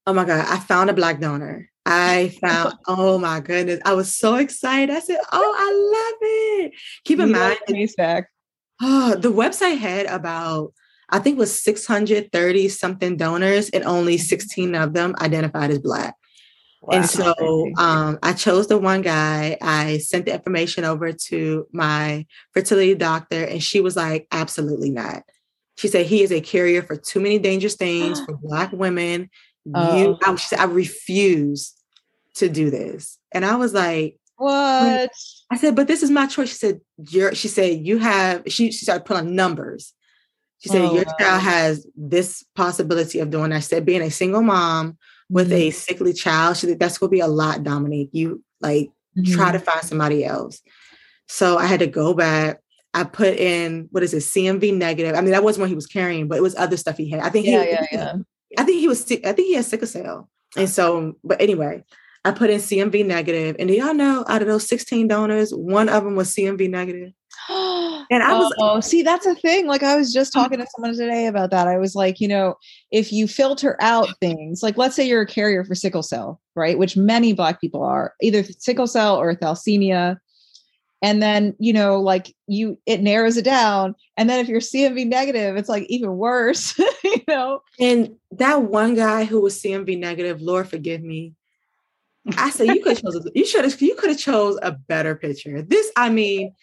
Oh 0.05 0.13
my 0.13 0.23
God, 0.23 0.45
I 0.47 0.59
found 0.59 0.89
a 0.89 0.93
Black 0.93 1.19
donor. 1.19 1.69
I 1.87 2.29
found, 2.41 2.73
oh 2.87 3.17
my 3.17 3.39
goodness, 3.39 3.79
I 3.85 3.93
was 3.93 4.13
so 4.15 4.35
excited. 4.35 4.93
I 4.93 4.99
said, 4.99 5.19
oh, 5.31 5.55
I 5.57 5.71
love 5.95 6.17
it. 6.21 6.73
Keep 7.05 7.19
in 7.21 7.31
mind. 7.31 7.57
Oh, 8.81 9.15
the 9.17 9.31
website 9.31 9.77
had 9.77 10.05
about, 10.07 10.73
I 11.09 11.19
think 11.19 11.39
was 11.39 11.63
630 11.63 12.67
something 12.67 13.15
donors 13.15 13.69
and 13.69 13.85
only 13.85 14.15
mm-hmm. 14.15 14.25
16 14.25 14.75
of 14.75 14.93
them 14.93 15.15
identified 15.21 15.71
as 15.71 15.79
Black. 15.79 16.15
Wow. 16.81 16.97
And 16.97 17.09
so 17.09 17.71
um, 17.77 18.19
I 18.21 18.33
chose 18.33 18.67
the 18.67 18.77
one 18.77 19.01
guy. 19.01 19.57
I 19.61 19.97
sent 19.97 20.25
the 20.25 20.33
information 20.33 20.83
over 20.83 21.11
to 21.11 21.67
my 21.71 22.25
fertility 22.53 22.93
doctor, 22.93 23.43
and 23.43 23.63
she 23.63 23.81
was 23.81 23.95
like, 23.95 24.27
absolutely 24.31 24.91
not. 24.91 25.23
She 25.77 25.87
said, 25.87 26.05
he 26.05 26.21
is 26.21 26.31
a 26.31 26.39
carrier 26.39 26.81
for 26.83 26.95
too 26.95 27.19
many 27.19 27.39
dangerous 27.39 27.75
things 27.75 28.21
for 28.25 28.37
Black 28.37 28.71
women. 28.73 29.29
Oh. 29.73 29.97
You, 29.97 30.17
I, 30.23 30.35
said, 30.35 30.59
I 30.59 30.65
refuse 30.65 31.73
to 32.39 32.49
do 32.49 32.69
this. 32.69 33.17
And 33.31 33.45
I 33.45 33.55
was 33.55 33.73
like, 33.73 34.19
what? 34.37 35.11
I 35.49 35.57
said, 35.57 35.75
but 35.75 35.87
this 35.87 36.03
is 36.03 36.11
my 36.11 36.27
choice. 36.27 36.49
She 36.49 36.55
said, 36.55 36.81
You're, 36.97 37.33
she 37.33 37.47
said, 37.47 37.85
you 37.85 37.97
have, 37.97 38.43
she, 38.47 38.71
she 38.71 38.85
started 38.85 39.05
pulling 39.05 39.35
numbers. 39.35 39.93
She 40.59 40.69
said, 40.69 40.81
oh, 40.81 40.93
Your 40.93 41.05
child 41.19 41.41
has 41.41 41.87
this 41.95 42.43
possibility 42.55 43.19
of 43.19 43.31
doing 43.31 43.49
that. 43.49 43.57
I 43.57 43.59
said, 43.61 43.85
being 43.85 44.01
a 44.01 44.11
single 44.11 44.43
mom 44.43 44.97
with 45.29 45.47
mm-hmm. 45.47 45.57
a 45.57 45.69
sickly 45.71 46.13
child, 46.13 46.57
she, 46.57 46.73
that's 46.73 46.97
going 46.97 47.09
to 47.09 47.15
be 47.15 47.19
a 47.19 47.27
lot, 47.27 47.59
Domonique. 47.59 48.09
You 48.11 48.43
like 48.61 48.91
mm-hmm. 49.17 49.33
try 49.33 49.51
to 49.51 49.59
find 49.59 49.83
somebody 49.83 50.23
else. 50.23 50.61
So 51.27 51.57
I 51.57 51.65
had 51.65 51.79
to 51.79 51.87
go 51.87 52.13
back. 52.13 52.59
I 52.93 53.03
put 53.03 53.37
in 53.37 53.89
what 53.91 54.03
is 54.03 54.13
it, 54.13 54.23
CMV 54.23 54.75
negative. 54.75 55.15
I 55.15 55.21
mean, 55.21 55.31
that 55.31 55.43
wasn't 55.43 55.61
what 55.61 55.69
he 55.69 55.75
was 55.75 55.87
carrying, 55.87 56.27
but 56.27 56.37
it 56.37 56.41
was 56.41 56.55
other 56.55 56.77
stuff 56.77 56.97
he 56.97 57.09
had. 57.09 57.19
I 57.19 57.29
think 57.29 57.45
yeah, 57.45 57.63
he, 57.63 57.69
yeah, 57.69 57.85
yeah. 57.91 58.13
I 58.57 58.63
think 58.63 58.79
he 58.79 58.87
was 58.87 59.03
I 59.03 59.33
think 59.33 59.47
he 59.47 59.53
had 59.53 59.65
sickle 59.65 59.87
cell. 59.87 60.29
And 60.55 60.69
so, 60.69 61.15
but 61.23 61.41
anyway, 61.41 61.83
I 62.25 62.31
put 62.31 62.49
in 62.49 62.59
CMV 62.59 63.05
negative, 63.05 63.55
and 63.59 63.67
do 63.69 63.75
y'all 63.75 63.93
know 63.93 64.25
out 64.27 64.41
of 64.41 64.47
those 64.47 64.67
16 64.67 65.07
donors, 65.07 65.51
one 65.51 65.89
of 65.89 66.03
them 66.03 66.15
was 66.15 66.33
CMV 66.33 66.69
negative. 66.69 67.13
and 67.49 68.23
I 68.23 68.37
was 68.37 68.53
oh, 68.59 68.79
see, 68.81 69.03
that's 69.03 69.25
a 69.25 69.35
thing. 69.35 69.67
Like 69.67 69.83
I 69.83 69.95
was 69.95 70.11
just 70.11 70.33
mm-hmm. 70.33 70.43
talking 70.43 70.59
to 70.59 70.67
someone 70.75 70.97
today 70.97 71.27
about 71.27 71.51
that. 71.51 71.67
I 71.67 71.77
was 71.77 71.95
like, 71.95 72.19
you 72.19 72.27
know, 72.27 72.55
if 72.91 73.13
you 73.13 73.27
filter 73.27 73.77
out 73.79 74.09
things, 74.19 74.61
like 74.61 74.77
let's 74.77 74.95
say 74.95 75.07
you're 75.07 75.21
a 75.21 75.27
carrier 75.27 75.63
for 75.63 75.75
sickle 75.75 76.03
cell, 76.03 76.41
right? 76.55 76.77
Which 76.77 76.97
many 76.97 77.33
black 77.33 77.61
people 77.61 77.83
are, 77.83 78.13
either 78.21 78.43
sickle 78.43 78.87
cell 78.87 79.17
or 79.17 79.33
thalassemia. 79.33 80.17
And 81.01 81.21
then, 81.21 81.55
you 81.59 81.71
know, 81.71 82.01
like 82.01 82.35
you 82.47 82.77
it 82.85 83.01
narrows 83.01 83.37
it 83.37 83.45
down. 83.45 83.95
And 84.17 84.29
then 84.29 84.39
if 84.39 84.49
you're 84.49 84.59
CMV 84.59 85.07
negative, 85.07 85.55
it's 85.55 85.69
like 85.69 85.83
even 85.83 86.17
worse, 86.17 86.77
you 87.03 87.21
know. 87.27 87.61
And 87.79 88.15
that 88.31 88.63
one 88.63 88.95
guy 88.95 89.23
who 89.23 89.39
was 89.39 89.61
CMV 89.61 89.99
negative, 89.99 90.41
Lord 90.41 90.67
forgive 90.67 91.01
me, 91.01 91.33
I 92.37 92.49
said 92.49 92.67
you 92.67 92.81
could 92.81 92.97
chose 92.97 93.29
you 93.33 93.45
should 93.45 93.63
have 93.63 93.81
you 93.81 93.95
could 93.95 94.09
have 94.09 94.19
chose 94.19 94.57
a 94.61 94.71
better 94.71 95.15
picture. 95.15 95.61
This, 95.61 95.91
I 95.95 96.09
mean, 96.09 96.53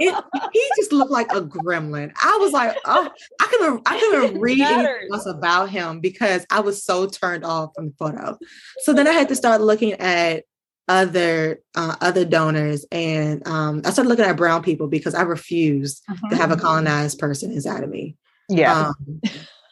it, 0.00 0.24
he 0.52 0.70
just 0.76 0.92
looked 0.92 1.10
like 1.10 1.30
a 1.32 1.40
gremlin. 1.40 2.12
I 2.22 2.36
was 2.40 2.52
like, 2.52 2.76
oh, 2.84 3.10
I 3.40 3.46
couldn't 3.46 3.82
I 3.86 3.98
couldn't 3.98 4.40
read 4.40 4.60
anything 4.60 5.08
else 5.12 5.26
about 5.26 5.70
him 5.70 6.00
because 6.00 6.44
I 6.50 6.60
was 6.60 6.84
so 6.84 7.06
turned 7.06 7.44
off 7.44 7.70
from 7.74 7.86
the 7.86 7.94
photo. 7.98 8.38
So 8.80 8.92
then 8.92 9.06
I 9.06 9.12
had 9.12 9.28
to 9.28 9.36
start 9.36 9.60
looking 9.60 9.92
at 9.94 10.44
other 10.88 11.60
uh, 11.74 11.96
other 12.00 12.24
donors, 12.24 12.84
and 12.90 13.46
um, 13.46 13.82
I 13.84 13.90
started 13.90 14.08
looking 14.08 14.24
at 14.24 14.36
brown 14.36 14.62
people 14.62 14.88
because 14.88 15.14
I 15.14 15.22
refused 15.22 16.02
uh-huh. 16.08 16.30
to 16.30 16.36
have 16.36 16.50
a 16.50 16.54
mm-hmm. 16.54 16.64
colonized 16.64 17.18
person 17.18 17.52
inside 17.52 17.84
of 17.84 17.90
me. 17.90 18.16
Yeah. 18.48 18.88
Um, 18.88 19.20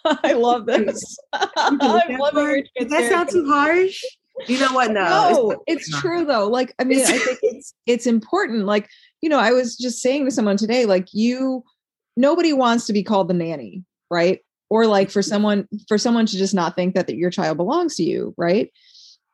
I 0.22 0.34
love 0.34 0.66
this. 0.66 1.18
I 1.32 2.16
love 2.18 2.36
it. 2.36 2.68
Does 2.78 2.90
that 2.90 3.10
sound 3.10 3.28
too 3.30 3.46
harsh? 3.48 4.00
You 4.46 4.58
know 4.58 4.72
what? 4.72 4.90
No, 4.90 5.04
no 5.04 5.62
it's, 5.66 5.88
it's 5.88 6.00
true 6.00 6.24
though. 6.24 6.48
Like, 6.48 6.74
I 6.78 6.84
mean, 6.84 7.00
I 7.00 7.18
think 7.18 7.38
it's 7.42 7.74
it's 7.86 8.06
important. 8.06 8.66
Like, 8.66 8.88
you 9.22 9.28
know, 9.28 9.38
I 9.38 9.52
was 9.52 9.76
just 9.76 10.00
saying 10.00 10.24
to 10.26 10.30
someone 10.30 10.56
today, 10.56 10.86
like 10.86 11.08
you 11.12 11.64
nobody 12.16 12.52
wants 12.52 12.86
to 12.86 12.92
be 12.92 13.02
called 13.02 13.28
the 13.28 13.34
nanny, 13.34 13.84
right? 14.10 14.40
Or 14.68 14.86
like 14.86 15.10
for 15.10 15.22
someone 15.22 15.68
for 15.88 15.98
someone 15.98 16.26
to 16.26 16.36
just 16.36 16.54
not 16.54 16.76
think 16.76 16.94
that, 16.94 17.06
that 17.06 17.16
your 17.16 17.30
child 17.30 17.56
belongs 17.56 17.96
to 17.96 18.02
you, 18.02 18.34
right? 18.36 18.70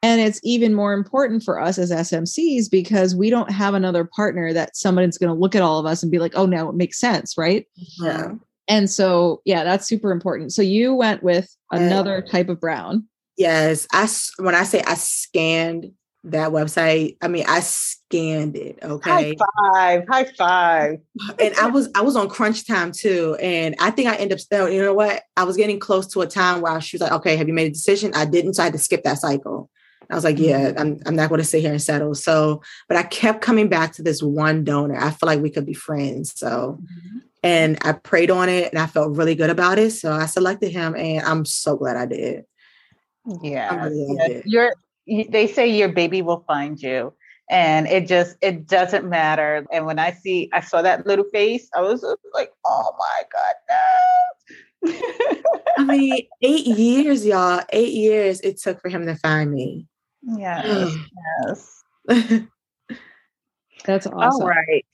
And 0.04 0.20
it's 0.20 0.40
even 0.42 0.74
more 0.74 0.92
important 0.94 1.44
for 1.44 1.60
us 1.60 1.78
as 1.78 1.92
SMCs 1.92 2.68
because 2.68 3.14
we 3.14 3.30
don't 3.30 3.52
have 3.52 3.74
another 3.74 4.04
partner 4.04 4.52
that 4.52 4.76
someone's 4.76 5.16
going 5.16 5.32
to 5.32 5.38
look 5.38 5.54
at 5.54 5.62
all 5.62 5.78
of 5.78 5.86
us 5.86 6.02
and 6.02 6.10
be 6.10 6.18
like, 6.18 6.32
oh, 6.34 6.44
no, 6.44 6.68
it 6.68 6.74
makes 6.74 6.98
sense. 6.98 7.38
Right. 7.38 7.66
Yeah. 8.00 8.32
And 8.66 8.90
so, 8.90 9.42
yeah, 9.44 9.62
that's 9.62 9.86
super 9.86 10.10
important. 10.10 10.52
So 10.52 10.60
you 10.60 10.92
went 10.94 11.22
with 11.22 11.54
another 11.70 12.20
type 12.20 12.48
of 12.48 12.60
brown. 12.60 13.06
Yes. 13.36 13.86
I, 13.92 14.08
when 14.42 14.54
I 14.54 14.64
say 14.64 14.82
I 14.86 14.94
scanned 14.94 15.92
that 16.24 16.50
website, 16.50 17.16
I 17.20 17.28
mean, 17.28 17.44
I 17.48 17.60
scanned 17.60 18.56
it. 18.56 18.78
Okay. 18.82 19.10
High 19.10 19.34
five. 19.74 20.04
High 20.08 20.24
five. 20.36 20.98
and 21.38 21.54
I 21.56 21.66
was, 21.66 21.88
I 21.94 22.02
was 22.02 22.16
on 22.16 22.28
crunch 22.28 22.66
time 22.66 22.92
too. 22.92 23.36
And 23.40 23.74
I 23.80 23.90
think 23.90 24.08
I 24.08 24.14
ended 24.16 24.32
up, 24.32 24.40
still. 24.40 24.68
you 24.68 24.82
know 24.82 24.94
what? 24.94 25.22
I 25.36 25.44
was 25.44 25.56
getting 25.56 25.80
close 25.80 26.06
to 26.08 26.20
a 26.20 26.26
time 26.26 26.60
where 26.60 26.80
she 26.80 26.96
was 26.96 27.02
like, 27.02 27.12
okay, 27.12 27.36
have 27.36 27.48
you 27.48 27.54
made 27.54 27.66
a 27.66 27.74
decision? 27.74 28.12
I 28.14 28.24
didn't. 28.24 28.54
So 28.54 28.62
I 28.62 28.66
had 28.66 28.74
to 28.74 28.78
skip 28.78 29.02
that 29.04 29.18
cycle. 29.18 29.68
I 30.10 30.14
was 30.14 30.24
like, 30.24 30.38
yeah, 30.38 30.70
mm-hmm. 30.70 30.78
I'm, 30.78 31.00
I'm 31.06 31.16
not 31.16 31.30
going 31.30 31.40
to 31.40 31.46
sit 31.46 31.62
here 31.62 31.72
and 31.72 31.80
settle. 31.80 32.14
So, 32.14 32.62
but 32.86 32.98
I 32.98 33.02
kept 33.02 33.40
coming 33.40 33.68
back 33.68 33.92
to 33.94 34.02
this 34.02 34.22
one 34.22 34.62
donor. 34.62 34.96
I 34.96 35.10
feel 35.10 35.26
like 35.26 35.40
we 35.40 35.50
could 35.50 35.64
be 35.64 35.74
friends. 35.74 36.38
So, 36.38 36.78
mm-hmm. 36.80 37.18
and 37.42 37.78
I 37.82 37.92
prayed 37.92 38.30
on 38.30 38.48
it 38.48 38.70
and 38.70 38.78
I 38.78 38.86
felt 38.86 39.16
really 39.16 39.34
good 39.34 39.50
about 39.50 39.78
it. 39.78 39.92
So 39.92 40.12
I 40.12 40.26
selected 40.26 40.70
him 40.70 40.94
and 40.94 41.24
I'm 41.26 41.44
so 41.44 41.76
glad 41.76 41.96
I 41.96 42.06
did. 42.06 42.44
Yeah. 43.42 43.88
You're, 44.44 44.72
they 45.06 45.46
say 45.46 45.68
your 45.68 45.88
baby 45.88 46.22
will 46.22 46.44
find 46.46 46.80
you 46.80 47.12
and 47.50 47.88
it 47.88 48.06
just 48.06 48.36
it 48.40 48.68
doesn't 48.68 49.08
matter 49.08 49.66
and 49.72 49.84
when 49.84 49.98
i 49.98 50.12
see 50.12 50.48
i 50.52 50.60
saw 50.60 50.80
that 50.80 51.04
little 51.08 51.24
face 51.32 51.68
i 51.76 51.80
was 51.80 52.04
like 52.32 52.52
oh 52.64 52.94
my 52.96 53.22
god 53.32 53.54
no 54.86 54.94
i 55.78 55.84
mean 55.84 56.24
eight 56.42 56.66
years 56.66 57.26
y'all 57.26 57.60
eight 57.70 57.92
years 57.92 58.40
it 58.42 58.60
took 58.60 58.80
for 58.80 58.88
him 58.88 59.06
to 59.06 59.16
find 59.16 59.50
me 59.52 59.88
Yes. 60.22 60.96
yes. 61.46 61.82
That's 63.84 64.06
awesome. 64.06 64.42
All 64.42 64.48
right. 64.48 64.86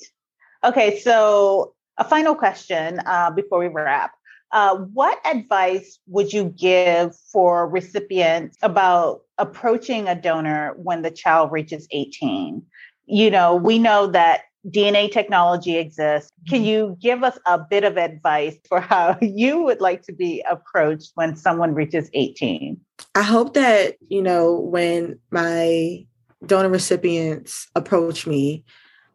Okay. 0.65 0.99
So, 1.01 1.75
a 1.97 2.05
final 2.05 2.35
question 2.35 3.01
uh, 3.05 3.31
before 3.31 3.59
we 3.59 3.69
wrap. 3.69 4.13
Uh, 4.53 4.77
what 4.77 5.19
advice 5.27 5.99
would 6.07 6.33
you 6.33 6.45
give 6.45 7.15
for 7.33 7.69
recipients 7.69 8.57
about 8.63 9.21
approaching 9.37 10.09
a 10.09 10.15
donor 10.15 10.75
when 10.77 11.03
the 11.03 11.11
child 11.11 11.53
reaches 11.53 11.87
18? 11.91 12.63
You 13.07 13.31
know, 13.31 13.55
we 13.55 13.79
know 13.79 14.07
that 14.09 14.43
DNA 14.67 15.11
technology 15.11 15.77
exists. 15.77 16.33
Can 16.49 16.61
mm-hmm. 16.61 16.67
you 16.67 16.99
give 17.01 17.23
us 17.23 17.39
a 17.47 17.59
bit 17.59 17.85
of 17.85 17.97
advice 17.97 18.57
for 18.69 18.81
how 18.81 19.17
you 19.23 19.63
would 19.63 19.81
like 19.81 20.03
to 20.03 20.13
be 20.13 20.43
approached 20.49 21.13
when 21.15 21.37
someone 21.37 21.75
reaches 21.75 22.11
18? 22.13 22.79
I 23.15 23.23
hope 23.23 23.55
that, 23.55 23.97
you 24.09 24.23
know, 24.23 24.59
when 24.59 25.19
my 25.31 26.07
donor 26.45 26.69
recipients 26.69 27.69
approach 27.75 28.27
me, 28.27 28.65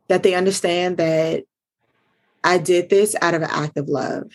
that 0.08 0.24
they 0.24 0.36
understand 0.36 0.98
that 0.98 1.44
I 2.44 2.58
did 2.58 2.90
this 2.90 3.16
out 3.22 3.34
of 3.34 3.42
an 3.42 3.50
act 3.50 3.78
of 3.78 3.88
love. 3.88 4.30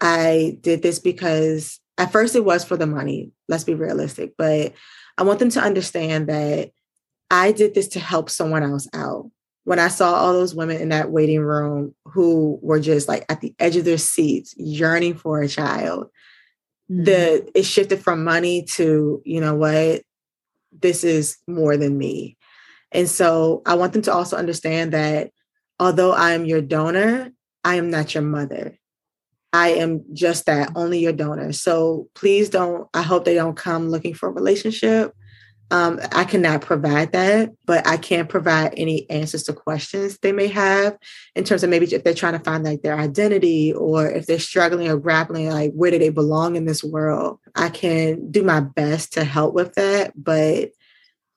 I 0.00 0.58
did 0.60 0.82
this 0.82 0.98
because 0.98 1.80
at 1.98 2.12
first 2.12 2.34
it 2.34 2.44
was 2.44 2.64
for 2.64 2.76
the 2.76 2.86
money, 2.86 3.32
let's 3.48 3.64
be 3.64 3.74
realistic, 3.74 4.34
but 4.38 4.72
I 5.18 5.22
want 5.22 5.38
them 5.38 5.50
to 5.50 5.60
understand 5.60 6.28
that 6.28 6.70
I 7.30 7.52
did 7.52 7.74
this 7.74 7.88
to 7.88 8.00
help 8.00 8.30
someone 8.30 8.62
else 8.62 8.88
out 8.94 9.30
when 9.64 9.78
I 9.78 9.88
saw 9.88 10.14
all 10.14 10.32
those 10.32 10.54
women 10.54 10.80
in 10.80 10.88
that 10.88 11.10
waiting 11.10 11.40
room 11.40 11.94
who 12.06 12.58
were 12.62 12.80
just 12.80 13.06
like 13.06 13.24
at 13.28 13.40
the 13.40 13.54
edge 13.58 13.76
of 13.76 13.84
their 13.84 13.98
seats, 13.98 14.54
yearning 14.56 15.14
for 15.14 15.40
a 15.40 15.48
child, 15.48 16.06
mm-hmm. 16.90 17.04
the 17.04 17.50
it 17.54 17.62
shifted 17.62 18.00
from 18.00 18.24
money 18.24 18.64
to, 18.70 19.22
you 19.24 19.40
know 19.40 19.54
what, 19.54 20.02
this 20.72 21.04
is 21.04 21.36
more 21.46 21.76
than 21.76 21.96
me. 21.96 22.36
And 22.90 23.08
so 23.08 23.62
I 23.66 23.74
want 23.74 23.92
them 23.92 24.02
to 24.02 24.12
also 24.12 24.36
understand 24.36 24.92
that 24.92 25.30
although 25.78 26.12
I 26.12 26.32
am 26.32 26.46
your 26.46 26.62
donor, 26.62 27.30
I 27.62 27.76
am 27.76 27.90
not 27.90 28.14
your 28.14 28.24
mother. 28.24 28.79
I 29.52 29.70
am 29.70 30.04
just 30.12 30.46
that, 30.46 30.72
only 30.76 31.00
your 31.00 31.12
donor. 31.12 31.52
So 31.52 32.08
please 32.14 32.48
don't, 32.48 32.88
I 32.94 33.02
hope 33.02 33.24
they 33.24 33.34
don't 33.34 33.56
come 33.56 33.88
looking 33.88 34.14
for 34.14 34.28
a 34.28 34.32
relationship. 34.32 35.14
Um, 35.72 36.00
I 36.12 36.24
cannot 36.24 36.62
provide 36.62 37.12
that, 37.12 37.50
but 37.64 37.86
I 37.86 37.96
can 37.96 38.26
provide 38.26 38.74
any 38.76 39.08
answers 39.08 39.44
to 39.44 39.52
questions 39.52 40.18
they 40.18 40.32
may 40.32 40.48
have 40.48 40.98
in 41.36 41.44
terms 41.44 41.62
of 41.62 41.70
maybe 41.70 41.86
if 41.86 42.02
they're 42.02 42.12
trying 42.12 42.32
to 42.32 42.44
find 42.44 42.64
like 42.64 42.82
their 42.82 42.98
identity 42.98 43.72
or 43.72 44.10
if 44.10 44.26
they're 44.26 44.40
struggling 44.40 44.88
or 44.88 44.96
grappling, 44.96 45.48
like 45.48 45.72
where 45.72 45.92
do 45.92 45.98
they 46.00 46.08
belong 46.08 46.56
in 46.56 46.64
this 46.64 46.82
world? 46.82 47.38
I 47.54 47.68
can 47.68 48.32
do 48.32 48.42
my 48.42 48.58
best 48.58 49.12
to 49.12 49.22
help 49.22 49.54
with 49.54 49.74
that, 49.74 50.12
but 50.16 50.70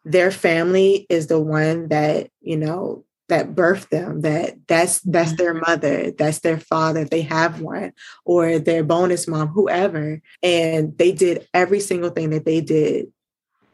their 0.04 0.32
family 0.32 1.06
is 1.10 1.28
the 1.28 1.40
one 1.40 1.90
that, 1.90 2.30
you 2.42 2.58
know, 2.58 3.06
that 3.34 3.56
birthed 3.56 3.90
them 3.90 4.22
that 4.22 4.56
that's 4.68 5.00
that's 5.02 5.36
their 5.38 5.54
mm-hmm. 5.54 5.70
mother 5.72 6.12
that's 6.12 6.40
their 6.40 6.60
father 6.60 7.02
if 7.02 7.10
they 7.10 7.22
have 7.22 7.62
one 7.62 7.92
or 8.26 8.60
their 8.60 8.84
bonus 8.84 9.28
mom 9.28 9.48
whoever 9.48 10.22
and 10.42 10.98
they 10.98 11.12
did 11.12 11.48
every 11.54 11.80
single 11.80 12.10
thing 12.10 12.30
that 12.30 12.46
they 12.46 12.62
did 12.62 13.08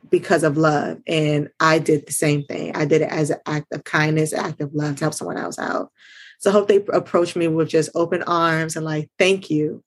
because 0.09 0.43
of 0.43 0.57
love. 0.57 0.99
And 1.07 1.49
I 1.59 1.79
did 1.79 2.07
the 2.07 2.13
same 2.13 2.43
thing. 2.43 2.75
I 2.75 2.85
did 2.85 3.01
it 3.01 3.11
as 3.11 3.29
an 3.29 3.39
act 3.45 3.67
of 3.73 3.83
kindness, 3.83 4.33
act 4.33 4.61
of 4.61 4.73
love 4.73 4.95
to 4.95 5.05
help 5.05 5.13
someone 5.13 5.37
else 5.37 5.59
out. 5.59 5.91
So 6.39 6.49
I 6.49 6.53
hope 6.53 6.67
they 6.67 6.83
approach 6.93 7.35
me 7.35 7.47
with 7.47 7.69
just 7.69 7.89
open 7.95 8.23
arms 8.23 8.75
and 8.75 8.85
like, 8.85 9.09
thank 9.19 9.49
you. 9.49 9.83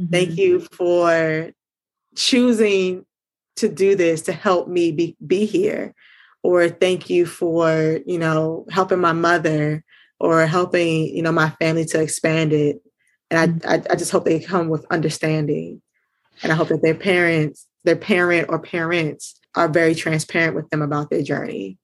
Mm-hmm. 0.00 0.12
Thank 0.12 0.38
you 0.38 0.60
for 0.72 1.50
choosing 2.14 3.04
to 3.56 3.68
do 3.68 3.94
this 3.96 4.22
to 4.22 4.32
help 4.32 4.68
me 4.68 4.92
be, 4.92 5.16
be 5.26 5.46
here. 5.46 5.94
Or 6.42 6.68
thank 6.68 7.10
you 7.10 7.26
for, 7.26 8.00
you 8.06 8.18
know, 8.18 8.66
helping 8.70 9.00
my 9.00 9.12
mother 9.12 9.84
or 10.18 10.46
helping, 10.46 11.14
you 11.14 11.22
know, 11.22 11.32
my 11.32 11.50
family 11.50 11.84
to 11.86 12.00
expand 12.00 12.52
it. 12.52 12.80
And 13.30 13.38
I, 13.38 13.46
mm-hmm. 13.46 13.68
I, 13.68 13.92
I 13.92 13.96
just 13.96 14.10
hope 14.10 14.24
they 14.24 14.40
come 14.40 14.68
with 14.68 14.86
understanding. 14.90 15.82
And 16.42 16.50
I 16.50 16.54
hope 16.54 16.68
that 16.68 16.82
their 16.82 16.94
parents, 16.94 17.66
their 17.84 17.96
parent 17.96 18.48
or 18.48 18.58
parents 18.58 19.38
are 19.54 19.68
very 19.68 19.94
transparent 19.94 20.54
with 20.54 20.68
them 20.70 20.82
about 20.82 21.10
their 21.10 21.22
journey. 21.22 21.78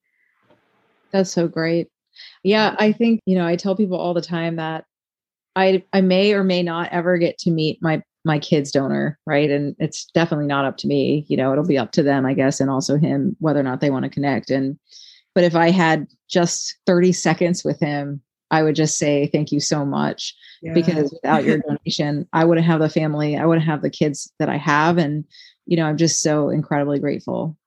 That's 1.11 1.31
so 1.31 1.47
great. 1.47 1.87
Yeah, 2.43 2.75
I 2.79 2.91
think, 2.91 3.21
you 3.25 3.37
know, 3.37 3.45
I 3.45 3.55
tell 3.55 3.75
people 3.75 3.97
all 3.97 4.13
the 4.13 4.21
time 4.21 4.55
that 4.55 4.85
I 5.55 5.83
I 5.93 6.01
may 6.01 6.33
or 6.33 6.43
may 6.43 6.63
not 6.63 6.89
ever 6.91 7.17
get 7.17 7.37
to 7.39 7.51
meet 7.51 7.81
my 7.81 8.01
my 8.27 8.37
kid's 8.37 8.71
donor, 8.71 9.17
right? 9.25 9.49
And 9.49 9.75
it's 9.79 10.05
definitely 10.13 10.45
not 10.45 10.65
up 10.65 10.77
to 10.77 10.87
me. 10.87 11.25
You 11.27 11.37
know, 11.37 11.51
it'll 11.51 11.65
be 11.65 11.77
up 11.77 11.91
to 11.93 12.03
them, 12.03 12.25
I 12.25 12.33
guess, 12.33 12.59
and 12.59 12.69
also 12.69 12.97
him 12.97 13.35
whether 13.39 13.59
or 13.59 13.63
not 13.63 13.81
they 13.81 13.89
want 13.89 14.03
to 14.03 14.09
connect. 14.09 14.51
And 14.51 14.77
but 15.33 15.43
if 15.43 15.55
I 15.55 15.71
had 15.71 16.07
just 16.29 16.77
30 16.85 17.13
seconds 17.13 17.63
with 17.63 17.79
him, 17.79 18.21
I 18.51 18.63
would 18.63 18.75
just 18.75 18.97
say 18.97 19.27
thank 19.27 19.51
you 19.51 19.59
so 19.59 19.85
much 19.85 20.35
yeah. 20.61 20.73
because 20.73 21.11
without 21.11 21.43
your 21.43 21.57
donation, 21.67 22.27
I 22.33 22.45
wouldn't 22.45 22.67
have 22.67 22.79
the 22.79 22.89
family, 22.89 23.37
I 23.37 23.45
wouldn't 23.45 23.65
have 23.65 23.81
the 23.81 23.89
kids 23.89 24.31
that 24.39 24.49
I 24.49 24.57
have 24.57 24.97
and 24.97 25.25
you 25.65 25.75
know, 25.75 25.85
I'm 25.85 25.97
just 25.97 26.21
so 26.21 26.49
incredibly 26.49 26.97
grateful. 26.97 27.57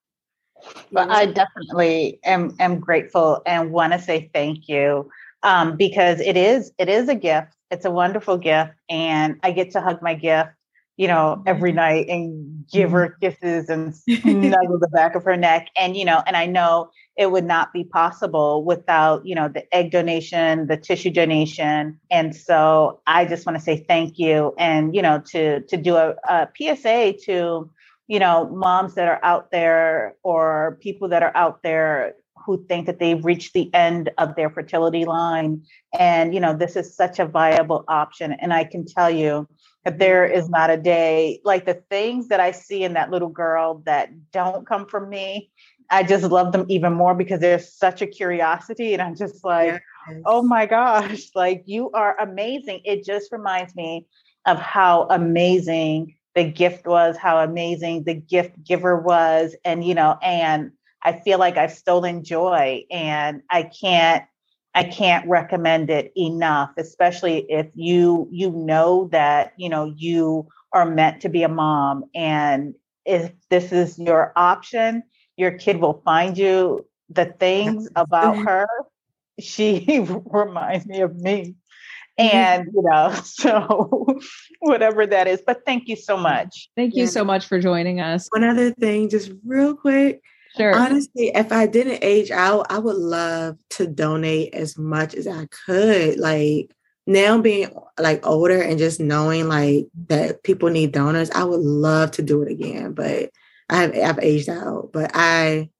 But 0.91 1.11
I 1.11 1.27
definitely 1.27 2.19
am 2.25 2.57
am 2.59 2.81
grateful 2.81 3.43
and 3.47 3.71
want 3.71 3.93
to 3.93 3.99
say 3.99 4.31
thank 4.35 4.69
you 4.69 5.11
um, 5.43 5.77
because 5.77 6.21
it 6.21 6.37
is 6.37 6.73
it 6.79 6.89
is 6.89 7.09
a 7.09 7.15
gift. 7.15 7.55
It's 7.71 7.85
a 7.85 7.91
wonderful 7.91 8.39
gift, 8.39 8.73
and 8.89 9.39
I 9.43 9.53
get 9.53 9.71
to 9.73 9.81
hug 9.81 10.03
my 10.03 10.14
gift, 10.14 10.51
you 10.97 11.09
know, 11.09 11.43
every 11.47 11.73
night 11.73 12.09
and 12.09 12.64
give 12.73 12.91
her 12.91 13.09
mm-hmm. 13.09 13.27
kisses 13.27 13.68
and 13.68 13.95
snuggle 13.97 14.79
the 14.79 14.91
back 14.93 15.14
of 15.14 15.25
her 15.25 15.37
neck. 15.37 15.68
And 15.79 15.97
you 15.97 16.05
know, 16.05 16.23
and 16.27 16.37
I 16.37 16.47
know 16.47 16.91
it 17.16 17.31
would 17.31 17.45
not 17.45 17.73
be 17.73 17.85
possible 17.85 18.64
without 18.64 19.25
you 19.25 19.35
know 19.35 19.49
the 19.49 19.73
egg 19.75 19.91
donation, 19.91 20.66
the 20.66 20.77
tissue 20.77 21.11
donation, 21.11 21.99
and 22.11 22.35
so 22.35 23.01
I 23.07 23.25
just 23.25 23.47
want 23.47 23.59
to 23.59 23.64
say 23.64 23.85
thank 23.89 24.18
you, 24.18 24.55
and 24.59 24.95
you 24.95 25.03
know, 25.03 25.23
to 25.33 25.61
to 25.61 25.77
do 25.77 25.97
a, 25.97 26.14
a 26.29 26.49
PSA 26.57 27.14
to 27.27 27.71
you 28.11 28.18
know, 28.18 28.49
moms 28.49 28.97
that 28.97 29.07
are 29.07 29.21
out 29.23 29.53
there 29.53 30.16
or 30.25 30.77
people 30.81 31.07
that 31.07 31.23
are 31.23 31.31
out 31.37 31.62
there 31.62 32.16
who 32.45 32.64
think 32.66 32.86
that 32.86 32.99
they've 32.99 33.24
reached 33.24 33.53
the 33.53 33.72
end 33.74 34.11
of 34.18 34.34
their 34.34 34.51
fertility 34.51 35.05
line. 35.05 35.62
And, 35.99 36.34
you 36.34 36.41
know, 36.41 36.57
this 36.57 36.76
is 36.76 36.95
such 36.95 37.18
a 37.18 37.26
viable 37.26 37.84
option. 37.88 38.32
And 38.32 38.53
I 38.53 38.64
can 38.64 38.84
tell 38.86 39.11
you 39.11 39.49
that 39.84 39.99
there 39.99 40.24
is 40.24 40.49
not 40.49 40.70
a 40.70 40.76
day 40.76 41.41
like 41.45 41.66
the 41.66 41.82
things 41.91 42.28
that 42.28 42.41
I 42.41 42.51
see 42.51 42.84
in 42.84 42.95
that 42.95 43.11
little 43.11 43.28
girl 43.28 43.82
that 43.86 44.11
don't 44.32 44.66
come 44.66 44.86
from 44.86 45.09
me. 45.09 45.51
I 45.91 46.03
just 46.03 46.24
love 46.24 46.53
them 46.53 46.66
even 46.68 46.93
more 46.93 47.14
because 47.14 47.41
there's 47.41 47.72
such 47.72 48.01
a 48.01 48.07
curiosity. 48.07 48.93
And 48.93 49.03
I'm 49.03 49.16
just 49.16 49.45
like, 49.45 49.82
yes. 50.09 50.22
oh 50.26 50.43
my 50.43 50.66
gosh, 50.66 51.30
like 51.34 51.62
you 51.66 51.91
are 51.93 52.18
amazing. 52.20 52.80
It 52.84 53.05
just 53.05 53.32
reminds 53.32 53.74
me 53.74 54.07
of 54.47 54.59
how 54.59 55.07
amazing 55.11 56.14
the 56.34 56.45
gift 56.45 56.86
was, 56.86 57.16
how 57.16 57.38
amazing 57.38 58.05
the 58.05 58.14
gift 58.14 58.62
giver 58.62 59.01
was. 59.01 59.57
And, 59.64 59.84
you 59.84 59.95
know, 59.95 60.16
and 60.22 60.70
I 61.03 61.12
feel 61.12 61.38
like 61.38 61.57
I've 61.57 61.72
stolen 61.72 62.24
joy 62.24 62.84
and 62.90 63.42
I 63.51 63.64
can't, 63.64 64.24
I 64.74 64.84
can't 64.84 65.28
recommend 65.28 65.90
it 65.90 66.12
enough, 66.16 66.70
especially 66.76 67.51
if 67.51 67.68
you 67.74 68.28
you 68.30 68.51
know 68.51 69.09
that, 69.12 69.53
you 69.57 69.68
know, 69.68 69.92
you 69.96 70.46
are 70.72 70.88
meant 70.88 71.22
to 71.22 71.28
be 71.28 71.42
a 71.42 71.48
mom 71.48 72.05
and 72.14 72.74
if 73.05 73.32
this 73.48 73.72
is 73.72 73.98
your 73.98 74.32
option, 74.36 75.03
your 75.36 75.53
kid 75.53 75.80
will 75.80 76.03
find 76.05 76.36
you 76.36 76.86
the 77.09 77.26
things 77.26 77.88
about 77.96 78.36
her. 78.36 78.66
She 79.38 80.07
reminds 80.26 80.86
me 80.86 81.01
of 81.01 81.16
me. 81.16 81.57
And, 82.18 82.66
you 82.74 82.82
know, 82.82 83.12
so 83.24 84.18
whatever 84.61 85.07
that 85.07 85.26
is. 85.26 85.42
But 85.44 85.62
thank 85.64 85.88
you 85.88 85.96
so 85.96 86.16
much. 86.16 86.70
Thank 86.76 86.94
you 86.94 87.07
so 87.07 87.24
much 87.24 87.46
for 87.46 87.59
joining 87.59 88.01
us. 88.01 88.28
One 88.30 88.44
other 88.44 88.72
thing, 88.72 89.09
just 89.09 89.32
real 89.44 89.74
quick. 89.74 90.20
Sure. 90.57 90.74
Honestly, 90.74 91.30
if 91.34 91.53
I 91.53 91.66
didn't 91.66 92.03
age 92.03 92.30
out, 92.30 92.66
I 92.70 92.78
would 92.78 92.96
love 92.96 93.57
to 93.70 93.86
donate 93.86 94.55
as 94.55 94.76
much 94.76 95.14
as 95.14 95.26
I 95.26 95.46
could. 95.46 96.18
Like 96.18 96.74
now 97.07 97.40
being 97.40 97.70
like 97.98 98.26
older 98.26 98.61
and 98.61 98.78
just 98.78 99.01
knowing 99.01 99.48
like 99.48 99.86
that 100.09 100.42
people 100.42 100.70
need 100.70 100.92
donors, 100.92 101.30
I 101.30 101.44
would 101.44 101.61
love 101.61 102.12
to 102.12 102.22
do 102.22 102.42
it 102.42 102.51
again. 102.51 102.92
But 102.92 103.30
I 103.68 103.76
have 103.82 103.96
I've 103.96 104.18
aged 104.18 104.48
out. 104.48 104.90
But 104.92 105.12
I 105.14 105.70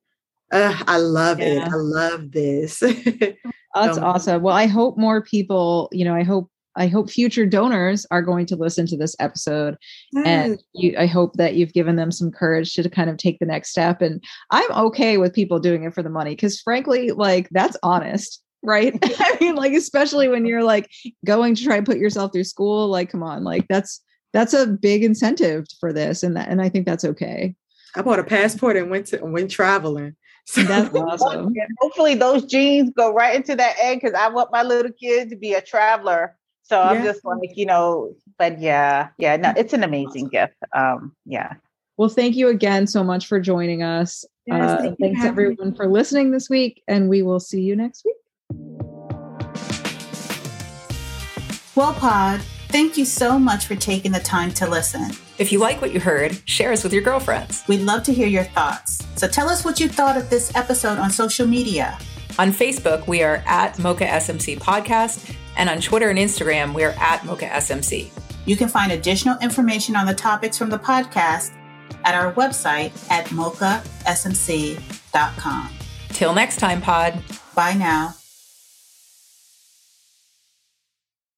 uh, 0.53 0.83
I 0.87 0.99
love 0.99 1.41
yeah. 1.41 1.47
it. 1.47 1.63
I 1.63 1.75
love 1.75 2.33
this. 2.33 2.81
That's 3.75 3.99
um, 3.99 4.05
awesome. 4.05 4.43
Well, 4.43 4.55
I 4.55 4.67
hope 4.67 4.99
more 4.99 5.23
people, 5.23 5.89
you 5.93 6.05
know, 6.05 6.15
I 6.15 6.25
hope 6.25 6.51
I 6.77 6.87
hope 6.87 7.11
future 7.11 7.47
donors 7.47 8.07
are 8.11 8.23
going 8.23 8.47
to 8.47 8.57
listen 8.57 8.87
to 8.87 8.97
this 8.97 9.17
episode, 9.19 9.77
yes. 10.13 10.27
and 10.27 10.63
you, 10.73 10.95
I 10.99 11.07
hope 11.07 11.35
that 11.35 11.55
you've 11.55 11.73
given 11.73 11.97
them 11.97 12.13
some 12.13 12.31
courage 12.31 12.75
to 12.75 12.89
kind 12.89 13.11
of 13.11 13.17
take 13.17 13.39
the 13.39 13.47
next 13.47 13.71
step. 13.71 14.01
And 14.01 14.23
I'm 14.51 14.71
okay 14.87 15.19
with 15.19 15.35
people 15.35 15.59
doing 15.59 15.85
it 15.85 15.95
for 15.95 16.03
the 16.03 16.11
money 16.11 16.31
because, 16.31 16.61
frankly, 16.61 17.11
like 17.11 17.49
that's 17.51 17.77
honest, 17.83 18.43
right? 18.63 18.97
I 19.03 19.37
mean, 19.41 19.57
like 19.57 19.73
especially 19.73 20.29
when 20.29 20.47
you're 20.47 20.65
like 20.65 20.91
going 21.25 21.55
to 21.57 21.65
try 21.65 21.77
and 21.77 21.87
put 21.87 21.99
yourself 21.99 22.33
through 22.33 22.45
school. 22.45 22.89
Like, 22.89 23.11
come 23.11 23.23
on, 23.23 23.43
like 23.43 23.67
that's 23.69 24.01
that's 24.33 24.55
a 24.55 24.67
big 24.67 25.03
incentive 25.03 25.67
for 25.81 25.93
this, 25.93 26.23
and 26.23 26.37
that, 26.37 26.49
and 26.49 26.63
I 26.63 26.69
think 26.69 26.87
that's 26.87 27.05
okay. 27.05 27.55
I 27.97 28.03
bought 28.03 28.21
a 28.21 28.25
passport 28.25 28.77
and 28.77 28.91
went 28.91 29.07
to 29.09 29.19
went 29.23 29.51
traveling. 29.51 30.17
So 30.47 30.63
that's 30.63 30.93
awesome. 30.97 31.55
hopefully 31.79 32.17
those 32.17 32.45
genes 32.45 32.91
go 32.97 33.13
right 33.13 33.37
into 33.37 33.55
that 33.55 33.77
egg 33.81 34.01
because 34.01 34.19
I 34.19 34.29
want 34.31 34.51
my 34.51 34.65
little 34.65 34.91
kid 34.91 35.31
to 35.31 35.37
be 35.37 35.53
a 35.53 35.61
traveler 35.61 36.37
so 36.71 36.81
yeah. 36.81 36.89
I'm 36.91 37.05
just 37.05 37.25
like, 37.25 37.57
you 37.57 37.67
know, 37.67 38.15
but 38.39 38.61
yeah, 38.61 39.09
yeah, 39.19 39.35
no, 39.37 39.53
it's 39.57 39.73
an 39.73 39.83
amazing 39.83 40.29
gift. 40.29 40.55
Um, 40.73 41.17
yeah. 41.27 41.55
Well, 41.97 42.09
thank 42.09 42.37
you 42.37 42.47
again 42.47 42.87
so 42.87 43.03
much 43.03 43.27
for 43.27 43.41
joining 43.41 43.83
us. 43.83 44.25
Yes, 44.47 44.71
uh, 44.71 44.79
thank 44.79 44.99
thanks 45.01 45.25
everyone 45.25 45.71
me. 45.71 45.77
for 45.77 45.89
listening 45.89 46.31
this 46.31 46.49
week, 46.49 46.81
and 46.87 47.09
we 47.09 47.23
will 47.23 47.41
see 47.41 47.61
you 47.61 47.75
next 47.75 48.05
week. 48.05 48.15
Well, 51.75 51.93
Pod, 51.95 52.41
thank 52.69 52.97
you 52.97 53.05
so 53.05 53.37
much 53.37 53.67
for 53.67 53.75
taking 53.75 54.13
the 54.13 54.21
time 54.21 54.53
to 54.53 54.69
listen. 54.69 55.11
If 55.39 55.51
you 55.51 55.59
like 55.59 55.83
what 55.83 55.93
you 55.93 55.99
heard, 55.99 56.41
share 56.49 56.71
us 56.71 56.85
with 56.85 56.93
your 56.93 57.03
girlfriends. 57.03 57.65
We'd 57.67 57.81
love 57.81 58.05
to 58.05 58.13
hear 58.13 58.29
your 58.29 58.45
thoughts. 58.45 59.05
So 59.17 59.27
tell 59.27 59.49
us 59.49 59.65
what 59.65 59.81
you 59.81 59.89
thought 59.89 60.17
of 60.17 60.31
this 60.31 60.55
episode 60.55 60.99
on 60.99 61.11
social 61.11 61.49
media. 61.49 61.99
On 62.39 62.53
Facebook, 62.53 63.07
we 63.09 63.23
are 63.23 63.43
at 63.45 63.79
Mocha 63.79 64.07
SMC 64.07 64.59
Podcast, 64.59 65.35
and 65.61 65.69
on 65.69 65.79
Twitter 65.79 66.09
and 66.09 66.19
Instagram, 66.19 66.75
we 66.75 66.83
are 66.85 66.95
at 66.99 67.23
Mocha 67.27 67.45
SMC. 67.47 68.11
You 68.47 68.57
can 68.57 68.69
find 68.69 68.93
additional 68.93 69.39
information 69.41 69.95
on 69.95 70.07
the 70.07 70.15
topics 70.15 70.57
from 70.57 70.71
the 70.71 70.79
podcast 70.79 71.55
at 72.05 72.15
our 72.15 72.33
website 72.33 72.93
at 73.11 73.27
mochasmc.com. 73.27 73.85
Till 76.09 76.33
next 76.33 76.57
time, 76.57 76.81
Pod. 76.81 77.23
Bye 77.55 77.75
now. 77.75 78.20